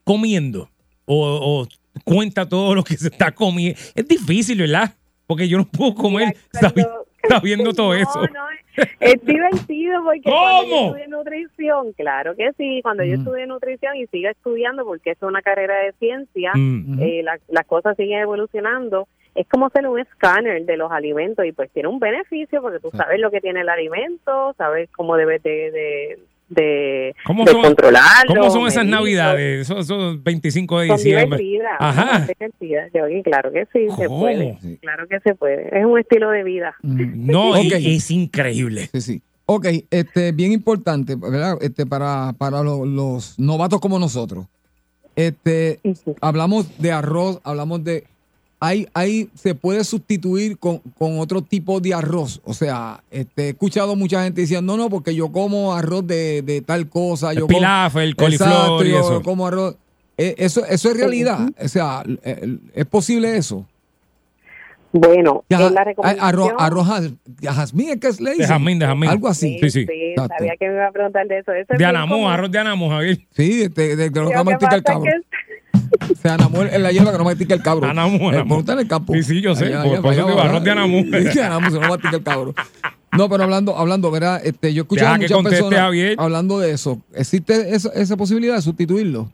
comiendo? 0.05 0.71
O, 1.07 1.63
o 1.63 1.69
cuenta 2.05 2.49
todo 2.49 2.75
lo 2.75 2.85
que 2.85 2.97
se 2.97 3.09
está 3.09 3.33
comiendo. 3.33 3.79
Es 3.95 4.07
difícil, 4.07 4.59
¿verdad? 4.59 4.95
Porque 5.27 5.49
yo 5.49 5.59
no 5.59 5.67
puedo 5.67 5.95
comer 5.95 6.37
Mira, 6.75 6.91
cuando- 7.21 7.37
sabiendo 7.37 7.73
todo 7.73 7.89
No, 7.89 7.95
eso. 7.95 8.21
no, 8.21 8.85
es 9.01 9.25
divertido 9.25 10.03
porque 10.05 10.21
cuando 10.23 10.65
yo 10.69 10.77
estudié 10.87 11.09
nutrición, 11.09 11.93
claro 11.95 12.35
que 12.37 12.53
sí, 12.57 12.81
cuando 12.83 13.05
yo 13.05 13.17
Mm. 13.17 13.21
estudié 13.21 13.47
nutrición 13.47 13.97
y 13.97 14.07
sigo 14.07 14.29
estudiando 14.31 14.85
porque 14.85 15.11
es 15.11 15.23
una 15.23 15.43
carrera 15.43 15.75
de 15.81 15.93
ciencia, 15.93 16.53
Mm. 16.55 17.01
Eh, 17.03 17.23
la- 17.23 17.39
las 17.49 17.67
cosas 17.67 17.97
siguen 17.97 18.21
evolucionando. 18.21 19.09
Es 19.35 19.47
como 19.49 19.69
ser 19.71 19.87
un 19.87 20.01
escáner 20.01 20.65
de 20.65 20.77
los 20.77 20.91
alimentos 20.91 21.45
y 21.45 21.53
pues 21.53 21.71
tiene 21.71 21.89
un 21.89 22.01
beneficio 22.01 22.61
porque 22.61 22.81
tú 22.81 22.91
Sí. 22.91 22.97
sabes 22.97 23.21
lo 23.21 23.31
que 23.31 23.41
tiene 23.41 23.61
el 23.61 23.69
alimento, 23.69 24.53
sabes 24.59 24.91
cómo 24.91 25.17
debes 25.17 25.43
de, 25.43 25.71
de, 25.71 26.19
de, 26.49 27.15
¿Cómo 27.25 27.45
de 27.45 27.53
son- 27.53 27.63
controlarlo. 27.63 28.35
¿Cómo 28.35 28.51
son 28.51 28.67
esas 28.67 28.87
navidades? 28.87 29.63
Esos, 29.63 29.81
esos 29.87 30.23
25 30.23 30.81
de 30.81 30.87
Son 30.89 30.97
diciembre. 30.97 31.39
divertidas. 31.39 31.77
Ajá. 31.79 32.27
son 32.27 32.91
Yogi, 32.95 33.23
claro 33.23 33.53
que 33.53 33.67
sí, 33.73 33.87
se 33.97 34.07
¿Cómo? 34.07 34.21
puede. 34.21 34.59
Claro 34.81 35.07
que 35.09 35.21
se 35.21 35.35
puede. 35.35 35.79
Es 35.79 35.85
un 35.85 35.99
estilo 35.99 36.31
de 36.31 36.45
vida. 36.45 36.75
Mm. 36.83 37.27
No, 37.31 37.57
es, 37.57 37.73
es 37.73 38.11
increíble. 38.11 38.89
Sí, 38.93 39.01
sí. 39.01 39.23
Ok, 39.47 39.67
este, 39.91 40.33
bien 40.33 40.53
importante, 40.53 41.15
¿verdad? 41.17 41.57
Este, 41.61 41.87
para, 41.87 42.35
para 42.37 42.63
lo- 42.63 42.85
los 42.85 43.39
novatos 43.39 43.81
como 43.81 43.99
nosotros. 43.99 44.47
Este, 45.17 45.81
hablamos 46.21 46.79
de 46.79 46.93
arroz, 46.93 47.41
hablamos 47.45 47.83
de. 47.83 48.05
Hay, 48.61 48.89
hay, 48.93 49.29
se 49.35 49.55
puede 49.55 49.85
sustituir 49.85 50.59
con, 50.59 50.79
con 50.99 51.21
otro 51.21 51.43
tipo 51.43 51.79
de 51.81 51.95
arroz. 51.95 52.41
O 52.45 52.55
sea, 52.55 53.03
este, 53.11 53.45
he 53.47 53.49
escuchado 53.51 53.95
mucha 53.95 54.25
gente 54.25 54.41
diciendo, 54.41 54.77
no, 54.77 54.83
no, 54.83 54.91
porque 54.91 55.15
yo 55.15 55.31
como 55.31 55.75
arroz 55.75 56.07
de, 56.07 56.43
de 56.43 56.61
tal 56.63 56.89
cosa. 56.89 57.31
El 57.31 57.39
yo 57.39 57.47
como- 57.47 57.57
pilaf, 57.59 57.95
el 57.97 58.17
coliflor 58.17 58.49
Exacto, 58.51 58.85
y 58.85 58.91
yo 58.91 58.99
eso. 59.01 59.23
como 59.23 59.47
arroz. 59.47 59.77
Eh, 60.21 60.35
Eso, 60.39 60.65
eso 60.67 60.91
es 60.91 60.97
realidad. 60.97 61.49
O 61.63 61.69
sea, 61.69 62.03
eh, 62.25 62.59
¿es 62.75 62.85
posible 62.87 63.37
eso? 63.37 63.65
Bueno, 64.91 65.45
Ya, 65.51 65.69
la 65.71 65.85
recomendación... 65.85 66.27
arroz, 66.27 66.51
arroz 66.59 66.87
jas- 66.89 67.13
jazmín, 67.43 67.91
¿es 67.91 67.97
que 68.01 68.23
le 68.23 68.31
De 68.31 68.37
dicen? 68.37 68.49
jazmín, 68.49 68.79
de 68.79 68.87
jazmín. 68.87 69.11
Algo 69.11 69.29
así. 69.29 69.59
Sí, 69.61 69.71
sí. 69.71 69.87
Exacto. 69.89 70.35
sabía 70.39 70.55
que 70.59 70.67
me 70.67 70.75
iba 70.77 70.87
a 70.87 70.93
preguntar 70.93 71.27
de 71.29 71.39
eso. 71.41 71.53
Eso 71.53 71.73
es 71.75 71.79
De 71.79 71.85
Anamú, 71.85 72.15
común. 72.15 72.31
arroz 72.33 72.51
de 72.51 72.59
Anamú, 72.59 72.89
Javier. 72.89 73.19
Sí, 73.37 73.59
de, 73.59 73.69
de, 73.69 73.97
de 73.97 74.11
que 74.11 74.19
lo 74.19 74.25
Lo 74.25 74.31
que 74.31 74.45
mastica 74.45 74.77
el 74.77 74.83
pasa 74.83 74.99
es 74.99 75.15
cabro. 75.89 76.07
que- 76.09 76.15
Se 76.21 76.29
anamó 76.29 76.63
en 76.63 76.83
la 76.83 76.93
hierba 76.93 77.13
que 77.13 77.19
no 77.19 77.25
mastica 77.25 77.55
el 77.55 77.63
cabro. 77.63 77.87
Anamú, 77.89 78.31
Eh, 78.33 78.45
ponte 78.49 78.73
en 78.73 78.79
el 78.81 78.89
campo. 78.89 79.15
Sí, 79.15 79.23
sí, 79.23 79.41
yo 79.41 79.55
sé, 79.55 79.67
Allá, 79.67 79.83
por- 79.83 79.93
allá, 79.93 80.03
por 80.03 80.13
eso 80.13 80.29
allá, 80.29 80.43
arroz 80.43 80.65
de 80.65 80.71
Anamú. 80.71 81.05
Sí, 81.33 81.39
Anamú, 81.41 81.71
se 81.71 81.79
no 81.81 81.89
mastica 81.89 82.17
el 82.17 82.23
cabro. 82.23 82.55
No, 83.17 83.29
pero 83.29 83.45
hablando, 83.45 83.77
hablando, 83.77 84.11
¿verdad? 84.11 84.41
Este, 84.45 84.75
yo 84.75 84.85
Deja 84.85 85.15
que 85.15 85.21
muchas 85.23 85.33
conteste, 85.33 85.57
personas 85.63 85.81
Javier. 85.81 86.15
hablando 86.19 86.59
de 86.61 86.73
eso. 86.73 87.01
¿Existe 87.15 87.75
esa, 87.75 87.89
esa 87.95 88.17
posibilidad 88.19 88.55
de 88.57 88.63
sustituirlo? 88.63 89.33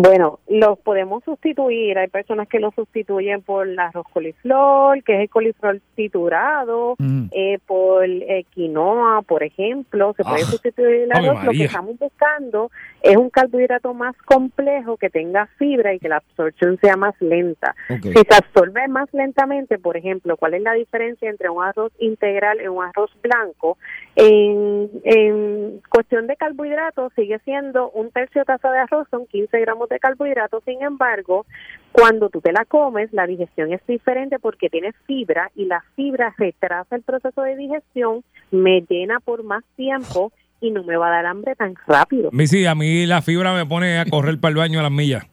Bueno, 0.00 0.38
los 0.48 0.78
podemos 0.78 1.24
sustituir. 1.24 1.98
Hay 1.98 2.06
personas 2.06 2.46
que 2.46 2.60
lo 2.60 2.70
sustituyen 2.70 3.42
por 3.42 3.66
el 3.66 3.76
arroz 3.76 4.06
coliflor, 4.12 5.02
que 5.02 5.14
es 5.16 5.20
el 5.22 5.28
coliflor 5.28 5.80
triturado, 5.96 6.94
Mm. 7.00 7.24
eh, 7.32 7.58
por 7.66 8.04
eh, 8.04 8.44
quinoa, 8.54 9.22
por 9.22 9.42
ejemplo. 9.42 10.14
Se 10.16 10.22
puede 10.22 10.42
Ah, 10.42 10.46
sustituir 10.46 11.02
el 11.02 11.10
arroz. 11.12 11.42
Lo 11.42 11.50
que 11.50 11.64
estamos 11.64 11.98
buscando 11.98 12.70
es 13.02 13.16
un 13.16 13.28
carbohidrato 13.28 13.92
más 13.92 14.14
complejo, 14.22 14.96
que 14.98 15.10
tenga 15.10 15.46
fibra 15.58 15.92
y 15.92 15.98
que 15.98 16.08
la 16.08 16.18
absorción 16.18 16.78
sea 16.80 16.96
más 16.96 17.20
lenta. 17.20 17.74
Si 18.00 18.12
se 18.12 18.36
absorbe 18.36 18.86
más 18.86 19.12
lentamente, 19.12 19.78
por 19.80 19.96
ejemplo, 19.96 20.36
¿cuál 20.36 20.54
es 20.54 20.62
la 20.62 20.74
diferencia 20.74 21.28
entre 21.28 21.50
un 21.50 21.64
arroz 21.64 21.92
integral 21.98 22.60
y 22.62 22.68
un 22.68 22.84
arroz 22.84 23.10
blanco? 23.20 23.78
En, 24.20 24.90
en 25.04 25.80
cuestión 25.88 26.26
de 26.26 26.34
carbohidratos, 26.34 27.12
sigue 27.14 27.38
siendo 27.44 27.88
un 27.90 28.10
tercio 28.10 28.40
de 28.40 28.46
taza 28.46 28.68
de 28.72 28.78
arroz, 28.78 29.06
son 29.12 29.26
15 29.28 29.60
gramos 29.60 29.88
de 29.88 30.00
carbohidratos. 30.00 30.64
Sin 30.64 30.82
embargo, 30.82 31.46
cuando 31.92 32.28
tú 32.28 32.40
te 32.40 32.50
la 32.50 32.64
comes, 32.64 33.12
la 33.12 33.28
digestión 33.28 33.72
es 33.72 33.80
diferente 33.86 34.40
porque 34.40 34.70
tiene 34.70 34.92
fibra 35.06 35.52
y 35.54 35.66
la 35.66 35.84
fibra 35.94 36.34
retrasa 36.36 36.96
el 36.96 37.02
proceso 37.02 37.42
de 37.42 37.54
digestión, 37.54 38.24
me 38.50 38.84
llena 38.88 39.20
por 39.20 39.44
más 39.44 39.62
tiempo 39.76 40.32
y 40.60 40.72
no 40.72 40.82
me 40.82 40.96
va 40.96 41.06
a 41.06 41.10
dar 41.10 41.26
hambre 41.26 41.54
tan 41.54 41.76
rápido. 41.86 42.30
Sí, 42.46 42.66
a 42.66 42.74
mí 42.74 43.06
la 43.06 43.22
fibra 43.22 43.54
me 43.54 43.66
pone 43.66 44.00
a 44.00 44.04
correr 44.06 44.40
para 44.40 44.50
el 44.50 44.56
baño 44.56 44.80
a 44.80 44.82
las 44.82 44.90
millas. 44.90 45.24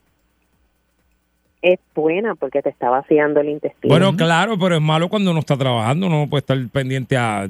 es 1.64 1.80
buena 1.96 2.36
porque 2.36 2.62
te 2.62 2.70
está 2.70 2.92
vaciando 2.92 3.40
el 3.40 3.50
intestino. 3.50 3.92
Bueno, 3.92 4.16
claro, 4.16 4.60
pero 4.60 4.76
es 4.76 4.82
malo 4.82 5.10
cuando 5.10 5.32
uno 5.32 5.40
está 5.40 5.58
trabajando, 5.58 6.06
uno 6.06 6.20
no 6.20 6.30
puede 6.30 6.42
estar 6.42 6.58
pendiente 6.72 7.18
a... 7.18 7.48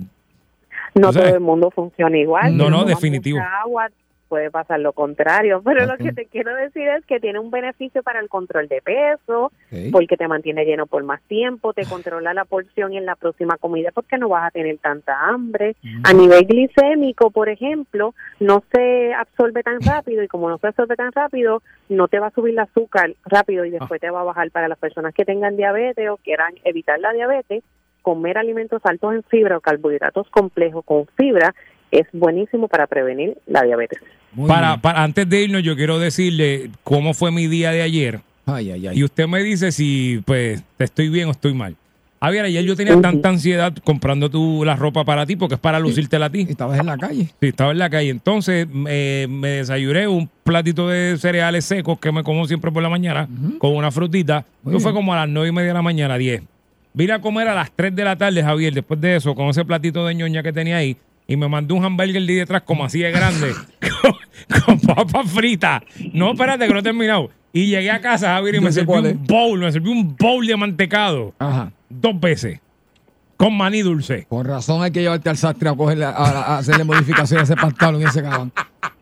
no 0.96 1.10
o 1.10 1.14
sea, 1.14 1.24
todo 1.24 1.36
el 1.36 1.42
mundo 1.42 1.72
funciona 1.72 2.18
igual. 2.18 2.56
No, 2.58 2.70
no, 2.70 2.86
definitivo. 2.86 3.40
agua, 3.64 3.90
puede 4.28 4.52
pasar 4.52 4.80
lo 4.80 4.94
contrario. 4.94 5.62
Pero 5.64 5.86
lo 5.86 5.98
que 5.98 6.12
te 6.12 6.26
quiero 6.26 6.56
decir 6.56 6.88
es 6.88 7.06
que 7.06 7.20
tiene 7.20 7.40
un 7.40 7.52
beneficio 7.52 8.04
para 8.04 8.20
el 8.20 8.30
control 8.30 8.68
de 8.68 8.82
peso, 8.82 9.52
porque 9.92 10.18
te 10.18 10.28
mantiene 10.28 10.66
lleno 10.66 10.88
por 10.88 11.04
más 11.04 11.22
tiempo, 11.24 11.74
te 11.74 11.86
controla 11.86 12.34
la 12.34 12.46
porción 12.46 12.94
en 12.94 13.06
la 13.06 13.16
próxima 13.16 13.58
comida 13.58 13.92
porque 13.94 14.18
no 14.18 14.30
vas 14.30 14.48
a 14.48 14.52
tener 14.52 14.78
tanta 14.80 15.28
hambre. 15.28 15.76
A 16.04 16.14
nivel 16.14 16.46
glicémico, 16.46 17.30
por 17.32 17.50
ejemplo, 17.50 18.14
no 18.40 18.64
se 18.74 19.14
absorbe 19.14 19.64
tan 19.64 19.82
rápido 19.82 20.24
y 20.24 20.28
como 20.28 20.50
no 20.50 20.58
se 20.58 20.68
absorbe 20.68 20.96
tan 20.96 21.12
rápido, 21.12 21.62
no 21.90 22.08
te 22.08 22.20
va 22.20 22.28
a 22.28 22.32
subir 22.32 22.54
el 22.54 22.60
azúcar 22.60 23.14
rápido 23.26 23.66
y 23.66 23.70
después 23.70 24.02
te 24.02 24.10
va 24.10 24.22
a 24.22 24.24
bajar. 24.24 24.46
Para 24.52 24.68
las 24.68 24.78
personas 24.78 25.14
que 25.14 25.26
tengan 25.26 25.58
diabetes 25.58 26.10
o 26.10 26.18
quieran 26.18 26.54
evitar 26.64 27.00
la 27.00 27.14
diabetes, 27.14 27.64
comer 28.06 28.38
alimentos 28.38 28.80
altos 28.84 29.16
en 29.16 29.24
fibra 29.24 29.58
o 29.58 29.62
carbohidratos 29.62 30.28
complejos 30.30 30.86
con 30.86 31.08
fibra 31.18 31.56
es 31.90 32.06
buenísimo 32.14 32.68
para 32.68 32.86
prevenir 32.86 33.36
la 33.48 33.64
diabetes. 33.64 33.98
Para, 34.48 34.78
para, 34.78 35.02
antes 35.02 35.28
de 35.28 35.42
irnos, 35.42 35.64
yo 35.64 35.76
quiero 35.76 35.98
decirle 35.98 36.70
cómo 36.84 37.16
fue 37.16 37.32
mi 37.32 37.48
día 37.48 37.72
de 37.72 37.82
ayer. 37.82 38.20
Ay, 38.46 38.70
ay, 38.70 38.86
ay. 38.86 39.00
Y 39.00 39.04
usted 39.04 39.28
me 39.28 39.42
dice 39.42 39.72
si 39.72 40.22
pues 40.24 40.64
estoy 40.78 41.10
bien 41.10 41.30
o 41.30 41.32
estoy 41.32 41.56
mal. 41.56 41.76
Javier, 42.22 42.46
ayer 42.46 42.64
yo 42.64 42.76
tenía 42.76 43.02
tanta 43.02 43.30
ansiedad 43.30 43.74
comprando 43.84 44.30
tú 44.30 44.64
la 44.64 44.76
ropa 44.76 45.04
para 45.04 45.26
ti 45.26 45.36
porque 45.36 45.56
es 45.56 45.60
para 45.60 45.80
lucírtela 45.80 46.28
a 46.28 46.30
ti. 46.30 46.46
Estabas 46.48 46.80
en 46.80 46.86
la 46.86 46.98
calle. 46.98 47.26
Sí, 47.40 47.48
estaba 47.48 47.72
en 47.72 47.80
la 47.80 47.90
calle. 47.90 48.12
Entonces 48.12 48.68
eh, 48.88 49.26
me 49.28 49.50
desayuné 49.50 50.08
un 50.08 50.30
platito 50.44 50.88
de 50.88 51.18
cereales 51.18 51.66
secos 51.66 51.98
que 52.00 52.12
me 52.12 52.24
como 52.24 52.46
siempre 52.46 52.72
por 52.72 52.84
la 52.84 52.90
mañana 52.90 53.28
con 53.58 53.76
una 53.76 53.90
frutita. 53.90 54.46
Eso 54.68 54.80
fue 54.80 54.94
como 54.94 55.12
a 55.12 55.18
las 55.18 55.30
nueve 55.30 55.50
y 55.50 55.52
media 55.52 55.70
de 55.70 55.74
la 55.74 55.82
mañana, 55.82 56.18
10. 56.18 56.44
Vine 56.96 57.14
a 57.14 57.20
comer 57.22 57.48
a 57.50 57.54
las 57.56 57.72
3 57.76 57.94
de 57.96 58.04
la 58.04 58.16
tarde, 58.18 58.42
Javier, 58.42 58.74
después 58.74 59.00
de 59.02 59.18
eso, 59.18 59.36
con 59.36 59.48
ese 59.50 59.66
platito 59.66 60.06
de 60.06 60.16
ñoña 60.16 60.42
que 60.42 60.54
tenía 60.54 60.78
ahí. 60.78 60.96
Y 61.28 61.36
me 61.36 61.48
mandó 61.48 61.76
un 61.76 61.84
hamburger 61.84 62.22
de 62.22 62.34
detrás 62.36 62.62
como 62.62 62.86
así 62.86 63.00
de 63.00 63.12
grande, 63.12 63.52
con, 64.02 64.78
con 64.78 64.80
papas 64.80 65.30
fritas. 65.32 65.82
No, 66.14 66.32
espérate, 66.32 66.68
que 66.68 66.74
no 66.74 66.80
he 66.80 66.84
terminado. 66.84 67.30
Y 67.52 67.68
llegué 67.68 67.90
a 67.92 68.00
casa, 68.02 68.36
Javier, 68.36 68.56
y 68.56 68.60
me 68.62 68.72
serví 68.72 68.92
un 68.94 69.26
bowl, 69.26 69.60
me 69.60 69.72
serví 69.72 69.90
un 69.90 70.16
bowl 70.16 70.46
de 70.46 70.56
mantecado. 70.56 71.34
Ajá. 71.40 71.72
Dos 71.90 72.20
veces. 72.20 72.60
Con 73.38 73.56
maní 73.58 73.82
dulce. 73.82 74.26
Con 74.30 74.46
razón 74.46 74.82
hay 74.82 74.92
que 74.92 75.02
llevarte 75.02 75.30
al 75.30 75.38
sastre 75.38 75.68
a, 75.68 75.74
cogerle, 75.74 76.06
a, 76.06 76.10
a 76.12 76.58
hacerle 76.60 76.84
modificaciones 76.86 77.50
a 77.50 77.54
ese 77.54 77.62
pantalón 77.62 78.02
y 78.02 78.06
ese. 78.06 78.24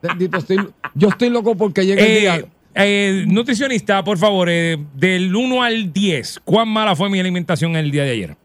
Bendito, 0.02 0.38
estoy- 0.38 0.70
yo 0.96 1.10
estoy 1.10 1.30
loco 1.30 1.56
porque 1.56 1.86
llega 1.86 2.02
el 2.04 2.20
día. 2.22 2.46
Eh, 2.76 3.26
nutricionista, 3.28 4.04
por 4.04 4.18
favor, 4.18 4.50
eh, 4.50 4.78
del 4.96 5.36
1 5.36 5.64
al 5.64 5.94
10, 5.94 6.40
¿cuán 6.44 6.68
mala 6.70 6.96
fue 6.96 7.10
mi 7.10 7.20
alimentación 7.20 7.76
el 7.76 7.92
día 7.92 8.04
de 8.04 8.12
ayer? 8.12 8.36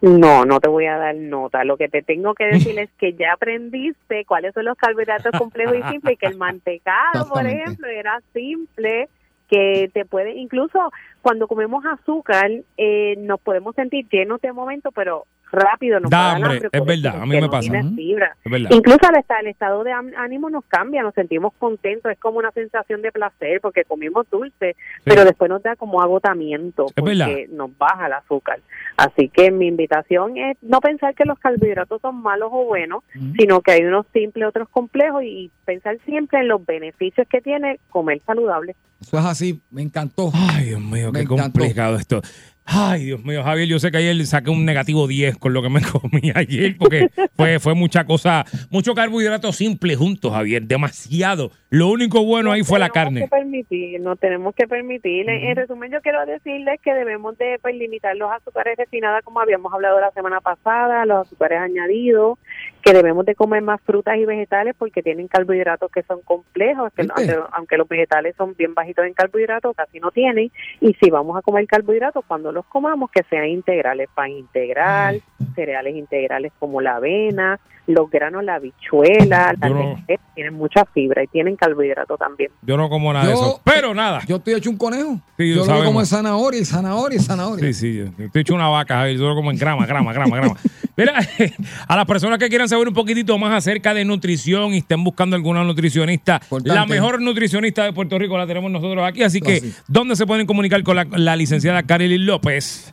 No, 0.00 0.44
no 0.44 0.60
te 0.60 0.68
voy 0.68 0.86
a 0.86 0.96
dar 0.96 1.14
nota. 1.14 1.64
Lo 1.64 1.76
que 1.76 1.88
te 1.88 2.02
tengo 2.02 2.34
que 2.34 2.44
decir 2.46 2.78
es 2.78 2.90
que 2.98 3.14
ya 3.14 3.32
aprendiste 3.32 4.24
cuáles 4.24 4.54
son 4.54 4.64
los 4.64 4.76
carbohidratos 4.76 5.32
complejos 5.38 5.76
y 5.76 5.82
simples, 5.90 6.14
y 6.14 6.16
que 6.16 6.26
el 6.26 6.36
mantecado, 6.36 7.28
por 7.28 7.46
ejemplo, 7.46 7.88
era 7.88 8.20
simple, 8.32 9.08
que 9.48 9.90
te 9.92 10.04
puede, 10.04 10.36
incluso 10.36 10.92
cuando 11.22 11.48
comemos 11.48 11.84
azúcar, 11.84 12.50
eh, 12.76 13.16
nos 13.18 13.40
podemos 13.40 13.74
sentir 13.74 14.06
llenos 14.08 14.40
de 14.40 14.52
momento, 14.52 14.92
pero 14.92 15.26
rápido 15.52 16.00
nos 16.00 16.10
Da 16.10 16.32
hambre, 16.32 16.52
hambre, 16.54 16.68
es 16.72 16.84
verdad, 16.84 17.22
a 17.22 17.26
mí 17.26 17.34
me 17.34 17.40
no 17.40 17.50
pasa. 17.50 17.70
fibra. 17.94 18.36
Es 18.44 18.50
verdad. 18.52 18.70
Incluso 18.72 19.00
el, 19.10 19.24
el 19.40 19.46
estado 19.48 19.84
de 19.84 19.92
ánimo 19.92 20.50
nos 20.50 20.64
cambia, 20.66 21.02
nos 21.02 21.14
sentimos 21.14 21.52
contentos, 21.58 22.10
es 22.12 22.18
como 22.18 22.38
una 22.38 22.50
sensación 22.52 23.02
de 23.02 23.12
placer 23.12 23.60
porque 23.60 23.84
comimos 23.84 24.28
dulce, 24.30 24.76
pero 25.04 25.24
después 25.24 25.48
nos 25.50 25.62
da 25.62 25.76
como 25.76 26.00
agotamiento 26.02 26.86
Es 26.94 27.04
verdad. 27.04 27.28
nos 27.50 27.76
baja 27.76 28.06
el 28.06 28.12
azúcar. 28.14 28.60
Así 28.96 29.28
que 29.28 29.50
mi 29.50 29.66
invitación 29.68 30.36
es 30.36 30.56
no 30.62 30.80
pensar 30.80 31.14
que 31.14 31.24
los 31.24 31.38
carbohidratos 31.38 32.00
son 32.00 32.22
malos 32.22 32.50
o 32.52 32.64
buenos, 32.66 33.02
sino 33.38 33.60
que 33.60 33.72
hay 33.72 33.84
unos 33.84 34.06
simples, 34.12 34.46
otros 34.48 34.68
complejos 34.68 35.22
y 35.24 35.50
pensar 35.64 35.96
siempre 36.04 36.40
en 36.40 36.48
los 36.48 36.64
beneficios 36.64 37.26
que 37.28 37.40
tiene 37.40 37.78
comer 37.90 38.20
saludable. 38.26 38.74
Eso 39.00 39.18
es 39.18 39.24
así, 39.24 39.60
me 39.70 39.80
encantó. 39.82 40.30
Ay, 40.34 40.66
Dios 40.66 40.80
mío, 40.80 41.10
Me 41.10 41.20
qué 41.20 41.32
encantó. 41.32 41.42
complicado 41.58 41.96
esto. 41.96 42.20
Ay, 42.64 43.06
Dios 43.06 43.24
mío, 43.24 43.42
Javier, 43.42 43.66
yo 43.66 43.80
sé 43.80 43.90
que 43.90 43.96
ayer 43.98 44.24
saqué 44.26 44.48
un 44.50 44.64
negativo 44.64 45.08
10 45.08 45.38
con 45.38 45.52
lo 45.52 45.60
que 45.60 45.68
me 45.68 45.80
comí 45.92 46.30
ayer, 46.34 46.76
porque 46.78 47.08
fue, 47.36 47.58
fue 47.58 47.74
mucha 47.74 48.04
cosa, 48.04 48.44
mucho 48.70 48.94
carbohidrato 48.94 49.52
simple 49.52 49.96
juntos, 49.96 50.32
Javier, 50.32 50.62
demasiado. 50.62 51.50
Lo 51.70 51.88
único 51.88 52.24
bueno 52.24 52.50
ahí 52.52 52.62
fue 52.62 52.78
la 52.78 52.88
tenemos 52.88 53.04
carne. 53.12 53.20
que 53.22 53.28
permitir, 53.28 54.00
no 54.00 54.16
tenemos 54.16 54.54
que 54.54 54.66
permitir. 54.68 55.28
En- 55.28 55.50
En 55.50 55.56
resumen, 55.56 55.90
yo 55.90 56.00
quiero 56.00 56.24
decirles 56.26 56.80
que 56.82 56.92
debemos 56.94 57.36
de 57.38 57.58
pues, 57.60 57.74
limitar 57.74 58.14
los 58.16 58.30
azúcares 58.30 58.76
refinados, 58.76 59.22
como 59.24 59.40
habíamos 59.40 59.72
hablado 59.72 59.98
la 60.00 60.10
semana 60.12 60.40
pasada, 60.40 61.04
los 61.06 61.26
azúcares 61.26 61.60
añadidos, 61.60 62.38
que 62.82 62.92
debemos 62.92 63.24
de 63.26 63.34
comer 63.34 63.62
más 63.62 63.80
frutas 63.82 64.16
y 64.16 64.24
vegetales 64.24 64.74
porque 64.78 65.02
tienen 65.02 65.28
carbohidratos 65.28 65.90
que 65.92 66.02
son 66.04 66.20
complejos, 66.22 66.92
que 66.94 67.02
aunque, 67.14 67.36
aunque 67.52 67.76
los 67.76 67.88
vegetales 67.88 68.34
son 68.36 68.54
bien 68.56 68.74
bajitos 68.74 69.06
en 69.06 69.14
carbohidratos, 69.14 69.76
casi 69.76 69.98
no 70.00 70.10
tienen. 70.12 70.50
Y 70.80 70.94
si 70.94 71.10
vamos 71.10 71.36
a 71.36 71.42
comer 71.42 71.66
carbohidratos, 71.66 72.24
cuando 72.26 72.50
los 72.52 72.59
comamos, 72.66 73.10
que 73.10 73.22
sean 73.24 73.46
integrales, 73.46 74.08
pan 74.14 74.30
integral, 74.30 75.22
cereales 75.54 75.94
integrales 75.96 76.52
como 76.58 76.80
la 76.80 76.96
avena, 76.96 77.58
los 77.86 78.10
granos, 78.10 78.44
la 78.44 78.56
habichuela, 78.56 79.54
la 79.60 79.68
no- 79.68 79.96
tienen 80.34 80.54
mucha 80.54 80.84
fibra 80.86 81.22
y 81.22 81.26
tienen 81.26 81.56
carbohidratos 81.56 82.18
también. 82.18 82.50
Yo 82.62 82.76
no 82.76 82.88
como 82.88 83.12
nada 83.12 83.26
de 83.26 83.32
eso. 83.32 83.60
Pero 83.64 83.94
nada. 83.94 84.20
Yo 84.26 84.36
estoy 84.36 84.54
hecho 84.54 84.70
un 84.70 84.76
conejo. 84.76 85.20
Sí, 85.36 85.54
yo 85.54 85.64
lo 85.64 85.84
como 85.84 86.02
es 86.02 86.08
zanahoria 86.08 86.60
y 86.60 86.64
zanahoria 86.64 87.16
y 87.16 87.22
zanahoria. 87.22 87.66
Sí, 87.66 87.74
sí, 87.74 87.96
yo 87.96 88.24
estoy 88.24 88.42
hecho 88.42 88.54
una 88.54 88.68
vaca, 88.68 88.96
Javier. 88.96 89.18
Yo 89.18 89.28
lo 89.28 89.34
como 89.34 89.50
en 89.50 89.58
grama, 89.58 89.86
grama, 89.86 90.12
grama, 90.12 90.36
grama. 90.36 90.56
Mira, 90.96 91.14
a 91.88 91.96
las 91.96 92.06
personas 92.06 92.38
que 92.38 92.48
quieran 92.48 92.68
saber 92.68 92.88
un 92.88 92.94
poquitito 92.94 93.36
más 93.38 93.52
acerca 93.52 93.94
de 93.94 94.04
nutrición 94.04 94.74
y 94.74 94.78
estén 94.78 95.02
buscando 95.02 95.36
alguna 95.36 95.64
nutricionista, 95.64 96.40
Importante. 96.42 96.74
la 96.74 96.86
mejor 96.86 97.22
nutricionista 97.22 97.84
de 97.84 97.92
Puerto 97.92 98.18
Rico 98.18 98.36
la 98.36 98.46
tenemos 98.46 98.70
nosotros 98.70 99.04
aquí. 99.06 99.22
Así 99.22 99.40
que, 99.40 99.56
Así. 99.56 99.74
¿dónde 99.88 100.16
se 100.16 100.26
pueden 100.26 100.46
comunicar 100.46 100.82
con 100.82 100.96
la, 100.96 101.04
la 101.04 101.36
licenciada 101.36 101.82
Karely 101.82 102.18
López? 102.18 102.92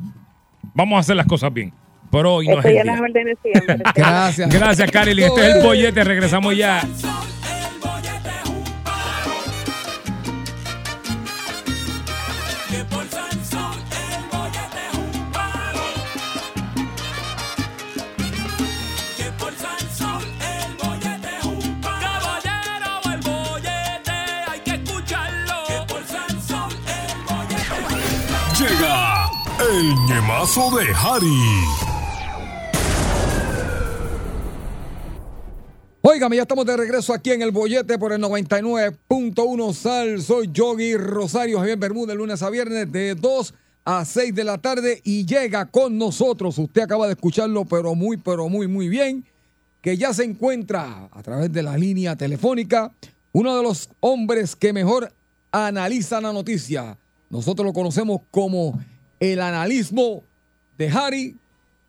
vamos 0.74 0.98
a 0.98 1.00
hacer 1.02 1.16
las 1.16 1.28
cosas 1.28 1.54
bien. 1.54 1.72
Pero 2.12 2.36
hoy 2.36 2.48
no 2.48 2.60
es 2.60 2.66
el 2.66 2.86
las. 2.86 3.00
Gracias. 3.96 4.50
Gracias. 4.50 4.90
Este 4.94 5.26
es 5.26 5.56
el 5.56 5.64
bollete. 5.64 6.04
Regresamos 6.04 6.56
ya. 6.56 6.82
El 29.74 29.96
ñemazo 30.06 30.70
de 30.78 30.86
Harry. 30.94 31.66
Óigame, 36.02 36.36
ya 36.36 36.44
estamos 36.44 36.66
de 36.66 36.78
regreso 36.78 37.14
aquí 37.14 37.32
en 37.32 37.42
el 37.42 37.52
bollete 37.52 37.98
por 37.98 38.14
el 38.14 38.22
99.1 38.22 39.74
Sal. 39.74 40.22
Soy 40.22 40.50
Yogi 40.54 40.96
Rosario 40.96 41.58
Javier 41.60 41.78
Bermúdez, 41.78 42.16
lunes 42.16 42.44
a 42.44 42.50
viernes 42.52 42.92
de 42.92 43.16
2 43.16 43.54
a 43.86 44.06
6 44.06 44.36
de 44.36 44.44
la 44.44 44.60
tarde 44.60 45.02
y 45.04 45.26
llega 45.26 45.66
con 45.66 45.98
nosotros. 45.98 46.58
Usted 46.60 46.84
acaba 46.84 47.08
de 47.08 47.14
escucharlo, 47.14 47.66
pero 47.66 47.96
muy, 47.96 48.18
pero 48.18 48.50
muy, 48.50 48.68
muy 48.68 48.90
bien. 48.90 49.26
Que 49.82 49.98
ya 49.98 50.14
se 50.14 50.24
encuentra 50.24 51.10
a 51.12 51.24
través 51.24 51.52
de 51.52 51.64
la 51.64 51.78
línea 51.78 52.16
telefónica 52.16 52.92
uno 53.32 53.58
de 53.58 53.64
los 53.64 53.90
hombres 54.02 54.56
que 54.56 54.72
mejor 54.72 55.12
analiza 55.52 56.22
la 56.22 56.32
noticia. 56.32 56.98
Nosotros 57.32 57.66
lo 57.66 57.74
conocemos 57.74 58.22
como 58.30 58.80
el 59.32 59.40
analismo 59.40 60.24
de 60.78 60.90
Harry 60.90 61.38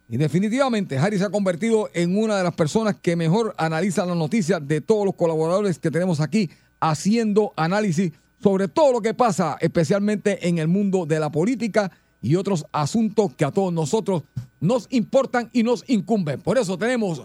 y 0.09 0.17
definitivamente 0.17 0.99
Harry 0.99 1.19
se 1.19 1.25
ha 1.25 1.31
convertido 1.31 1.89
en 1.93 2.17
una 2.17 2.37
de 2.37 2.45
las 2.45 2.55
personas 2.55 2.95
que 2.95 3.17
mejor 3.17 3.55
analiza 3.59 4.07
las 4.07 4.17
noticias 4.17 4.67
de 4.69 4.81
todos 4.81 5.05
los 5.05 5.17
colaboradores 5.17 5.81
que 5.81 5.91
tenemos 5.91 6.21
aquí 6.21 6.49
haciendo 6.79 7.53
análisis 7.57 8.13
sobre 8.41 8.69
todo 8.69 8.93
lo 8.93 9.01
que 9.01 9.15
pasa, 9.15 9.57
especialmente 9.61 10.47
en 10.47 10.59
el 10.59 10.69
mundo 10.69 11.07
de 11.07 11.19
la 11.19 11.31
política 11.31 11.91
y 12.23 12.37
otros 12.37 12.67
asuntos 12.71 13.35
que 13.35 13.45
a 13.45 13.51
todos 13.51 13.73
nosotros 13.73 14.23
nos 14.61 14.87
importan 14.91 15.51
y 15.53 15.65
nos 15.65 15.83
incumben. 15.89 16.41
Por 16.41 16.59
eso 16.59 16.79
tenemos 16.79 17.23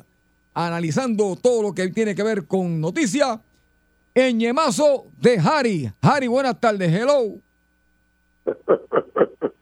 analizando 0.55 1.35
todo 1.35 1.61
lo 1.61 1.73
que 1.73 1.89
tiene 1.89 2.15
que 2.15 2.23
ver 2.23 2.45
con 2.47 2.81
noticia 2.81 3.39
en 4.15 4.37
Ñemazo 4.39 5.05
de 5.21 5.37
Harry. 5.37 5.91
Harry, 6.01 6.27
buenas 6.27 6.59
tardes. 6.59 6.91
Hello. 6.91 7.35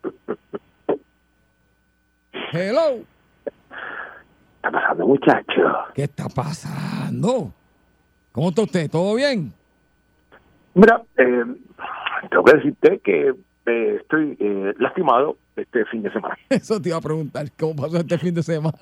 Hello. 2.51 3.03
está 4.55 4.71
pasando, 4.71 5.07
muchacho? 5.07 5.61
¿Qué 5.93 6.03
está 6.03 6.29
pasando? 6.29 7.51
¿Cómo 8.31 8.49
está 8.49 8.61
usted? 8.61 8.89
¿Todo 8.89 9.15
bien? 9.15 9.51
Mira, 10.73 11.01
eh, 11.17 11.43
tengo 12.29 12.43
que 12.45 12.55
decirte 12.55 12.99
que 12.99 13.33
eh, 13.65 13.97
estoy 13.99 14.37
eh, 14.39 14.73
lastimado 14.79 15.37
este 15.57 15.83
fin 15.85 16.03
de 16.03 16.11
semana. 16.13 16.37
Eso 16.49 16.81
te 16.81 16.89
iba 16.89 16.97
a 16.97 17.01
preguntar. 17.01 17.45
¿Cómo 17.59 17.75
pasó 17.75 17.97
este 17.97 18.17
fin 18.17 18.33
de 18.33 18.43
semana? 18.43 18.77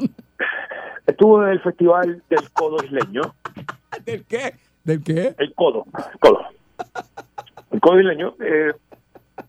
Estuve 1.08 1.46
en 1.46 1.52
el 1.52 1.62
festival 1.62 2.24
del 2.30 2.52
codo 2.52 2.84
isleño. 2.84 3.22
¿Del 4.06 4.26
qué? 4.26 4.54
¿Del 4.84 5.04
qué? 5.04 5.34
El 5.40 5.54
codo, 5.56 5.86
codo. 6.20 6.42
El 7.72 7.80
codo 7.80 8.00
isleño. 8.00 8.36
Eh, 8.40 8.74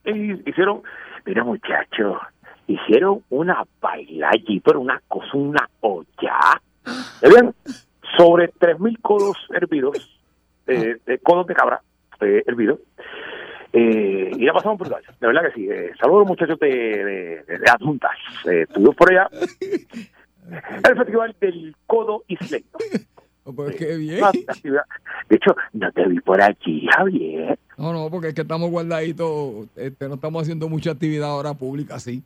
y 0.07 0.49
hicieron, 0.51 0.83
mira 1.27 1.45
muchacho, 1.45 2.19
hicieron 2.67 3.23
una 3.31 3.65
baila 3.81 4.31
allí, 4.33 4.61
pero 4.61 4.81
una 4.81 5.01
cosa, 5.09 5.31
una 5.35 5.69
olla. 5.81 6.61
Habían 7.23 7.55
sobre 8.17 8.53
3.000 8.53 9.01
codos 9.01 9.37
hervidos, 9.51 10.21
eh, 10.67 10.97
de 11.05 11.19
codos 11.19 11.47
de 11.47 11.55
cabra 11.55 11.83
eh, 12.21 12.43
hervidos. 12.47 12.81
Eh, 13.73 14.31
y 14.37 14.45
la 14.45 14.53
pasamos 14.53 14.79
brutal, 14.79 15.03
de 15.21 15.27
verdad 15.27 15.43
que 15.43 15.53
sí. 15.53 15.69
Eh, 15.69 15.91
saludos 16.01 16.19
a 16.19 16.21
los 16.21 16.29
muchachos 16.29 16.59
de, 16.59 16.69
de, 16.69 17.45
de, 17.47 17.59
de 17.59 17.71
Adjuntas. 17.71 18.17
Eh, 18.47 18.63
estuvimos 18.63 18.95
por 18.95 19.11
allá. 19.11 19.29
El 20.89 20.97
festival 20.97 21.37
del 21.41 21.77
codo 21.87 22.25
isleño. 22.29 22.65
Oh, 23.45 23.53
pues 23.53 23.77
qué 23.77 23.97
bien. 23.97 24.25
De 25.29 25.37
hecho, 25.37 25.55
no 25.73 25.93
te 25.93 26.07
vi 26.07 26.21
por 26.21 26.41
allí, 26.41 26.89
Javier. 26.97 27.59
No, 27.77 27.93
no, 27.93 28.11
porque 28.11 28.29
es 28.29 28.35
que 28.35 28.43
estamos 28.43 28.71
guardaditos. 28.71 29.67
Este, 29.77 30.09
no 30.09 30.15
estamos 30.15 30.43
haciendo 30.43 30.69
mucha 30.69 30.93
actividad 30.93 31.31
ahora 31.31 31.55
pública, 31.55 31.99
sí. 32.01 32.23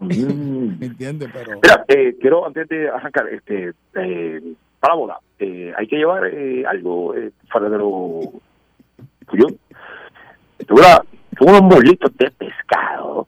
Mm. 0.00 0.78
Pero. 0.98 1.60
Mira, 1.62 1.84
eh, 1.88 2.16
quiero 2.20 2.46
antes 2.46 2.68
de 2.68 2.88
arrancar, 2.88 3.28
este, 3.28 3.72
eh, 3.94 4.54
para 4.80 4.94
la 4.94 5.00
boda, 5.00 5.18
eh, 5.38 5.72
hay 5.76 5.86
que 5.86 5.96
llevar 5.96 6.26
eh, 6.26 6.64
algo 6.66 7.14
eh, 7.14 7.32
fuera 7.50 7.68
de 7.68 7.78
lo 7.78 8.20
tuyo. 9.28 9.46
Tuve 10.66 10.82
unos 11.40 11.62
molitos 11.62 12.16
de 12.16 12.30
pescado 12.30 13.26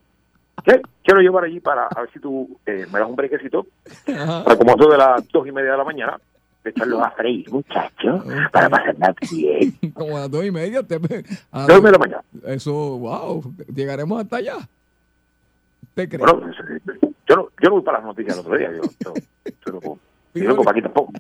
que 0.65 0.81
quiero 1.03 1.21
llevar 1.21 1.45
allí 1.45 1.61
para 1.61 1.87
a 1.87 2.01
ver 2.01 2.11
si 2.13 2.21
tú 2.21 2.59
eh, 2.67 2.87
me 2.93 2.99
das 2.99 3.09
un 3.09 3.17
brequecito 3.17 3.67
para 4.05 4.57
como 4.57 4.75
eso 4.75 4.89
de 4.91 4.99
las 4.99 5.29
dos 5.29 5.47
y 5.47 5.53
media 5.53 5.73
de 5.73 5.79
la 5.79 5.85
mañana 5.85 6.19
echarlos 6.65 7.03
a 7.03 7.11
freír, 7.11 7.51
muchachos, 7.51 8.25
para 8.53 8.71
pasarla 8.71 9.15
bien. 9.31 9.77
Como 9.95 10.17
a 10.17 10.21
las 10.21 10.31
dos 10.31 10.45
y 10.45 10.53
media. 10.53 10.83
Te, 10.83 10.95
a 10.95 11.59
las 11.59 11.67
Dos 11.67 11.79
y 11.79 11.83
media 11.83 11.87
de 11.87 11.93
la 11.93 11.99
mañana. 11.99 12.23
Eso, 12.45 12.73
wow. 12.99 13.43
Llegaremos 13.75 14.21
hasta 14.21 14.37
allá. 14.37 14.59
Bueno, 15.95 16.53
yo 17.29 17.37
no, 17.37 17.49
yo 17.61 17.69
no 17.69 17.71
voy 17.71 17.83
para 17.83 17.99
las 17.99 18.07
noticias 18.07 18.35
el 18.35 18.41
otro 18.41 18.57
día. 18.57 18.71
Yo, 18.73 18.83
yo, 19.05 19.15
yo 19.67 19.73
no, 19.73 19.81
yo 20.35 20.49
no 20.49 20.57
voy 20.57 20.65
para 20.65 20.79
aquí 20.79 20.83
tampoco. 20.83 21.13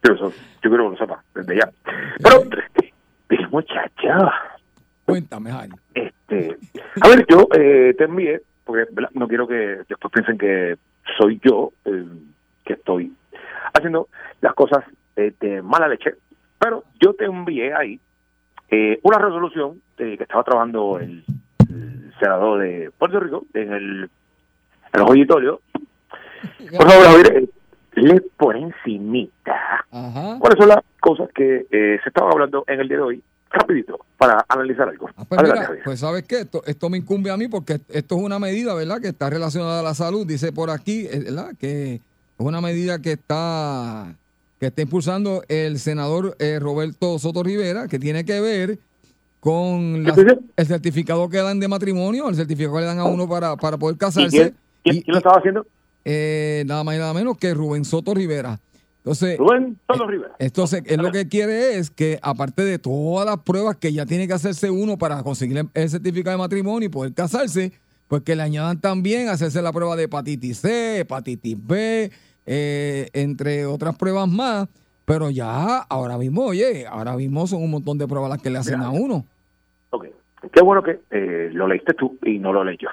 Pero 0.00 0.14
eso, 0.14 0.30
yo 0.62 0.70
quiero 0.70 0.84
que 0.84 0.90
lo 0.90 0.96
sepa 0.96 1.22
desde 1.34 1.56
ya. 1.56 1.70
Pero, 2.22 2.42
este 2.42 3.46
muchacho, 3.50 4.30
Cuéntame, 5.04 5.50
este, 5.94 6.58
a 7.00 7.08
ver, 7.08 7.24
yo 7.28 7.46
eh, 7.54 7.94
te 7.96 8.04
envié, 8.04 8.42
porque 8.64 8.86
¿verdad? 8.90 9.10
no 9.14 9.28
quiero 9.28 9.46
que 9.46 9.82
después 9.88 10.12
piensen 10.12 10.36
que 10.36 10.76
soy 11.16 11.40
yo 11.44 11.72
eh, 11.84 12.04
que 12.64 12.72
estoy 12.72 13.12
haciendo 13.72 14.08
las 14.40 14.54
cosas 14.54 14.84
eh, 15.14 15.32
de 15.40 15.62
mala 15.62 15.88
leche, 15.88 16.14
pero 16.58 16.82
yo 17.00 17.14
te 17.14 17.24
envié 17.24 17.72
ahí 17.72 18.00
eh, 18.68 18.98
una 19.04 19.18
resolución 19.18 19.80
eh, 19.98 20.16
que 20.16 20.24
estaba 20.24 20.42
trabajando 20.42 20.98
el 20.98 21.24
senador 22.18 22.60
de 22.62 22.90
Puerto 22.98 23.20
Rico 23.20 23.44
en 23.54 23.72
el, 23.72 24.02
en 24.04 24.10
el 24.94 25.00
auditorio. 25.00 25.60
Por 26.76 26.90
favor, 26.90 27.06
Javier, 27.06 27.48
eh, 27.96 28.20
por 28.36 28.56
encimita 28.56 29.84
Ajá. 29.90 30.38
cuáles 30.38 30.58
son 30.58 30.68
las 30.68 30.80
cosas 31.00 31.30
que 31.34 31.66
eh, 31.70 31.98
se 32.02 32.08
estaban 32.08 32.32
hablando 32.32 32.64
en 32.66 32.80
el 32.80 32.88
día 32.88 32.98
de 32.98 33.02
hoy, 33.02 33.22
rapidito, 33.50 33.98
para 34.18 34.44
analizar 34.48 34.88
algo. 34.88 35.08
Ah, 35.16 35.24
pues, 35.26 35.38
Adelante, 35.38 35.54
mira, 35.60 35.66
Javier. 35.66 35.84
pues 35.84 36.00
sabes 36.00 36.24
qué, 36.24 36.40
esto, 36.40 36.62
esto 36.66 36.90
me 36.90 36.98
incumbe 36.98 37.30
a 37.30 37.36
mí 37.36 37.48
porque 37.48 37.80
esto 37.88 38.16
es 38.16 38.22
una 38.22 38.38
medida, 38.38 38.74
¿verdad? 38.74 39.00
Que 39.00 39.08
está 39.08 39.30
relacionada 39.30 39.80
a 39.80 39.82
la 39.82 39.94
salud. 39.94 40.26
Dice 40.26 40.52
por 40.52 40.70
aquí, 40.70 41.06
eh, 41.06 41.22
¿verdad? 41.24 41.52
Que 41.58 41.94
es 41.94 42.00
una 42.38 42.60
medida 42.60 43.00
que 43.00 43.12
está 43.12 44.14
que 44.60 44.66
está 44.66 44.82
impulsando 44.82 45.42
el 45.48 45.78
senador 45.78 46.34
eh, 46.38 46.58
Roberto 46.58 47.18
Soto 47.18 47.42
Rivera, 47.42 47.88
que 47.88 47.98
tiene 47.98 48.24
que 48.24 48.40
ver 48.40 48.78
con 49.46 50.04
el 50.56 50.66
certificado 50.66 51.28
que 51.28 51.36
dan 51.36 51.60
de 51.60 51.68
matrimonio, 51.68 52.28
el 52.28 52.34
certificado 52.34 52.74
que 52.74 52.80
le 52.80 52.86
dan 52.86 52.98
a 52.98 53.04
uno 53.04 53.28
para, 53.28 53.54
para 53.56 53.78
poder 53.78 53.94
¿Y 53.94 53.98
casarse. 53.98 54.28
quién, 54.36 54.54
quién- 54.82 54.96
Y- 54.96 55.02
quién 55.04 55.12
lo 55.12 55.18
estaba 55.18 55.36
haciendo? 55.38 55.64
eh, 56.04 56.64
nada 56.66 56.82
más 56.82 56.96
y 56.96 56.98
nada 56.98 57.14
menos 57.14 57.36
que 57.38 57.54
Rubén 57.54 57.84
Soto 57.84 58.12
Rivera. 58.12 58.58
Entonces, 58.98 59.38
Rubén 59.38 59.78
Soto 59.88 60.04
Rivera. 60.08 60.34
entonces, 60.40 60.82
él 60.86 61.00
lo 61.00 61.12
que 61.12 61.28
quiere 61.28 61.78
es 61.78 61.90
que, 61.90 62.18
aparte 62.22 62.64
de 62.64 62.80
todas 62.80 63.24
las 63.24 63.38
pruebas 63.38 63.76
que 63.76 63.92
ya 63.92 64.04
tiene 64.04 64.26
que 64.26 64.32
hacerse 64.32 64.68
uno 64.68 64.98
para 64.98 65.22
conseguir 65.22 65.58
el- 65.58 65.68
el 65.74 65.90
certificado 65.90 66.36
de 66.36 66.42
matrimonio 66.42 66.86
y 66.88 66.90
poder 66.90 67.14
casarse, 67.14 67.70
pues 68.08 68.22
que 68.22 68.34
le 68.34 68.42
añadan 68.42 68.80
también 68.80 69.28
hacerse 69.28 69.62
la 69.62 69.72
prueba 69.72 69.94
de 69.94 70.04
hepatitis 70.04 70.58
C, 70.58 70.98
hepatitis 70.98 71.56
B, 71.64 72.10
eh, 72.46 73.08
entre 73.12 73.64
otras 73.66 73.94
pruebas 73.96 74.28
más. 74.28 74.66
Pero 75.04 75.30
ya, 75.30 75.78
ahora 75.88 76.18
mismo, 76.18 76.46
oye, 76.46 76.84
ahora 76.84 77.14
mismo 77.16 77.46
son 77.46 77.62
un 77.62 77.70
montón 77.70 77.96
de 77.96 78.08
pruebas 78.08 78.28
las 78.28 78.42
que 78.42 78.50
le 78.50 78.58
hacen 78.58 78.80
a 78.80 78.90
uno. 78.90 79.24
Ok. 79.96 80.06
Qué 80.52 80.62
bueno 80.62 80.82
que 80.82 81.00
eh, 81.10 81.50
lo 81.52 81.66
leíste 81.66 81.94
tú 81.94 82.18
y 82.24 82.38
no 82.38 82.52
lo 82.52 82.62
leí 82.64 82.76
yo. 82.78 82.88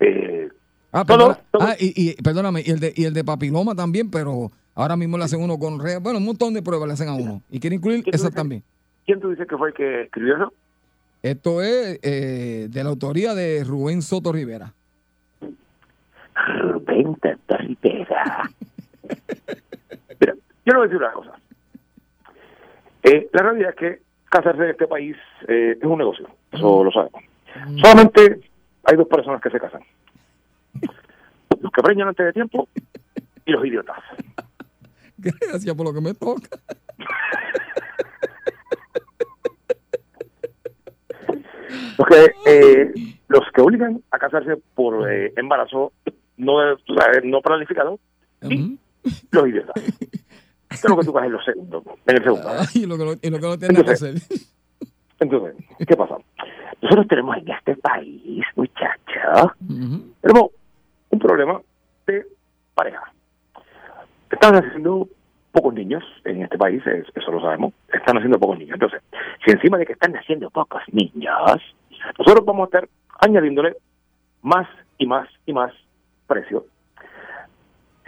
Eh, 0.00 0.48
Ah, 0.96 1.04
perdona- 1.04 1.38
todo- 1.50 1.62
ah, 1.62 1.74
y, 1.78 2.10
y 2.10 2.14
perdóname, 2.22 2.62
y 2.64 2.70
el, 2.70 2.78
de, 2.78 2.92
y 2.94 3.04
el 3.04 3.12
de 3.14 3.24
papiloma 3.24 3.74
también, 3.74 4.10
pero 4.12 4.52
ahora 4.76 4.96
mismo 4.96 5.18
le 5.18 5.24
hacen 5.24 5.42
uno 5.42 5.58
con 5.58 5.80
re- 5.80 5.98
bueno, 5.98 6.18
un 6.20 6.24
montón 6.24 6.54
de 6.54 6.62
pruebas 6.62 6.86
le 6.86 6.92
hacen 6.94 7.08
a 7.08 7.14
uno. 7.14 7.42
Y 7.50 7.58
quiere 7.58 7.74
incluir 7.74 8.04
¿Qué 8.04 8.12
tú 8.12 8.16
esas 8.16 8.26
dices? 8.28 8.36
también. 8.36 8.62
¿Quién 9.04 9.18
tú 9.20 9.30
dices 9.30 9.48
que 9.48 9.56
fue 9.56 9.68
el 9.70 9.74
que 9.74 10.02
escribió 10.02 10.36
eso? 10.36 10.52
Esto 11.22 11.62
es 11.62 11.98
eh, 12.02 12.68
de 12.70 12.84
la 12.84 12.90
autoría 12.90 13.34
de 13.34 13.64
Rubén 13.64 14.02
Soto 14.02 14.32
Rivera. 14.32 14.72
Rubén 16.60 17.16
Soto 17.20 17.56
Rivera. 17.58 18.50
Mira, 20.20 20.34
yo 20.64 20.72
le 20.72 20.74
voy 20.76 20.80
a 20.80 20.88
decir 20.88 20.96
una 20.96 21.12
cosa. 21.12 21.32
Eh, 23.02 23.28
la 23.32 23.42
realidad 23.42 23.70
es 23.70 23.76
que 23.76 24.02
casarse 24.34 24.64
en 24.64 24.70
este 24.70 24.88
país 24.88 25.16
eh, 25.46 25.76
es 25.80 25.84
un 25.84 25.98
negocio. 25.98 26.28
Eso 26.50 26.82
lo 26.82 26.90
sabemos. 26.90 27.22
Solamente 27.80 28.40
hay 28.82 28.96
dos 28.96 29.06
personas 29.06 29.40
que 29.40 29.50
se 29.50 29.60
casan. 29.60 29.82
Los 31.60 31.72
que 31.72 31.82
preñan 31.82 32.08
antes 32.08 32.26
de 32.26 32.32
tiempo 32.32 32.68
y 33.46 33.52
los 33.52 33.64
idiotas. 33.64 33.96
Gracias 35.18 35.74
por 35.76 35.86
lo 35.86 35.94
que 35.94 36.00
me 36.00 36.14
toca. 36.14 36.48
Los 41.96 42.08
que, 42.08 42.34
eh, 42.46 42.92
los 43.28 43.40
que 43.54 43.60
obligan 43.60 44.02
a 44.10 44.18
casarse 44.18 44.56
por 44.74 45.10
eh, 45.10 45.32
embarazo 45.36 45.92
no, 46.36 46.54
no 47.22 47.40
planificado 47.40 48.00
Ujú. 48.42 48.76
los 49.30 49.48
idiotas. 49.48 49.74
¿Qué 50.80 50.86
es 50.86 50.90
lo 50.90 50.96
que 50.98 51.04
tú 51.06 51.12
vas 51.12 51.24
en 51.26 51.32
los 51.32 51.44
segundos? 51.44 51.82
En 52.06 52.16
el 52.16 52.22
segundo. 52.22 52.48
Y 52.74 52.86
lo 52.86 52.96
que 52.98 53.04
no, 53.04 53.12
y 53.22 53.30
lo 53.30 53.38
que 53.38 53.46
no 53.46 53.58
tiene 53.58 53.84
que 53.84 53.90
hacer. 53.90 54.14
Entonces, 55.20 55.54
¿qué 55.86 55.96
pasa? 55.96 56.16
Nosotros 56.82 57.08
tenemos 57.08 57.36
en 57.38 57.50
este 57.50 57.76
país, 57.76 58.44
muchachos, 58.56 59.52
Ujú. 59.68 60.12
tenemos 60.20 60.50
un 61.10 61.18
problema 61.18 61.60
de 62.06 62.26
pareja. 62.74 63.02
Están 64.30 64.56
haciendo 64.56 65.08
pocos 65.52 65.72
niños 65.72 66.02
en 66.24 66.42
este 66.42 66.58
país, 66.58 66.84
es- 66.86 67.06
eso 67.14 67.30
lo 67.30 67.40
sabemos. 67.40 67.72
Están 67.92 68.16
haciendo 68.18 68.38
pocos 68.38 68.58
niños. 68.58 68.74
Entonces, 68.74 69.00
si 69.44 69.52
encima 69.52 69.78
de 69.78 69.86
que 69.86 69.92
están 69.92 70.14
haciendo 70.16 70.50
pocos 70.50 70.82
niños, 70.92 71.62
nosotros 72.18 72.44
vamos 72.44 72.64
a 72.64 72.64
estar 72.76 72.88
añadiéndole 73.20 73.76
más 74.42 74.66
y 74.98 75.06
más 75.06 75.28
y 75.46 75.52
más 75.52 75.72
precio. 76.26 76.66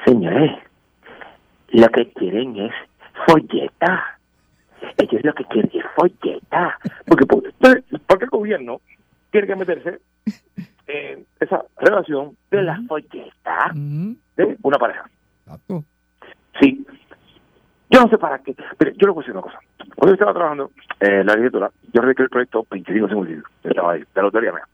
Señores, 0.04 0.50
lo 1.68 1.88
que 1.88 2.10
quieren 2.12 2.56
es 2.56 2.72
folleta. 3.26 4.18
Ellos 4.98 5.22
lo 5.24 5.34
que 5.34 5.44
quieren 5.46 5.70
es 5.74 5.84
folleta. 5.94 6.78
Porque, 7.06 7.26
por- 7.26 7.42
porque 8.06 8.24
el 8.24 8.30
gobierno 8.30 8.80
tiene 9.30 9.46
que 9.46 9.56
meterse 9.56 9.98
en 10.86 11.26
esa 11.40 11.62
relación 11.78 12.36
de 12.50 12.62
la 12.62 12.80
folleta 12.86 13.70
de 13.74 14.56
una 14.62 14.78
pareja. 14.78 15.08
Sí. 16.60 16.86
Yo 17.90 18.00
no 18.02 18.08
sé 18.08 18.18
para 18.18 18.38
qué. 18.40 18.54
Pero 18.78 18.90
yo 18.92 19.06
le 19.06 19.12
voy 19.12 19.22
a 19.22 19.22
decir 19.22 19.32
una 19.32 19.42
cosa. 19.42 19.58
Cuando 19.94 20.08
yo 20.08 20.14
estaba 20.14 20.32
trabajando 20.34 20.70
en 21.00 21.26
la 21.26 21.34
legislatura, 21.34 21.70
yo 21.92 22.00
redacté 22.02 22.22
el 22.24 22.28
proyecto 22.28 22.66
25 22.70 23.08
segundos 23.08 23.44
de 23.62 23.74
la, 23.74 23.92
de 23.92 24.06
la 24.14 24.22
lotería 24.22 24.52
mía. 24.52 24.66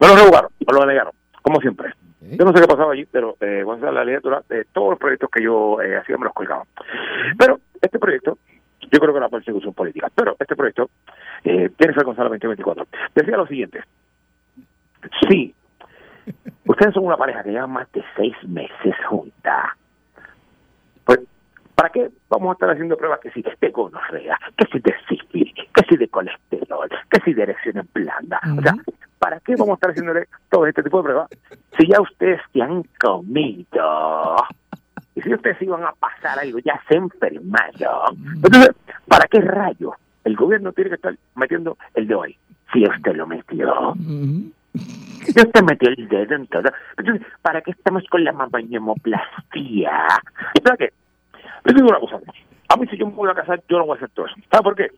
Me 0.00 0.08
lo 0.08 0.16
revocaron, 0.16 0.50
me 0.66 0.72
lo 0.78 0.86
negaron, 0.86 1.12
como 1.46 1.60
siempre. 1.60 1.94
Yo 2.22 2.44
no 2.44 2.52
sé 2.52 2.60
qué 2.60 2.66
pasaba 2.66 2.92
allí, 2.92 3.06
pero 3.06 3.36
eh, 3.40 3.62
da 3.64 3.92
la 3.92 4.04
legislatura, 4.04 4.42
eh, 4.50 4.64
todos 4.72 4.90
los 4.90 4.98
proyectos 4.98 5.30
que 5.30 5.44
yo 5.44 5.80
eh, 5.80 5.96
hacía 5.96 6.18
me 6.18 6.24
los 6.24 6.34
colgaban. 6.34 6.66
Pero 7.38 7.60
este 7.80 8.00
proyecto, 8.00 8.36
yo 8.80 8.98
creo 8.98 9.12
que 9.12 9.18
era 9.18 9.28
persecución 9.28 9.72
política, 9.72 10.10
pero 10.12 10.34
este 10.40 10.56
proyecto 10.56 10.90
eh, 11.44 11.70
tiene 11.76 11.92
que 11.92 11.98
ver 11.98 12.04
con 12.04 12.16
Sala 12.16 12.30
2024. 12.30 12.88
Decía 13.14 13.36
lo 13.36 13.46
siguiente, 13.46 13.80
sí, 15.28 15.54
ustedes 16.66 16.92
son 16.92 17.04
una 17.04 17.16
pareja 17.16 17.44
que 17.44 17.52
lleva 17.52 17.68
más 17.68 17.92
de 17.92 18.02
seis 18.16 18.34
meses 18.42 18.96
juntas. 19.08 19.66
Pues, 21.04 21.20
¿para 21.76 21.90
qué 21.90 22.10
vamos 22.28 22.48
a 22.48 22.52
estar 22.54 22.70
haciendo 22.70 22.96
pruebas 22.96 23.20
que 23.20 23.30
si 23.30 23.42
de 23.42 23.70
gonorrea, 23.70 24.36
que 24.56 24.66
si 24.72 24.80
de 24.80 24.94
sífilis, 25.08 25.54
que 25.72 25.84
si 25.88 25.96
de 25.96 26.08
colesterol, 26.08 26.88
que 27.08 27.20
si 27.20 27.34
de 27.34 27.44
erecciones 27.44 27.86
blandas? 27.92 28.40
O 28.58 28.62
sea, 28.62 28.74
¿para 29.18 29.40
qué 29.40 29.54
vamos 29.56 29.70
a 29.70 29.74
estar 29.74 29.90
haciéndole 29.90 30.28
todo 30.50 30.66
este 30.66 30.82
tipo 30.82 30.98
de 30.98 31.04
pruebas 31.04 31.28
si 31.78 31.88
ya 31.88 32.00
ustedes 32.00 32.40
se 32.52 32.62
han 32.62 32.82
comido? 33.00 34.36
Y 35.14 35.22
si 35.22 35.32
ustedes 35.32 35.60
iban 35.62 35.82
a 35.82 35.92
pasar 35.92 36.38
algo, 36.38 36.58
ya 36.58 36.80
se 36.88 36.96
enfermaron. 36.96 38.16
Entonces, 38.34 38.70
¿para 39.08 39.26
qué 39.26 39.40
rayo 39.40 39.94
el 40.24 40.36
gobierno 40.36 40.72
tiene 40.72 40.90
que 40.90 40.96
estar 40.96 41.16
metiendo 41.34 41.78
el 41.94 42.06
dedo 42.06 42.22
ahí? 42.22 42.36
Si 42.72 42.84
usted 42.84 43.16
lo 43.16 43.26
metió. 43.26 43.94
Si 44.74 45.40
usted 45.40 45.62
metió 45.62 45.88
el 45.88 46.08
dedo 46.08 46.34
en 46.34 46.46
todo. 46.48 46.70
Entonces, 46.98 47.26
¿para 47.40 47.62
qué 47.62 47.70
estamos 47.70 48.04
con 48.10 48.24
la 48.24 48.32
mamognemoplastía? 48.32 50.06
¿Y 50.54 50.60
para 50.60 50.76
qué? 50.76 50.92
Les 51.64 51.74
digo 51.74 51.88
una 51.88 51.98
cosa. 51.98 52.20
A 52.68 52.76
mí 52.76 52.86
si 52.88 52.98
yo 52.98 53.06
me 53.06 53.12
voy 53.12 53.30
a 53.30 53.34
casar, 53.34 53.62
yo 53.68 53.78
no 53.78 53.86
voy 53.86 53.94
a 53.94 53.96
hacer 53.96 54.10
todo 54.10 54.26
eso. 54.26 54.36
¿Sabe 54.50 54.62
por 54.62 54.76
qué? 54.76 54.90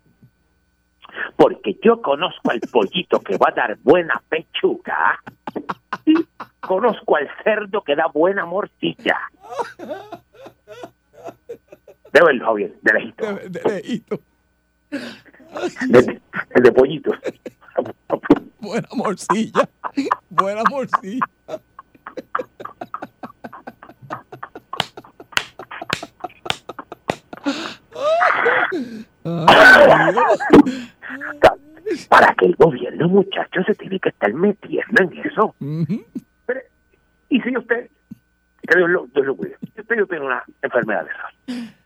Porque 1.36 1.78
yo 1.82 2.00
conozco 2.02 2.50
al 2.50 2.60
pollito 2.60 3.20
que 3.20 3.36
va 3.36 3.48
a 3.50 3.54
dar 3.54 3.78
buena 3.82 4.22
pechuga 4.28 5.20
y 6.04 6.14
conozco 6.60 7.16
al 7.16 7.28
cerdo 7.44 7.82
que 7.82 7.96
da 7.96 8.06
buena 8.06 8.44
morcilla. 8.44 9.18
De 12.12 12.20
verlo, 12.24 12.46
Javier, 12.46 12.74
de 12.82 12.92
lejito. 12.92 13.26
De, 13.26 13.48
de 13.48 13.62
lejito. 13.64 14.20
De, 15.88 16.20
de 16.54 16.72
pollito. 16.72 17.12
Buena 18.60 18.88
morcilla. 18.94 19.68
Buena 20.30 20.62
morcilla. 20.70 21.26
Para 32.08 32.34
que 32.34 32.46
el 32.46 32.54
gobierno, 32.56 33.08
muchachos, 33.08 33.64
se 33.66 33.74
tiene 33.74 33.98
que 33.98 34.10
estar 34.10 34.32
metiendo 34.32 35.02
en 35.02 35.18
eso. 35.26 35.54
Pero, 36.46 36.60
y 37.28 37.40
si 37.40 37.56
usted, 37.56 37.88
que 38.62 38.76
Dios 38.76 38.90
lo, 38.90 39.06
Dios 39.06 39.26
lo 39.26 39.36
cuide, 39.36 39.56
si 39.74 39.80
usted 39.80 40.04
tiene 40.06 40.24
una 40.24 40.42
enfermedad 40.62 41.04
de 41.04 41.10
esas, 41.10 41.32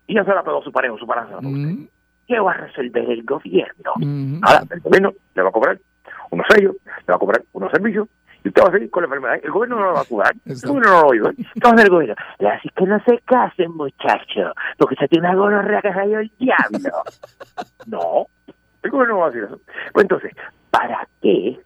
y 0.06 0.14
ya 0.14 0.24
se 0.24 0.34
la 0.34 0.42
pegó 0.42 0.60
a 0.60 0.64
su 0.64 0.72
pareja 0.72 0.94
o 0.94 0.98
su 0.98 1.06
pareja, 1.06 1.36
usted, 1.36 1.48
Ujú. 1.48 1.88
¿qué 2.26 2.40
va 2.40 2.52
a 2.52 2.56
resolver 2.56 3.10
el 3.10 3.22
gobierno? 3.22 3.92
Ahora, 4.42 4.64
el 4.70 4.80
gobierno 4.80 5.12
le 5.34 5.42
va 5.42 5.48
a 5.48 5.52
cobrar 5.52 5.78
unos 6.30 6.46
sellos, 6.48 6.74
le 6.84 7.06
va 7.06 7.14
a 7.14 7.18
cobrar 7.18 7.42
unos 7.52 7.70
servicios, 7.70 8.08
y 8.44 8.48
a 8.60 8.70
seguir 8.72 8.90
con 8.90 9.02
la 9.02 9.06
enfermedad. 9.06 9.40
El 9.42 9.50
gobierno 9.50 9.76
no 9.78 9.86
lo 9.86 9.94
va 9.94 10.00
a 10.00 10.04
curar, 10.04 10.34
el 10.44 10.60
gobierno 10.60 10.90
no 10.90 10.96
lo 11.00 11.02
va 11.04 11.08
a 11.08 11.12
ayudar. 11.12 11.34
Entonces 11.54 11.84
el 11.84 11.90
gobierno, 11.90 12.14
así 12.50 12.68
que 12.74 12.84
no 12.86 13.00
se 13.04 13.18
casen, 13.20 13.70
muchachos, 13.72 14.52
porque 14.78 14.96
se 14.96 15.08
tiene 15.08 15.28
una 15.28 15.36
gonorrea 15.38 15.80
que 15.82 15.92
salió 15.92 16.18
el 16.20 16.30
diablo. 16.38 17.02
no, 17.86 18.26
el 18.82 18.90
gobierno 18.90 19.14
no 19.14 19.20
va 19.20 19.26
a 19.26 19.30
decir 19.30 19.44
eso. 19.44 19.60
Pues 19.92 20.04
entonces, 20.04 20.32
¿para 20.70 21.06
qué 21.20 21.58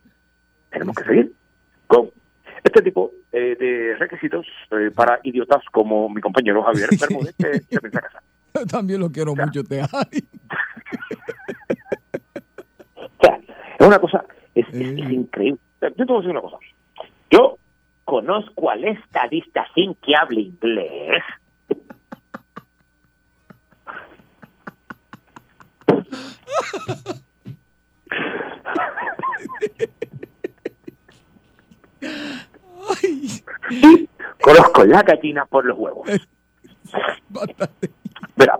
tenemos 0.70 0.94
que 0.96 1.04
seguir 1.04 1.32
con 1.86 2.10
este 2.64 2.82
tipo 2.82 3.12
eh, 3.32 3.56
de 3.58 3.96
requisitos 3.98 4.46
eh, 4.72 4.90
para 4.94 5.20
idiotas 5.22 5.62
como 5.72 6.08
mi 6.08 6.20
compañero 6.20 6.62
Javier 6.64 6.88
Bermúdez, 7.00 7.34
que 7.36 7.54
se 7.60 7.80
piensa 7.80 8.00
casar? 8.00 8.22
Yo 8.54 8.66
también 8.66 9.00
lo 9.00 9.10
quiero 9.10 9.34
mucho, 9.34 9.62
te. 9.64 9.82
O 12.96 13.08
sea, 13.20 13.38
es 13.78 13.86
una 13.86 13.98
cosa, 13.98 14.24
es, 14.54 14.66
es- 14.68 14.74
es 14.74 15.10
increíble. 15.10 15.60
Yo 15.80 15.90
te 15.90 16.04
voy 16.04 16.16
a 16.16 16.18
decir 16.20 16.30
una 16.30 16.40
cosa. 16.40 16.58
Yo 17.30 17.58
conozco 18.04 18.70
al 18.70 18.84
estadista 18.84 19.66
sin 19.74 19.94
que 19.96 20.14
hable 20.16 20.40
inglés. 20.42 21.22
Y 33.70 34.08
conozco 34.42 34.84
la 34.84 35.02
gallina 35.02 35.44
por 35.46 35.64
los 35.64 35.78
huevos. 35.78 36.08
bastante. 37.28 37.90
Mira, 38.36 38.58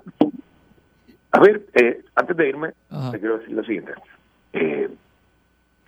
a 1.33 1.41
ver, 1.41 1.67
eh, 1.75 2.03
antes 2.15 2.37
de 2.37 2.49
irme, 2.49 2.73
Ajá. 2.91 3.11
te 3.13 3.21
quiero 3.21 3.39
decir 3.39 3.55
lo 3.55 3.63
siguiente. 3.65 3.93
Eh, 4.53 4.89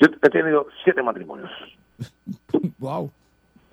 yo 0.00 0.08
he 0.22 0.30
tenido 0.30 0.66
siete 0.84 1.02
matrimonios. 1.02 1.50
Wow. 2.78 3.10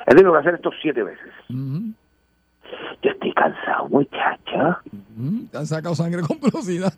He 0.08 0.16
tenido 0.16 0.34
que 0.34 0.40
hacer 0.40 0.56
esto 0.56 0.72
siete 0.82 1.04
veces. 1.04 1.32
Ujú. 1.50 1.94
Yo 3.02 3.12
estoy 3.12 3.32
cansado. 3.34 3.88
Te 5.52 5.58
han 5.58 5.68
sacado 5.68 5.96
sangre 5.96 6.22
con 6.22 6.40
velocidad. 6.40 6.94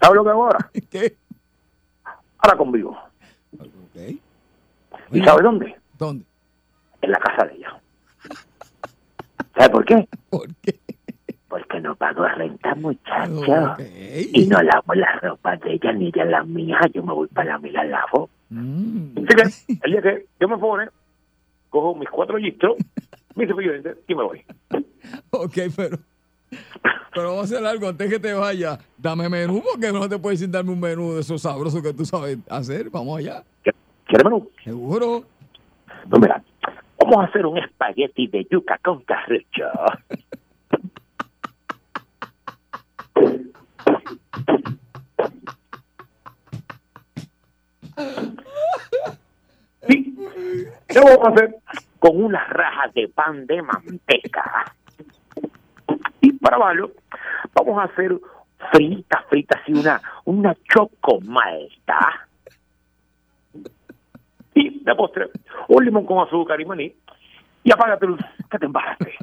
¿Sabes 0.00 0.16
lo 0.16 0.24
que 0.24 0.30
hago 0.30 0.44
ahora? 0.44 0.70
¿Qué? 0.90 1.16
Ahora 2.38 2.56
convivo. 2.56 2.98
Ok. 3.58 4.16
¿Y 5.12 5.24
sabes 5.24 5.42
dónde? 5.42 5.76
¿Dónde? 5.98 6.24
En 7.00 7.10
la 7.10 7.18
casa 7.18 7.46
de 7.46 7.56
ella. 7.56 7.80
¿Sabes 9.54 9.70
por 9.70 9.84
qué? 9.84 10.08
¿Por 10.30 10.54
qué? 10.56 10.78
Porque 11.48 11.80
no 11.80 11.94
pago 11.96 12.26
renta, 12.26 12.74
muchacho. 12.74 13.40
Ok. 13.72 13.80
Y 14.32 14.46
no 14.46 14.62
lavo 14.62 14.94
la 14.94 15.12
ropa 15.20 15.56
de 15.56 15.74
ella 15.74 15.92
ni 15.92 16.08
ella 16.08 16.24
la 16.24 16.44
mía. 16.44 16.80
Yo 16.94 17.02
me 17.02 17.12
voy 17.12 17.28
para 17.28 17.52
la 17.52 17.58
mía 17.58 17.72
la 17.72 17.84
lavo. 17.84 18.30
Mm. 18.52 19.14
Así 19.16 19.66
que, 19.66 19.78
el 19.82 19.92
día 19.92 20.02
que 20.02 20.26
yo 20.38 20.48
me 20.48 20.58
pone, 20.58 20.88
cojo 21.70 21.94
mis 21.94 22.08
cuatro 22.10 22.36
listros, 22.36 22.76
mi 23.34 23.46
cepillo 23.46 23.72
de 23.82 23.96
y 24.06 24.14
me 24.14 24.22
voy. 24.22 24.44
Ok, 25.30 25.56
pero. 25.74 25.98
Pero 27.14 27.28
vamos 27.28 27.40
a 27.40 27.56
hacer 27.56 27.66
algo 27.66 27.88
antes 27.88 28.10
que 28.10 28.18
te 28.18 28.34
vaya. 28.34 28.78
Dame 28.98 29.28
menú, 29.28 29.62
porque 29.62 29.90
no 29.90 30.06
te 30.08 30.18
puedes 30.18 30.40
decir 30.40 30.52
darme 30.52 30.72
un 30.72 30.80
menú 30.80 31.14
de 31.14 31.20
esos 31.20 31.40
sabrosos 31.40 31.82
que 31.82 31.94
tú 31.94 32.04
sabes 32.04 32.38
hacer. 32.48 32.90
Vamos 32.90 33.18
allá. 33.18 33.42
¿Quieres 33.62 34.24
menú? 34.24 34.50
Seguro. 34.62 35.24
Pues 36.10 36.20
mira, 36.22 36.42
vamos 36.98 37.16
a 37.16 37.28
hacer 37.28 37.46
un 37.46 37.58
espagueti 37.58 38.26
de 38.26 38.46
yuca 38.50 38.78
con 38.82 39.00
carrucho. 39.02 39.64
Sí, 49.88 50.14
lo 50.94 51.02
vamos 51.02 51.26
a 51.26 51.30
hacer 51.30 51.56
con 51.98 52.24
unas 52.24 52.48
rajas 52.50 52.94
de 52.94 53.08
pan 53.08 53.46
de 53.46 53.62
manteca. 53.62 54.74
Y 56.20 56.32
para 56.34 56.56
abajo 56.56 56.92
vamos 57.54 57.78
a 57.78 57.84
hacer 57.84 58.18
fritas, 58.70 59.24
fritas 59.28 59.60
y 59.66 59.74
una, 59.74 60.00
una 60.24 60.56
chocomalta. 60.72 62.28
Y 64.54 64.84
de 64.84 64.94
postre, 64.94 65.30
un 65.68 65.84
limón 65.84 66.06
con 66.06 66.26
azúcar 66.26 66.60
y 66.60 66.64
maní. 66.64 66.94
Y 67.64 67.72
apágate 67.72 68.06
luz, 68.06 68.20
que 68.50 68.58
te 68.58 68.66
embaraste. 68.66 69.14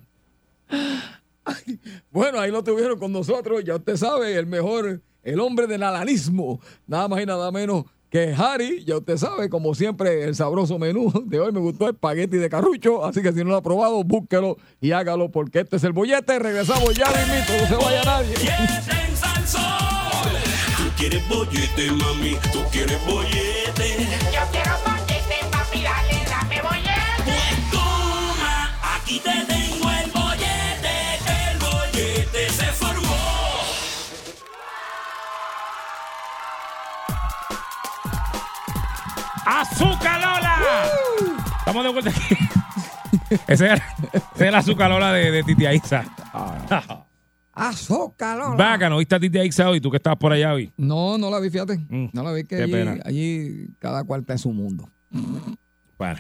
Bueno, 2.11 2.39
ahí 2.39 2.51
lo 2.51 2.63
tuvieron 2.63 2.99
con 2.99 3.11
nosotros. 3.11 3.63
Ya 3.63 3.76
usted 3.76 3.95
sabe, 3.95 4.36
el 4.38 4.45
mejor, 4.45 5.01
el 5.24 5.39
hombre 5.39 5.67
del 5.67 5.84
alanismo. 5.84 6.59
Nada 6.86 7.07
más 7.07 7.22
y 7.22 7.26
nada 7.26 7.51
menos 7.51 7.86
que 8.10 8.34
Harry. 8.38 8.84
Ya 8.86 8.97
usted 8.97 9.18
sabe, 9.18 9.49
como 9.49 9.76
siempre, 9.76 10.24
el 10.24 10.36
sabroso 10.36 10.78
menú 10.80 11.12
de 11.26 11.39
hoy 11.39 11.51
me 11.51 11.60
gustó 11.60 11.86
el 11.88 11.93
espagueti 11.95 12.38
de 12.38 12.49
carrucho. 12.49 13.05
Así 13.05 13.22
que 13.22 13.32
si 13.32 13.39
no 13.39 13.51
lo 13.51 13.57
ha 13.57 13.64
probado, 13.64 14.03
búsquelo 14.03 14.57
y 14.82 14.91
hágalo 14.91 15.32
porque 15.32 15.62
este 15.62 15.78
es 15.78 15.84
el 15.84 15.93
bollete. 15.93 16.39
Regresamos 16.39 16.93
ya. 16.95 17.05
No 17.07 17.68
se 17.68 17.76
vaya 17.76 18.03
nadie. 18.03 18.36
Tú 20.78 20.84
quieres 20.97 21.28
bollete, 21.30 21.91
mami, 21.91 22.38
tú 22.51 22.60
quieres 22.72 22.99
bollete. 23.05 23.59
¡Azúcar 39.52 40.22
Lola! 40.22 40.86
Estamos 41.58 41.84
de 41.84 41.89
vuelta 41.91 42.12
aquí. 42.12 42.36
Ese 43.47 43.74
es, 43.74 43.82
ese 44.14 44.24
es 44.36 44.41
el 44.41 44.54
azúcar 44.56 44.89
Lola 44.91 45.12
de, 45.14 45.32
de 45.32 45.43
Titi 45.43 45.66
Aiza. 45.66 46.04
Azúcar, 47.52 48.56
Vaca, 48.56 48.89
¿no 48.89 48.97
viste 49.00 49.16
a 49.16 49.20
Titi 49.20 49.39
Aiza 49.39 49.68
hoy? 49.70 49.82
¿Tú 49.82 49.89
que 49.89 49.97
estabas 49.97 50.20
por 50.20 50.32
allá 50.32 50.54
hoy? 50.54 50.72
No, 50.78 51.18
no 51.18 51.30
la 51.32 51.39
vi, 51.39 51.50
fíjate. 51.50 51.78
Mm, 51.78 52.10
No 52.14 52.24
la 52.24 52.32
vi 52.32 52.43
que 52.43 52.58
qué 52.58 52.64
allí, 52.64 52.72
pena. 52.72 52.97
allí 53.04 53.68
cada 53.80 54.04
cual 54.04 54.22
está 54.22 54.34
en 54.34 54.39
su 54.39 54.52
mundo. 54.52 54.88
Bueno. 55.97 56.20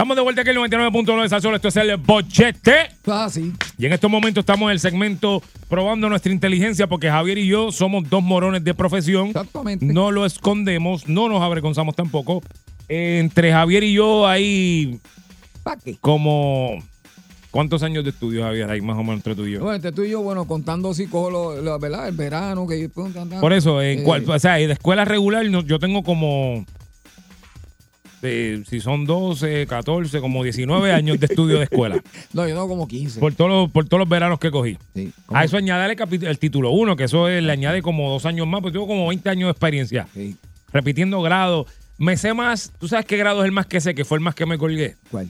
Estamos 0.00 0.14
de 0.14 0.22
vuelta 0.22 0.42
aquí 0.42 0.50
en 0.50 0.56
el 0.58 0.62
99.9 0.62 1.28
de. 1.28 1.56
Esto 1.56 1.66
es 1.66 1.76
el 1.76 1.96
bochete. 1.96 2.72
Ah, 3.08 3.26
sí. 3.28 3.52
Y 3.78 3.86
en 3.86 3.92
estos 3.92 4.08
momentos 4.08 4.42
estamos 4.42 4.68
en 4.68 4.74
el 4.74 4.78
segmento 4.78 5.42
probando 5.68 6.08
nuestra 6.08 6.30
inteligencia 6.30 6.86
porque 6.86 7.10
Javier 7.10 7.36
y 7.38 7.48
yo 7.48 7.72
somos 7.72 8.08
dos 8.08 8.22
morones 8.22 8.62
de 8.62 8.74
profesión. 8.74 9.26
Exactamente. 9.26 9.84
No 9.86 10.12
lo 10.12 10.24
escondemos, 10.24 11.08
no 11.08 11.28
nos 11.28 11.42
avergonzamos 11.42 11.96
tampoco. 11.96 12.44
Entre 12.88 13.50
Javier 13.50 13.82
y 13.82 13.94
yo 13.94 14.28
hay 14.28 15.00
¿Para 15.64 15.80
qué? 15.80 15.96
como... 16.00 16.78
¿Cuántos 17.50 17.82
años 17.82 18.04
de 18.04 18.10
estudio, 18.10 18.44
Javier, 18.44 18.70
hay 18.70 18.80
más 18.80 18.94
o 18.96 19.00
menos 19.00 19.16
entre 19.16 19.34
tú 19.34 19.46
y 19.46 19.52
yo? 19.54 19.60
Bueno, 19.62 19.74
este 19.74 19.90
tú 19.90 20.04
y 20.04 20.10
yo, 20.10 20.20
bueno, 20.22 20.44
contando 20.46 20.94
lo- 21.60 21.76
¿verdad? 21.80 22.06
el 22.06 22.14
verano 22.14 22.68
que 22.68 22.78
yo. 22.82 23.40
Por 23.40 23.52
eso, 23.52 23.82
en 23.82 23.98
Eh, 24.00 24.02
cual- 24.04 24.30
o 24.30 24.38
sea, 24.38 24.60
de 24.68 24.74
escuela 24.74 25.04
regular 25.04 25.44
yo 25.48 25.78
tengo 25.80 26.04
como... 26.04 26.64
si 28.20 28.80
son 28.80 29.04
12, 29.04 29.66
14, 29.66 30.20
como 30.20 30.42
19 30.42 30.92
años 30.92 31.20
de 31.20 31.26
estudio 31.26 31.58
de 31.58 31.64
escuela. 31.64 32.02
No, 32.32 32.42
yo 32.42 32.54
tengo 32.54 32.68
como 32.68 32.88
15. 32.88 33.20
Por 33.20 33.34
todos 33.34 33.50
los, 33.50 33.70
por 33.70 33.86
todos 33.86 34.00
los 34.00 34.08
veranos 34.08 34.38
que 34.38 34.50
cogí. 34.50 34.76
Sí. 34.94 35.12
A 35.28 35.44
eso 35.44 35.56
añade 35.56 35.96
el, 36.22 36.38
título 36.38 36.70
1, 36.70 36.96
que 36.96 37.04
eso 37.04 37.28
es- 37.28 37.42
le 37.42 37.52
añade 37.52 37.82
como 37.82 38.10
dos 38.10 38.26
años 38.26 38.46
más, 38.46 38.60
pues 38.60 38.72
tengo 38.72 38.86
como 38.86 39.08
20 39.08 39.28
años 39.30 39.46
de 39.46 39.50
experiencia. 39.52 40.08
Sí. 40.14 40.36
Repitiendo 40.72 41.22
grado. 41.22 41.66
Me 41.96 42.16
sé 42.16 42.34
más, 42.34 42.72
¿tú 42.78 42.86
sabes 42.86 43.06
qué 43.06 43.16
grado 43.16 43.40
es 43.40 43.46
el 43.46 43.52
más 43.52 43.66
que 43.66 43.80
sé? 43.80 43.94
Que 43.94 44.04
fue 44.04 44.18
el 44.18 44.22
más 44.24 44.34
que 44.34 44.46
me 44.46 44.58
colgué. 44.58 44.96
¿Cuál? 45.10 45.28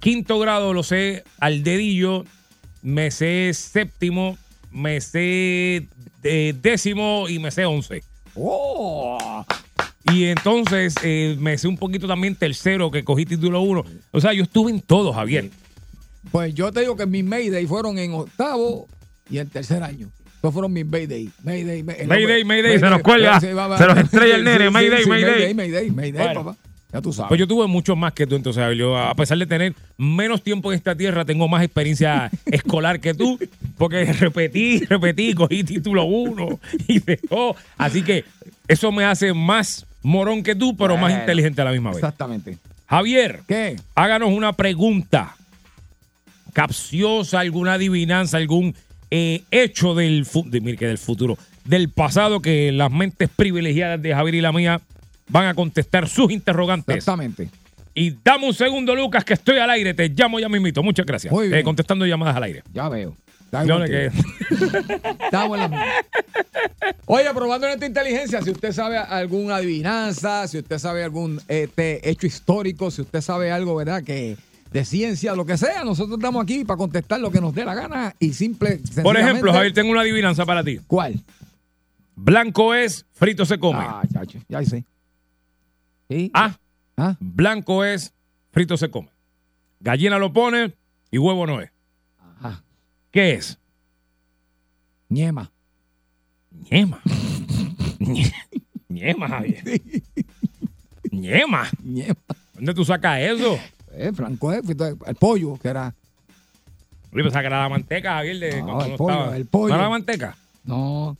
Quinto 0.00 0.38
grado 0.38 0.72
lo 0.72 0.82
sé 0.82 1.24
al 1.38 1.62
dedillo, 1.62 2.24
me 2.82 3.10
sé 3.10 3.52
séptimo, 3.52 4.36
me 4.70 5.00
sé 5.00 5.88
eh, 6.22 6.54
décimo 6.60 7.28
y 7.28 7.38
me 7.38 7.50
sé 7.50 7.66
once. 7.66 8.02
¡Oh! 8.34 9.44
Y 10.04 10.24
entonces 10.24 10.94
eh, 11.02 11.36
me 11.38 11.58
sé 11.58 11.68
un 11.68 11.76
poquito 11.76 12.06
también 12.06 12.34
tercero, 12.34 12.90
que 12.90 13.04
cogí 13.04 13.26
título 13.26 13.60
1. 13.62 13.84
O 14.12 14.20
sea, 14.20 14.32
yo 14.32 14.42
estuve 14.42 14.70
en 14.70 14.80
todo, 14.80 15.12
Javier. 15.12 15.50
Pues 16.30 16.54
yo 16.54 16.72
te 16.72 16.80
digo 16.80 16.96
que 16.96 17.06
mis 17.06 17.24
Mayday 17.24 17.66
fueron 17.66 17.98
en 17.98 18.12
octavo 18.12 18.86
y 19.30 19.38
en 19.38 19.48
tercer 19.48 19.82
año. 19.82 20.08
Esos 20.38 20.52
fueron 20.52 20.72
mis 20.72 20.86
Mayday. 20.86 21.28
Mayday, 21.42 21.82
Mayday. 21.82 22.06
Mayday, 22.06 22.44
Mayday, 22.44 22.78
se 22.78 22.90
nos 22.90 23.02
cuelga. 23.02 23.40
Se 23.40 23.52
nos 23.52 23.98
estrella 23.98 24.36
el 24.36 24.44
nene. 24.44 24.70
Mayday, 24.70 25.04
Mayday. 25.04 25.54
Mayday, 25.54 25.90
Mayday, 25.90 26.34
papá. 26.34 26.56
Ya 26.92 27.02
tú 27.02 27.12
sabes. 27.12 27.28
Pues 27.28 27.38
yo 27.38 27.46
tuve 27.46 27.66
mucho 27.66 27.96
más 27.96 28.12
que 28.12 28.26
tú, 28.26 28.36
entonces. 28.36 28.64
Yo, 28.76 28.96
a 28.96 29.14
pesar 29.14 29.36
de 29.36 29.46
tener 29.46 29.74
menos 29.98 30.42
tiempo 30.42 30.72
en 30.72 30.76
esta 30.78 30.94
tierra, 30.94 31.24
tengo 31.24 31.48
más 31.48 31.62
experiencia 31.62 32.30
escolar 32.46 33.00
que 33.00 33.14
tú, 33.14 33.38
porque 33.76 34.04
repetí, 34.12 34.84
repetí, 34.86 35.34
cogí 35.34 35.64
título 35.64 36.04
uno 36.04 36.60
y 36.86 37.00
de 37.00 37.16
todo. 37.16 37.56
Así 37.76 38.02
que 38.02 38.24
eso 38.68 38.92
me 38.92 39.04
hace 39.04 39.34
más 39.34 39.87
morón 40.02 40.42
que 40.42 40.54
tú, 40.54 40.76
pero 40.76 40.96
más 40.96 41.12
inteligente 41.12 41.60
a 41.60 41.64
la 41.64 41.72
misma 41.72 41.90
vez. 41.90 41.98
Exactamente. 41.98 42.58
Javier, 42.86 43.40
¿Qué? 43.46 43.76
háganos 43.94 44.30
una 44.30 44.52
pregunta 44.54 45.34
capciosa, 46.52 47.40
alguna 47.40 47.74
adivinanza, 47.74 48.36
algún 48.36 48.74
eh, 49.10 49.42
hecho 49.50 49.94
del, 49.94 50.24
fu- 50.26 50.48
de- 50.48 50.60
mire 50.60 50.76
que 50.76 50.86
del 50.86 50.98
futuro, 50.98 51.36
del 51.64 51.90
pasado 51.90 52.40
que 52.40 52.72
las 52.72 52.90
mentes 52.90 53.28
privilegiadas 53.34 54.00
de 54.00 54.14
Javier 54.14 54.34
y 54.36 54.40
la 54.40 54.52
mía 54.52 54.80
van 55.28 55.46
a 55.46 55.54
contestar 55.54 56.08
sus 56.08 56.30
interrogantes. 56.32 56.96
Exactamente. 56.96 57.48
Y 57.94 58.14
dame 58.24 58.46
un 58.46 58.54
segundo, 58.54 58.94
Lucas, 58.94 59.24
que 59.24 59.34
estoy 59.34 59.58
al 59.58 59.68
aire. 59.70 59.92
Te 59.92 60.08
llamo 60.08 60.38
ya 60.38 60.48
mismito. 60.48 60.82
Muchas 60.82 61.04
gracias. 61.04 61.32
Muy 61.32 61.48
bien. 61.48 61.60
Eh, 61.60 61.62
contestando 61.64 62.06
llamadas 62.06 62.36
al 62.36 62.44
aire. 62.44 62.62
Ya 62.72 62.88
veo. 62.88 63.16
Está 63.48 63.64
Yo 63.64 63.74
igual 63.76 63.90
le 63.90 64.10
que- 64.10 64.10
que- 64.16 65.24
Estamos 65.24 65.56
en 65.56 65.62
la 65.62 65.68
misma. 65.68 65.84
Oye, 67.06 67.24
probando 67.34 67.66
nuestra 67.66 67.86
inteligencia, 67.86 68.42
si 68.42 68.50
usted 68.50 68.72
sabe 68.72 68.98
alguna 68.98 69.56
adivinanza, 69.56 70.46
si 70.48 70.58
usted 70.58 70.78
sabe 70.78 71.02
algún 71.02 71.40
este, 71.48 72.08
hecho 72.08 72.26
histórico, 72.26 72.90
si 72.90 73.00
usted 73.02 73.20
sabe 73.22 73.50
algo, 73.50 73.74
¿verdad? 73.74 74.02
Que 74.02 74.36
de 74.70 74.84
ciencia, 74.84 75.34
lo 75.34 75.46
que 75.46 75.56
sea, 75.56 75.82
nosotros 75.82 76.18
estamos 76.18 76.42
aquí 76.42 76.64
para 76.64 76.76
contestar 76.76 77.20
lo 77.20 77.30
que 77.30 77.40
nos 77.40 77.54
dé 77.54 77.64
la 77.64 77.74
gana 77.74 78.14
y 78.18 78.34
simple. 78.34 78.80
Por 79.02 79.16
ejemplo, 79.16 79.50
Javier, 79.52 79.72
tengo 79.72 79.90
una 79.92 80.02
adivinanza 80.02 80.44
para 80.44 80.62
ti. 80.62 80.78
¿Cuál? 80.86 81.18
Blanco 82.16 82.74
es, 82.74 83.06
frito 83.12 83.46
se 83.46 83.58
come. 83.58 83.78
Ah, 83.80 84.02
chacho, 84.12 84.38
ya 84.48 84.62
sé. 84.64 84.84
¿Sí? 86.10 86.30
Ah, 86.34 86.54
Ah, 87.00 87.16
blanco 87.20 87.84
es, 87.84 88.12
frito 88.50 88.76
se 88.76 88.90
come. 88.90 89.08
Gallina 89.80 90.18
lo 90.18 90.32
pone 90.32 90.74
y 91.12 91.16
huevo 91.18 91.46
no 91.46 91.60
es. 91.60 91.70
¿Qué 93.18 93.32
es? 93.32 93.58
Ñema. 95.08 95.50
Ñema. 96.70 97.00
Ñe- 97.98 98.32
Ñema, 98.88 99.28
Javier. 99.28 99.64
Ñema. 101.10 101.68
Ñema. 101.82 102.14
¿Dónde 102.54 102.74
tú 102.74 102.84
sacas 102.84 103.20
eso? 103.20 103.58
Eh, 103.90 104.12
Franco, 104.14 104.52
eh, 104.52 104.60
el 105.06 105.14
pollo, 105.16 105.58
que 105.58 105.66
era. 105.66 105.92
Oye, 107.12 107.22
pues 107.24 107.32
saca 107.32 107.50
la 107.50 107.68
manteca, 107.68 108.12
Javier, 108.18 108.38
de 108.38 108.62
No, 108.62 108.80
el 108.84 108.94
pollo, 108.94 109.10
estaba- 109.10 109.36
el 109.36 109.46
pollo. 109.46 109.68
¿No 109.70 109.74
era 109.74 109.82
la 109.82 109.90
manteca? 109.90 110.36
No. 110.62 111.16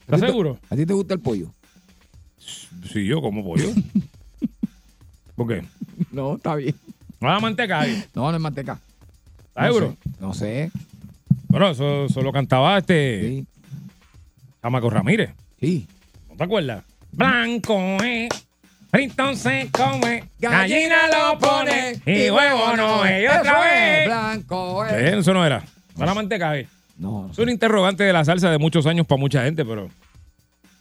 ¿Estás 0.00 0.08
¿A 0.08 0.16
ti 0.16 0.20
te- 0.22 0.26
seguro? 0.28 0.58
¿A 0.70 0.74
ti 0.76 0.86
te 0.86 0.94
gusta 0.94 1.12
el 1.12 1.20
pollo? 1.20 1.52
Sí, 2.90 3.04
yo 3.04 3.20
como 3.20 3.44
pollo. 3.44 3.68
¿Por 5.36 5.48
qué? 5.48 5.62
No, 6.12 6.36
está 6.36 6.54
bien. 6.54 6.74
¿No 7.20 7.26
era 7.28 7.34
la 7.34 7.40
manteca, 7.40 7.80
Javier? 7.80 8.08
No, 8.14 8.30
no 8.30 8.36
es 8.38 8.42
manteca. 8.42 8.80
¿Estás 9.48 9.66
No 9.66 9.74
seguro? 9.74 9.96
sé, 10.02 10.10
No 10.18 10.32
sé. 10.32 10.70
Bueno, 11.52 11.68
eso, 11.70 12.06
eso 12.06 12.22
lo 12.22 12.32
cantaba 12.32 12.78
este 12.78 13.20
Sí. 13.28 13.46
Chamaco 14.62 14.88
Ramírez. 14.88 15.30
Sí. 15.60 15.86
¿No 16.30 16.36
te 16.36 16.44
acuerdas? 16.44 16.82
Blanco 17.10 17.78
es, 18.02 18.30
frito 18.90 19.34
se 19.36 19.68
come, 19.70 20.24
gallina 20.40 20.96
lo 21.08 21.38
pone 21.38 22.00
y 22.06 22.30
huevo 22.30 22.74
no 22.74 23.04
es. 23.04 23.22
Y 23.22 23.26
otra 23.26 23.60
vez. 23.60 24.06
Blanco, 24.06 24.86
eh. 24.86 24.88
Eh, 24.92 25.18
Eso 25.18 25.34
no 25.34 25.44
era. 25.44 25.62
No 25.98 26.04
era 26.04 26.14
manteca, 26.14 26.46
Javier. 26.46 26.68
No, 26.96 27.26
no 27.26 27.32
Es 27.32 27.38
un 27.38 27.50
interrogante 27.50 28.02
de 28.02 28.14
la 28.14 28.24
salsa 28.24 28.50
de 28.50 28.56
muchos 28.56 28.86
años 28.86 29.06
para 29.06 29.20
mucha 29.20 29.44
gente, 29.44 29.62
pero. 29.62 29.90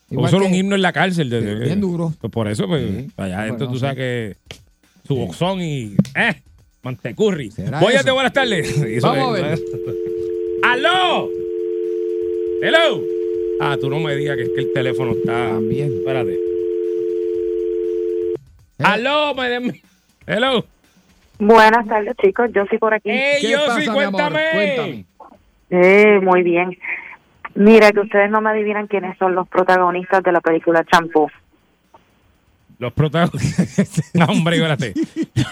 Igual 0.09 0.31
solo 0.31 0.45
un 0.45 0.55
himno 0.55 0.75
en 0.75 0.81
la 0.83 0.93
cárcel. 0.93 1.29
de- 1.29 1.55
Bien 1.65 1.81
duro. 1.81 2.13
Pues 2.21 2.31
por 2.31 2.47
eso, 2.47 2.65
pues, 2.65 2.81
Sí. 2.89 3.11
allá 3.17 3.47
Bueno, 3.47 3.67
tú 3.69 3.77
sabes 3.77 3.97
que 3.97 4.37
su 5.05 5.15
boxón 5.17 5.61
y. 5.61 5.95
¡Eh! 6.15 6.41
Mantecurri. 6.81 7.51
¿Será 7.51 7.79
Voy 7.81 7.93
a 7.95 8.13
buenas 8.13 8.31
tardes. 8.31 9.01
Vamos 9.01 9.37
a 9.37 9.41
ver. 9.41 9.59
¡Aló! 10.63 11.29
¡Hello! 12.61 13.01
Ah, 13.59 13.77
tú 13.79 13.89
no 13.89 13.99
me 13.99 14.15
digas 14.15 14.37
que 14.37 14.43
es 14.43 14.49
que 14.49 14.61
el 14.61 14.73
teléfono 14.73 15.11
está. 15.11 15.49
También. 15.49 15.91
Espérate. 15.99 16.39
¡Aló! 18.79 19.33
Me 19.35 19.49
dem- 19.49 19.81
¡Hello! 20.27 20.65
Buenas 21.39 21.87
tardes, 21.87 22.15
chicos. 22.21 22.49
Yo 22.53 22.65
sí 22.69 22.77
por 22.77 22.93
aquí. 22.93 23.09
¡Eh, 23.09 23.37
¿Qué 23.41 23.49
yo 23.51 23.57
pasa, 23.65 23.81
sí! 23.81 23.89
mi 23.89 23.99
amor? 23.99 24.01
¡Cuéntame! 24.21 24.45
Cuéntame. 24.53 25.05
Eh, 25.71 26.19
muy 26.21 26.43
bien. 26.43 26.77
Mira, 27.55 27.91
que 27.91 27.99
ustedes 28.01 28.29
no 28.29 28.41
me 28.41 28.49
adivinan 28.51 28.87
quiénes 28.87 29.17
son 29.17 29.35
los 29.35 29.47
protagonistas 29.47 30.23
de 30.23 30.31
la 30.31 30.41
película 30.41 30.83
Champú. 30.91 31.29
Los 32.81 32.93
protagonistas. 32.93 34.01
No, 34.15 34.25
hombre, 34.25 34.55
espérate. 34.55 34.93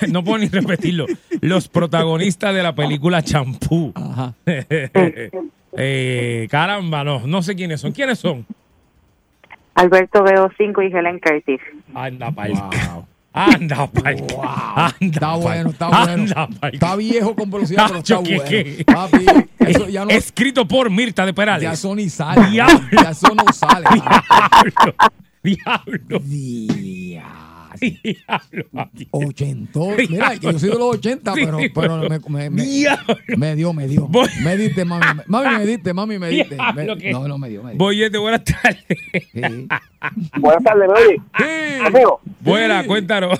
No 0.09 0.23
puedo 0.23 0.39
ni 0.39 0.47
repetirlo. 0.47 1.05
Los 1.41 1.67
protagonistas 1.67 2.55
de 2.55 2.63
la 2.63 2.73
película 2.73 3.21
Champú. 3.21 3.93
Ajá. 3.95 4.34
Eh, 5.82 6.47
caramba, 6.49 7.03
no, 7.03 7.27
no 7.27 7.43
sé 7.43 7.55
quiénes 7.55 7.80
son. 7.80 7.91
¿Quiénes 7.91 8.17
son? 8.17 8.43
Alberto 9.75 10.23
Veo 10.23 10.49
5 10.57 10.82
y 10.82 10.88
Helen 10.88 11.19
Curtis. 11.19 11.61
Anda 11.93 12.32
pa'l. 12.32 12.53
Wow. 12.53 13.05
Anda 13.32 13.88
pa'l. 13.88 14.15
Wow. 14.15 14.43
Anda 14.43 14.95
Está 14.99 15.36
bueno, 15.36 15.69
está 15.69 15.88
bueno. 15.89 16.34
Anda. 16.36 16.69
Está 16.73 16.95
viejo 16.95 17.36
con 17.36 17.51
velocidad, 17.51 17.86
pero 17.88 17.99
está 17.99 18.15
Nacho, 18.15 18.23
¿qué, 18.23 18.36
bueno. 18.38 18.49
qué? 18.49 18.84
Papi, 18.84 19.25
eso 19.59 19.88
ya 19.88 20.05
no, 20.05 20.09
Escrito 20.09 20.67
por 20.67 20.89
Mirta 20.89 21.23
de 21.23 21.36
Perales. 21.36 21.61
ya 21.61 21.73
eso 21.73 21.95
ni 21.95 22.09
sale. 22.09 22.49
Diablo. 22.49 22.82
Ya 22.91 23.11
eso 23.11 23.36
no 23.36 23.53
sale. 23.53 23.86
Diablo. 25.44 26.20
Diablo. 26.20 27.30
Ochentón. 29.12 29.96
Mira, 30.10 30.32
que 30.40 30.52
yo 30.52 30.60
soy 30.60 30.70
de 30.70 30.76
los 30.78 30.96
80, 30.96 31.34
Sí, 31.34 31.42
pero, 31.46 31.60
sí, 31.60 31.70
pero 31.70 31.98
me, 32.10 32.20
me, 32.28 32.50
me, 32.50 32.64
Diablo. 32.64 33.16
me 33.38 33.56
dio, 33.56 33.74
me 33.74 33.88
dio. 33.88 34.08
Voy- 34.08 34.28
Me 34.44 34.58
diste, 34.58 34.84
mami. 34.86 35.06
me- 35.16 35.24
Mami, 35.28 35.58
me 35.60 35.66
diste, 35.66 35.94
mami, 35.94 36.18
me 36.20 36.30
diste. 36.30 36.58
No, 37.12 37.28
no 37.28 37.38
me 37.38 37.50
dio, 37.50 37.64
me 37.64 37.72
dio. 37.72 37.78
Boyete, 37.78 38.18
buenas 38.18 38.44
tardes. 38.44 38.84
Sí. 39.32 39.68
Buenas 40.40 40.64
tardes, 40.64 40.88
¿me 40.90 40.94
oye? 41.00 41.22
Sí. 41.38 41.86
Amigo, 41.86 42.20
Buena, 42.42 42.82
Sí. 42.82 42.88
cuéntanos. 42.88 43.40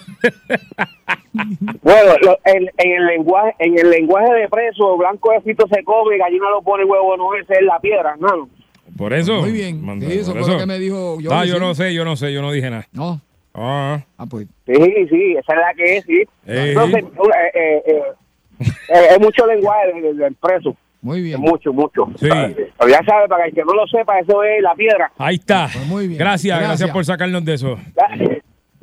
bueno, 1.82 2.14
lo- 2.22 2.40
en, 2.46 2.70
en 2.78 2.92
el 2.92 3.06
lenguaje 3.08 3.56
en 3.60 3.78
el 3.80 3.90
lenguaje 3.90 4.32
de 4.34 4.48
preso, 4.48 4.96
blanco 4.98 5.32
de 5.32 5.42
frito 5.42 5.68
se 5.74 5.84
come, 5.84 6.18
gallina 6.18 6.50
lo 6.52 6.62
pone, 6.62 6.84
huevo 6.86 7.18
no 7.18 7.34
ese 7.36 7.54
es 7.54 7.64
la 7.64 7.80
piedra, 7.80 8.12
hermano. 8.14 8.48
Por 8.98 9.14
eso. 9.14 9.42
Muy 9.42 9.52
bien. 9.52 9.84
manda- 9.84 10.08
Sí, 10.08 10.20
eso 10.20 10.34
lo 10.36 10.58
que 10.58 10.66
me 10.66 10.80
dijo 10.80 11.20
yo. 11.22 11.32
Ah, 11.34 11.46
yo 11.46 11.60
no 11.60 11.74
sé, 11.76 11.94
yo 11.94 12.04
no 12.06 12.16
sé, 12.16 12.32
yo 12.34 12.42
no 12.42 12.52
dije 12.52 12.70
nada. 12.70 12.88
No. 12.94 13.22
Ah, 13.54 14.04
Ah, 14.18 14.26
pues. 14.26 14.48
Sí, 14.66 14.74
sí, 15.10 15.36
esa 15.38 15.54
es 15.54 15.60
la 15.60 15.74
que 15.76 15.98
es, 15.98 16.06
sí. 16.06 16.22
Eh. 16.46 16.66
Entonces, 16.70 17.04
eh, 17.04 17.52
eh, 17.56 17.84
eh, 17.88 18.02
eh, 18.90 19.08
es 19.12 19.20
mucho 19.20 19.46
lenguaje 19.48 19.94
del, 20.02 20.18
del 20.18 20.36
preso, 20.36 20.76
Muy 21.02 21.22
bien. 21.22 21.40
mucho, 21.42 21.74
mucho. 21.74 22.06
Sí. 22.20 22.28
Pero 22.30 22.90
ya 22.90 23.02
sabe, 23.06 23.28
para 23.28 23.46
el 23.48 23.54
que 23.54 23.62
no 23.64 23.74
lo 23.74 23.88
sepa, 23.88 24.20
eso 24.20 24.44
es 24.44 24.62
la 24.62 24.76
piedra. 24.76 25.12
ahí 25.18 25.36
está. 25.36 25.70
Pues 25.74 25.88
muy 25.88 26.08
bien. 26.08 26.20
Gracias, 26.20 26.58
gracias, 26.58 26.80
Gracias. 26.80 26.92
por 26.92 27.06
sacarnos 27.06 27.44
de 27.44 27.54
eso. 27.56 27.78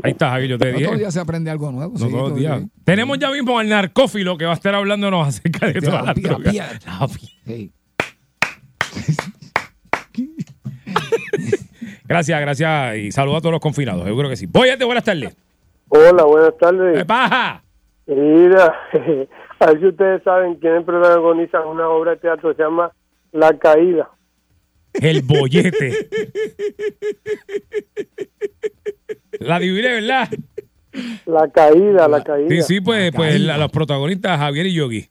Ahí 0.02 0.10
está, 0.12 0.30
Javier, 0.30 0.50
yo 0.50 0.58
te 0.58 0.66
No 0.66 0.70
todos 0.72 0.78
dije. 0.80 0.90
los 0.90 0.98
días 1.00 1.14
se 1.14 1.20
aprende 1.20 1.50
algo 1.50 1.72
nuevo. 1.72 1.92
No 1.92 1.98
sí, 1.98 2.04
todos 2.04 2.12
los 2.20 2.28
todo 2.30 2.38
días. 2.38 2.56
bien. 2.58 2.70
Tenemos 2.84 3.18
ya 3.18 3.30
mismo 3.30 3.58
al 3.58 3.68
narcófilo 3.68 4.36
que 4.36 4.44
va 4.44 4.50
a 4.52 4.54
estar 4.54 4.74
hablándonos 4.74 5.26
acerca 5.28 5.66
de 5.68 5.72
De 5.74 5.80
todas 5.80 6.04
la 6.04 6.12
drogas. 6.14 6.52
pía- 6.52 6.66
La 6.86 7.06
pía. 7.08 7.18
Sí. 7.46 7.72
Gracias, 12.08 12.40
gracias 12.40 12.96
y 12.96 13.12
saludos 13.12 13.38
a 13.38 13.40
todos 13.40 13.52
los 13.52 13.60
confinados. 13.60 14.04
Seguro 14.04 14.28
que 14.28 14.36
sí. 14.36 14.46
Voy 14.46 14.68
buenas 14.84 15.04
tardes. 15.04 15.36
Hola, 15.88 16.24
buenas 16.24 16.56
tardes. 16.58 16.98
¿Qué 16.98 17.04
pasa? 17.04 17.62
Mira, 18.06 18.74
a 19.58 19.66
ver 19.66 19.80
si 19.80 19.86
ustedes 19.86 20.22
saben 20.22 20.54
quién 20.56 20.84
protagoniza 20.84 21.60
una 21.66 21.88
obra 21.88 22.12
de 22.12 22.16
teatro 22.18 22.50
que 22.50 22.56
se 22.56 22.62
llama 22.62 22.92
La 23.32 23.56
Caída. 23.58 24.08
El 24.94 25.22
bollete. 25.22 26.08
La 29.40 29.56
adiviné, 29.56 29.88
¿verdad? 30.00 30.28
La 31.26 31.48
Caída, 31.48 32.08
La 32.08 32.22
Caída. 32.24 32.48
Sí, 32.48 32.62
sí, 32.62 32.80
pues, 32.80 33.12
La 33.12 33.16
pues 33.16 33.40
la- 33.40 33.58
los 33.58 33.70
protagonistas 33.70 34.38
Javier 34.38 34.66
y 34.66 34.74
Yogi. 34.74 35.08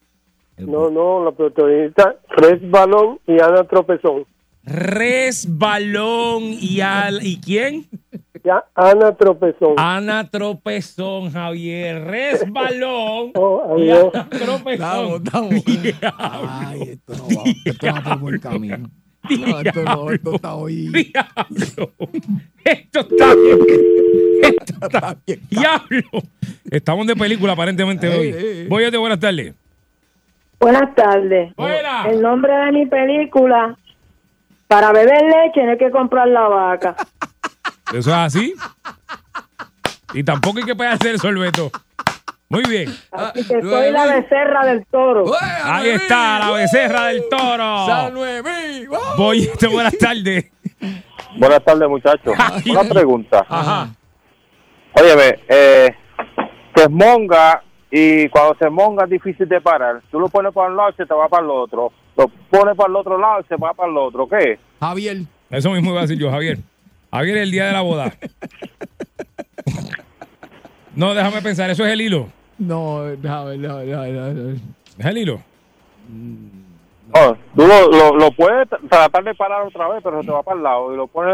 No, 0.57 0.89
no, 0.89 1.23
la 1.23 1.31
protagonista 1.31 2.15
Fred 2.29 2.59
Balón 2.69 3.19
y 3.27 3.33
Ana 3.33 3.65
Tropezón. 3.65 4.25
Resbalón 4.65 6.43
y 6.59 6.81
al 6.81 7.25
¿y 7.25 7.39
quién? 7.39 7.85
Ya, 8.43 8.63
Ana 8.75 9.15
Tropezón. 9.15 9.73
Ana 9.77 10.29
Tropezón, 10.29 11.31
Javier. 11.31 12.03
Resbalón 12.03 13.31
Oh, 13.35 13.75
y. 13.79 13.89
Ana 13.91 14.29
Tropezón. 14.29 15.23
Vamos. 15.31 15.53
Ay, 16.19 16.81
esto 16.81 17.13
no 17.15 17.27
va, 17.27 17.43
esto 17.65 17.87
va 17.87 18.01
por 18.03 18.19
buen 18.19 18.39
camino. 18.39 18.89
No, 19.29 19.59
esto 19.59 19.83
no, 19.83 20.11
esto 20.11 20.35
está 20.35 20.53
hoy. 20.55 20.87
Diablo. 20.89 21.91
Esto 22.63 22.99
está 22.99 23.33
bien. 23.35 23.59
Esto 24.43 24.73
está 24.85 25.17
bien. 25.25 25.39
Diablo. 25.49 26.01
Estamos 26.69 27.07
de 27.07 27.15
película 27.15 27.53
aparentemente 27.53 28.05
Ey, 28.07 28.19
hoy. 28.19 28.27
ey, 28.27 28.57
ey. 28.61 28.67
Voy 28.67 28.83
a 28.83 28.91
de 28.91 28.97
buenas 28.99 29.19
tardes. 29.19 29.55
Buenas 30.59 30.93
tardes. 30.93 31.55
Buenas. 31.55 32.05
El 32.07 32.21
nombre 32.21 32.53
de 32.53 32.71
mi 32.71 32.85
película, 32.85 33.75
para 34.67 34.91
beber 34.91 35.21
leche 35.21 35.63
no 35.63 35.71
hay 35.71 35.77
que 35.77 35.91
comprar 35.91 36.27
la 36.27 36.47
vaca. 36.47 36.95
Eso 37.93 38.09
es 38.09 38.15
así. 38.15 38.53
Y 40.13 40.23
tampoco 40.23 40.59
hay 40.59 40.65
que 40.65 40.75
pegarse 40.75 41.11
el 41.11 41.19
sorbeto. 41.19 41.71
Muy 42.47 42.63
bien. 42.63 42.95
Así 43.11 43.45
que 43.47 43.61
soy 43.61 43.91
la 43.91 44.05
becerra 44.05 44.65
del 44.65 44.85
toro. 44.85 45.25
Ahí 45.63 45.89
está, 45.89 46.39
la 46.39 46.51
becerra 46.51 47.07
del 47.07 47.23
toro. 47.29 47.87
Vamos. 47.87 48.27
Voy 49.17 49.49
de 49.59 49.67
buenas 49.71 49.97
tardes. 49.97 50.51
Buenas 51.37 51.63
tardes, 51.63 51.89
muchachos. 51.89 52.33
Una 52.69 52.83
pregunta. 52.83 53.45
Ajá. 53.49 53.89
Óyeme, 54.93 55.39
eh, 55.49 55.95
monga 56.89 57.61
y 57.97 58.27
cuando 58.29 58.55
se 58.59 58.69
monga 58.69 59.05
es 59.05 59.09
difícil 59.09 59.47
de 59.47 59.61
parar. 59.61 60.01
Tú 60.11 60.19
lo 60.19 60.27
pones 60.27 60.53
para 60.53 60.69
un 60.69 60.75
lado 60.75 60.89
y 60.89 60.93
se 60.95 61.05
te 61.05 61.13
va 61.13 61.29
para 61.29 61.43
el 61.45 61.49
otro. 61.49 61.91
Lo 62.17 62.27
pones 62.49 62.75
para 62.75 62.89
el 62.89 62.95
otro 62.97 63.17
lado 63.17 63.39
y 63.39 63.43
se 63.45 63.55
va 63.55 63.73
para 63.73 63.89
el 63.89 63.97
otro. 63.97 64.27
¿Qué? 64.27 64.59
Javier. 64.81 65.17
Eso 65.49 65.71
mismo 65.71 65.91
iba 65.91 65.99
a 65.99 66.01
decir 66.03 66.17
yo, 66.17 66.29
Javier. 66.29 66.57
Javier, 67.11 67.37
el 67.37 67.51
día 67.51 67.67
de 67.67 67.71
la 67.71 67.81
boda. 67.81 68.11
No, 70.95 71.13
déjame 71.13 71.41
pensar, 71.41 71.69
eso 71.69 71.85
es 71.85 71.93
el 71.93 72.01
hilo. 72.01 72.27
No, 72.57 73.03
déjame, 73.03 73.57
déjame, 73.57 73.85
déjame, 73.85 74.11
déjame. 74.11 74.51
¿Es 74.97 75.05
el 75.05 75.17
hilo? 75.17 75.39
Oh, 77.13 77.35
tú 77.55 77.65
lo, 77.67 77.87
lo, 77.91 78.15
lo 78.17 78.31
puedes 78.31 78.67
tra- 78.69 78.89
tratar 78.89 79.23
de 79.23 79.35
parar 79.35 79.61
otra 79.63 79.87
vez, 79.89 80.01
pero 80.03 80.19
se 80.21 80.25
te 80.27 80.31
va 80.33 80.43
para 80.43 80.57
el 80.57 80.63
lado. 80.63 80.93
Y 80.93 80.97
lo 80.97 81.07
puedes 81.07 81.33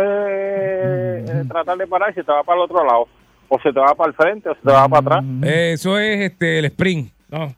eh, 1.30 1.44
tratar 1.48 1.78
de 1.78 1.88
parar 1.88 2.12
y 2.12 2.14
se 2.14 2.24
te 2.24 2.32
va 2.32 2.44
para 2.44 2.58
el 2.60 2.64
otro 2.66 2.84
lado. 2.86 3.08
O 3.54 3.60
se 3.62 3.74
te 3.74 3.80
va 3.82 3.94
para 3.96 4.10
el 4.12 4.16
frente 4.16 4.48
o 4.50 4.56
se 4.56 4.62
te 4.62 4.72
va 4.72 4.88
para 4.88 5.18
atrás. 5.18 5.26
Eso 5.44 6.00
es 6.00 6.22
este 6.32 6.60
el 6.60 6.66
spring. 6.66 7.08
No. 7.30 7.54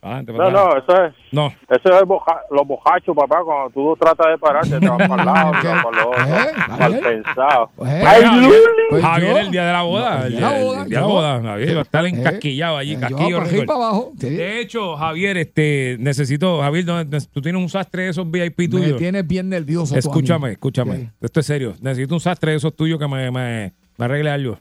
Adelante, 0.00 0.32
No, 0.32 0.50
no, 0.50 0.76
eso 0.78 1.04
es. 1.04 1.14
No. 1.32 1.52
Eso 1.68 1.98
es 2.00 2.02
boja- 2.06 2.40
los 2.52 2.64
bojachos, 2.66 3.14
papá. 3.16 3.40
Cuando 3.44 3.68
tú 3.70 3.96
tratas 4.00 4.28
de 4.28 4.38
parar, 4.38 4.64
se 4.64 4.78
te 4.78 4.88
va 4.88 4.96
para 4.96 5.14
el 5.22 5.26
lado, 5.26 5.52
te 5.60 5.66
va 5.68 5.82
para 5.82 6.00
el 6.02 6.06
otro. 6.08 6.24
¿Eh? 6.24 6.52
Mal 6.78 6.94
¿Eh? 6.94 7.00
pensado. 7.02 7.70
Ay, 7.84 8.22
eh, 8.22 8.24
Javier, 8.24 8.52
pues 8.90 9.02
Javier, 9.02 9.30
yo. 9.32 9.38
el 9.38 9.50
día 9.50 9.64
de 9.66 9.72
la 9.72 9.82
boda. 9.82 10.18
No, 10.20 10.24
el, 10.24 10.30
día 10.30 10.38
de 10.38 10.40
la 10.40 10.52
día- 10.58 10.64
boda, 10.64 10.82
el 10.82 10.88
día 10.88 10.98
de 10.98 11.04
la 11.04 11.12
boda. 11.12 11.42
Javier 11.42 11.74
va 11.74 11.78
a 11.80 11.82
estar 11.82 12.06
Eh, 12.06 12.08
encasquillado 12.10 12.76
allí. 12.78 12.94
eh, 12.94 12.98
casquillo 13.00 13.38
para 13.40 13.50
para 13.66 13.74
abajo. 13.78 14.12
sí. 14.18 14.30
De 14.30 14.60
hecho, 14.60 14.96
Javier, 14.96 15.36
este, 15.36 15.96
necesito, 15.98 16.60
Javier, 16.62 16.84
tú 17.32 17.42
tienes 17.42 17.60
un 17.60 17.68
sastre 17.68 18.04
de 18.04 18.08
esos 18.10 18.30
VIP 18.30 18.58
Me 18.60 18.68
tuyos. 18.68 18.96
tienes 18.98 19.26
bien 19.26 19.48
nervioso. 19.50 19.96
Escúchame, 19.96 20.52
escúchame. 20.52 21.10
Esto 21.20 21.40
es 21.40 21.46
serio. 21.46 21.74
Necesito 21.82 22.14
un 22.14 22.20
sastre 22.20 22.52
de 22.52 22.58
esos 22.58 22.74
tuyos 22.74 22.98
que 23.00 23.08
me, 23.08 23.30
me, 23.32 23.72
me 23.98 24.04
arregle 24.04 24.30
algo. 24.30 24.58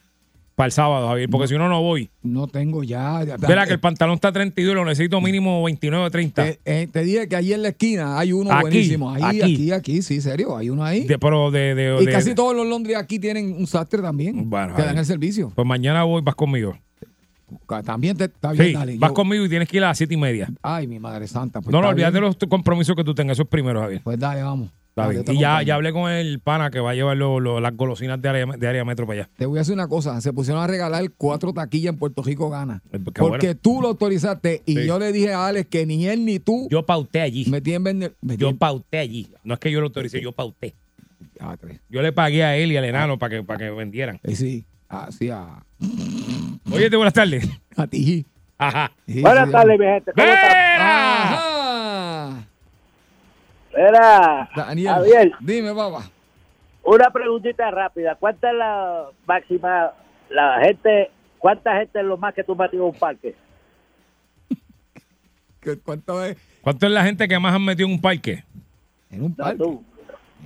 Para 0.58 0.66
el 0.66 0.72
sábado, 0.72 1.08
Javier, 1.08 1.30
porque 1.30 1.48
si 1.48 1.56
no, 1.56 1.70
no 1.70 1.84
voy. 1.84 2.10
No 2.24 2.48
tengo 2.48 2.82
ya. 2.84 3.24
ya- 3.24 3.38
Verá 3.38 3.68
que 3.68 3.74
el 3.74 3.80
pantalón 3.80 4.16
está 4.16 4.32
32 4.32 4.72
y 4.72 4.76
lo 4.76 4.86
necesito 4.86 5.22
mínimo 5.22 5.64
29 5.64 6.06
o 6.06 6.10
30. 6.10 6.44
Te, 6.46 6.60
eh, 6.66 6.88
te 6.92 7.04
dije 7.04 7.28
que 7.30 7.36
ahí 7.36 7.54
en 7.54 7.62
la 7.62 7.68
esquina 7.68 8.18
hay 8.18 8.34
uno 8.34 8.52
Aquí, 8.52 8.62
buenísimo. 8.62 9.12
Ahí, 9.14 9.22
aquí. 9.24 9.42
aquí, 9.54 9.72
aquí, 9.72 10.02
sí, 10.02 10.20
serio. 10.20 10.58
Hay 10.58 10.72
uno 10.72 10.84
ahí. 10.84 11.04
De- 11.04 11.20
pero 11.20 11.52
de, 11.52 11.76
de- 11.76 12.02
y 12.02 12.06
de- 12.08 12.12
casi 12.12 12.34
todos 12.34 12.56
los 12.56 12.66
Londres 12.66 12.98
aquí 12.98 13.20
tienen 13.20 13.54
un 13.56 13.68
sastre 13.68 14.02
también. 14.02 14.50
Bueno, 14.50 14.74
que 14.76 14.82
ahí. 14.82 14.88
dan 14.88 14.98
el 14.98 15.06
servicio. 15.06 15.52
Pues 15.54 15.68
mañana 15.68 16.04
voy, 16.06 16.24
vas 16.24 16.34
conmigo. 16.34 16.76
También 17.86 18.18
te 18.18 18.24
está 18.24 18.52
bien, 18.52 18.66
Sí, 18.66 18.74
dale. 18.74 18.98
vas 18.98 19.12
Yo- 19.12 19.14
conmigo 19.14 19.46
y 19.46 19.50
tienes 19.50 19.70
que 19.70 19.78
ir 19.78 19.84
a 19.84 19.90
las 19.90 19.98
7 20.00 20.14
y 20.16 20.18
media. 20.18 20.50
Ay, 20.64 20.88
mi 20.88 20.98
madre 21.00 21.28
santa. 21.28 21.62
pues 21.62 21.72
no, 21.72 21.82
no, 21.84 21.90
olvídate 21.90 22.14
bien. 22.20 22.24
los 22.24 22.36
compromisos 22.50 22.96
que 22.96 23.04
tú 23.04 23.14
tengas. 23.14 23.36
Eso 23.36 23.44
es 23.44 23.48
primero, 23.50 23.80
Javier. 23.82 24.02
Pues 24.04 24.18
dale, 24.18 24.42
vamos. 24.42 24.70
Está 24.98 25.10
bien. 25.10 25.24
Y 25.28 25.40
ya, 25.40 25.62
ya 25.62 25.76
hablé 25.76 25.94
con 25.94 26.10
el 26.12 26.40
pana 26.40 26.72
que 26.72 26.80
va 26.80 26.92
a 26.92 26.94
llevar 26.96 27.16
lo- 27.18 27.40
lo- 27.40 27.60
las 27.60 27.76
golosinas 27.78 28.20
de 28.22 28.30
área, 28.30 28.46
de 28.46 28.68
área 28.68 28.84
metro 28.84 29.06
para 29.06 29.22
allá. 29.22 29.30
Te 29.38 29.46
voy 29.46 29.58
a 29.58 29.62
decir 29.62 29.74
una 29.76 29.88
cosa. 29.88 30.20
Se 30.22 30.34
pusieron 30.34 30.64
a 30.64 30.68
regalar 30.68 31.04
cuatro 31.18 31.54
taquillas 31.54 31.94
en 31.94 32.00
Puerto 32.00 32.24
Rico 32.24 32.50
Gana. 32.50 32.82
Eh, 32.92 33.00
qué 33.06 33.12
Porque 33.22 33.48
bueno. 33.48 33.60
tú 33.62 33.82
lo 33.82 33.90
autorizaste 33.90 34.64
y 34.66 34.76
Sí. 34.76 34.86
yo 34.88 34.98
le 34.98 35.12
dije 35.12 35.34
a 35.34 35.48
Alex 35.48 35.70
que 35.70 35.86
ni 35.86 36.08
él 36.08 36.26
ni 36.26 36.40
tú 36.40 36.68
Yo 36.72 36.86
pauté 36.86 37.22
allí. 37.22 37.46
me 37.50 37.62
tienen 37.62 37.84
vender. 37.84 38.16
Yo 38.22 38.36
tienen- 38.38 38.58
pauté 38.58 38.98
allí. 38.98 39.28
No 39.44 39.54
es 39.54 39.60
que 39.60 39.72
yo 39.72 39.80
lo 39.82 39.88
autoricé, 39.88 40.20
yo 40.22 40.32
pauté. 40.32 40.74
Ah, 41.40 41.56
tres. 41.60 41.80
Yo 41.90 42.02
le 42.02 42.12
pagué 42.12 42.44
a 42.44 42.56
él 42.58 42.72
y 42.72 42.78
al 42.78 42.86
enano 42.86 43.20
para 43.20 43.38
que, 43.38 43.44
para 43.44 43.60
que 43.60 43.70
vendieran. 43.70 44.20
Eh, 44.24 44.36
sí. 44.36 44.66
Así 44.90 45.30
a, 45.30 45.64
Oye, 46.72 46.90
buenas 46.90 47.14
tardes. 47.14 47.48
a 47.76 47.86
ti. 47.88 48.26
Ajá. 48.58 48.92
Sí, 49.06 49.22
Buenas 49.22 49.46
sí, 49.46 49.52
tardes, 49.52 49.80
mi 49.80 49.86
gente. 49.86 50.12
¿Cómo 50.16 50.28
están? 50.28 50.50
¡Vera! 50.52 51.44
Era, 53.78 54.50
Daniel. 54.56 54.88
Javier, 54.94 55.32
Dime, 55.40 55.74
papá. 55.74 56.10
una 56.84 57.12
preguntita 57.12 57.70
rápida. 57.70 58.16
¿Cuánta 58.16 58.50
es 58.50 58.56
la 58.58 59.06
máxima, 59.28 59.92
la 60.30 60.60
gente, 60.64 61.12
cuánta 61.38 61.78
gente 61.78 62.00
es 62.00 62.06
lo 62.06 62.18
más 62.18 62.34
que 62.34 62.44
tú 62.44 62.56
metes 62.56 62.74
en 62.74 62.82
un 62.82 62.94
parque? 62.94 63.36
¿Qué- 65.62 65.78
¿Cuánto 65.80 66.24
es? 66.24 66.38
¿Cuánto 66.62 66.86
es 66.88 66.92
la 66.92 67.04
gente 67.04 67.28
que 67.28 67.40
más 67.40 67.54
han 67.54 67.64
metido 67.66 67.88
en 67.88 67.94
un 67.96 68.02
parque? 68.02 68.44
En 69.12 69.24
un 69.24 69.36
No, 69.38 69.44
parque. 69.44 69.58
tú. 69.60 69.84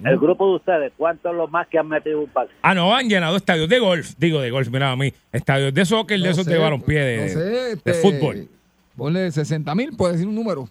El 0.06 0.18
grupo 0.18 0.48
de 0.50 0.56
ustedes, 0.56 0.94
¿cuánto 0.98 1.30
es 1.30 1.36
lo 1.36 1.48
más 1.48 1.68
que 1.68 1.78
han 1.78 1.88
metido 1.88 2.18
en 2.20 2.24
un 2.24 2.30
parque? 2.30 2.54
Ah, 2.62 2.74
no, 2.74 2.96
han 2.96 3.10
llenado 3.10 3.36
estadios 3.36 3.68
de 3.68 3.78
golf. 3.80 4.14
Digo, 4.18 4.40
de 4.40 4.50
golf, 4.50 4.70
mira 4.70 4.92
a 4.92 4.96
mí. 4.96 5.14
Estadios 5.32 5.74
de 5.74 5.86
soccer, 5.86 6.18
de 6.18 6.26
No 6.26 6.32
esos 6.32 6.46
sé, 6.46 6.52
de 6.54 6.58
balompié, 6.60 7.00
de, 7.02 7.22
no 7.24 7.28
sé, 7.30 7.40
de 7.40 7.72
este, 7.74 7.94
fútbol. 7.96 8.48
Ponle 8.96 9.32
60 9.32 9.76
mil, 9.76 9.96
puedes 9.98 10.16
decir 10.16 10.28
un 10.28 10.36
número. 10.36 10.68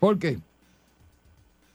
¿Por 0.00 0.18
qué? 0.18 0.38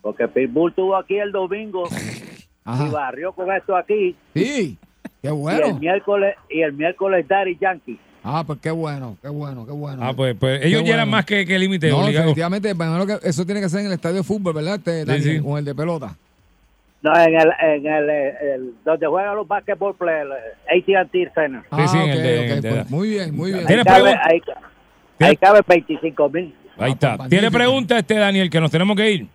Porque 0.01 0.27
Pitbull 0.27 0.71
estuvo 0.71 0.95
aquí 0.95 1.17
el 1.17 1.31
domingo 1.31 1.83
Ajá. 2.65 2.87
y 2.87 2.89
barrió 2.91 3.31
con 3.31 3.51
esto 3.51 3.75
aquí. 3.75 4.15
Sí, 4.33 4.77
qué 5.21 5.27
Y 5.27 5.27
el 5.27 5.33
bueno. 5.33 5.79
miércoles, 5.79 6.35
y 6.49 6.61
el 6.61 6.73
miércoles 6.73 7.27
Daddy 7.27 7.57
Yankee. 7.59 7.99
Ah, 8.23 8.43
pues 8.45 8.57
qué 8.59 8.71
bueno, 8.71 9.17
qué 9.21 9.29
bueno, 9.29 9.65
qué 9.67 9.71
bueno. 9.71 10.03
Ah, 10.03 10.11
pues, 10.15 10.35
pues 10.39 10.65
ellos 10.65 10.81
Qué 10.81 10.87
llenan 10.87 11.01
bueno. 11.05 11.11
más 11.17 11.25
que, 11.25 11.45
que 11.45 11.59
límite 11.59 11.89
no, 11.89 11.97
obligado. 11.99 12.25
definitivamente, 12.25 12.73
primero 12.75 13.05
que 13.05 13.19
eso 13.29 13.45
tiene 13.45 13.61
que 13.61 13.69
ser 13.69 13.81
en 13.81 13.85
el 13.87 13.91
estadio 13.93 14.15
de 14.17 14.23
fútbol, 14.23 14.53
¿verdad? 14.55 14.75
Este, 14.83 15.21
sí. 15.21 15.39
Con 15.41 15.59
el 15.59 15.65
de 15.65 15.75
pelota. 15.75 16.15
No, 17.03 17.15
en 17.15 17.35
el, 17.35 17.51
en 17.61 17.85
el, 17.85 18.09
el- 18.09 18.73
donde 18.83 19.05
juegan 19.05 19.35
los 19.35 19.47
basketball 19.47 19.93
players, 19.95 20.31
AT&T 20.67 21.31
Center. 21.35 21.61
Ah, 21.69 21.87
sí, 21.87 21.97
en 21.97 22.03
ok, 22.03 22.09
el 22.09 22.23
de- 22.23 22.39
ok, 22.39 22.45
el 22.49 22.61
de- 22.61 22.69
pues, 22.71 22.89
muy 22.89 23.09
bien, 23.09 23.35
muy 23.37 23.53
bien. 23.53 23.65
¿Tiene 23.67 23.81
Ahí 23.85 23.85
cabe, 23.85 24.15
ahí, 24.23 24.41
ahí 25.19 25.37
cabe 25.37 25.59
25 25.67 26.29
mil. 26.29 26.55
Ahí 26.77 26.91
Ah, 26.91 26.93
está. 26.93 27.17
pues, 27.17 27.29
¿Tiene 27.29 27.49
pregunta 27.51 27.97
este 27.99 28.15
Daniel 28.15 28.49
que 28.49 28.59
nos 28.59 28.71
tenemos 28.71 28.95
que 28.97 29.11
ir? 29.11 29.27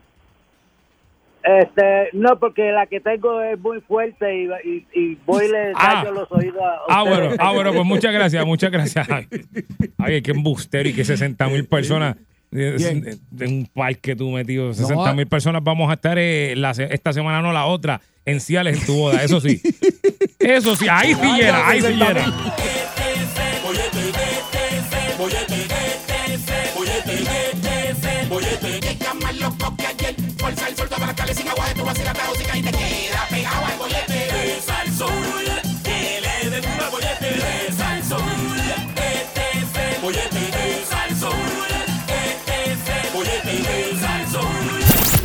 Este, 1.42 2.10
no, 2.12 2.38
porque 2.38 2.70
la 2.70 2.86
que 2.86 3.00
tengo 3.00 3.40
es 3.40 3.58
muy 3.58 3.80
fuerte 3.80 4.42
y, 4.42 4.46
y, 4.68 4.86
y 4.92 5.18
voy 5.24 5.46
y 5.46 5.48
le 5.48 5.72
Ah. 5.74 6.02
daño 6.04 6.12
los 6.12 6.30
oídos 6.30 6.60
a 6.62 6.76
Ah, 6.88 7.02
ustedes. 7.02 7.18
bueno, 7.28 7.36
ah, 7.38 7.52
bueno, 7.52 7.72
pues 7.72 7.84
muchas 7.86 8.12
gracias, 8.12 8.44
muchas 8.44 8.70
gracias. 8.70 9.08
Ay, 9.98 10.20
qué 10.20 10.32
embustero 10.32 10.86
y 10.88 10.92
que 10.92 11.02
60 11.02 11.48
mil 11.48 11.64
personas 11.64 12.16
Bien. 12.50 13.18
de 13.30 13.46
un 13.46 13.66
parque 13.72 14.14
tú 14.14 14.30
metido. 14.30 14.74
60 14.74 15.14
mil 15.14 15.26
personas 15.26 15.64
vamos 15.64 15.88
a 15.90 15.94
estar 15.94 16.18
eh, 16.18 16.54
la 16.56 16.72
esta 16.72 17.12
semana, 17.14 17.40
no 17.40 17.52
la 17.52 17.64
otra, 17.64 18.02
en 18.26 18.38
Ciales 18.40 18.78
en 18.80 18.86
tu 18.86 18.96
boda. 18.96 19.22
Eso 19.24 19.40
sí. 19.40 19.62
Eso 20.38 20.76
sí, 20.76 20.86
ahí 20.90 21.14
sí 21.14 21.26
llena, 21.38 21.66
ahí 21.68 21.80
sí 21.80 21.92
llena. 21.94 22.34
fuerza, 30.50 30.68
el 30.68 30.76
sol 30.76 30.88
toma 30.88 31.06
las 31.06 31.16
calles 31.16 31.36
sin 31.36 31.48
agua, 31.48 31.68
esto 31.68 31.84
va 31.84 31.92
a 31.92 31.94
ser 31.94 32.08
atado, 32.08 32.34
si 32.34 32.44
cae 32.44 32.62
te 32.62 32.72
queda 32.72 33.26
pegado 33.30 33.66
al 33.66 33.78
bollete. 33.78 34.56
Es 34.56 34.68
al 34.68 34.96
sol, 34.96 35.62
que 35.84 36.20
le 36.20 36.50
den 36.50 36.64
un 36.64 36.90
bollete. 36.90 37.68
Es 37.68 37.80
al 37.80 38.04
sol, 38.04 38.22
este 38.96 39.58
es 39.58 40.02
bollete. 40.02 40.80
Es 40.80 40.92
al 40.92 41.20
sol, 41.20 41.34
este 42.08 42.72
es 42.72 43.12
bollete. 43.12 43.90
Es 43.90 44.02
al 44.02 44.26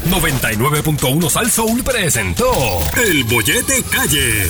99.1 0.05 1.29
Sal 1.29 1.83
presentó 1.83 2.79
El 2.95 3.23
Bollete 3.25 3.83
Calle. 3.83 4.47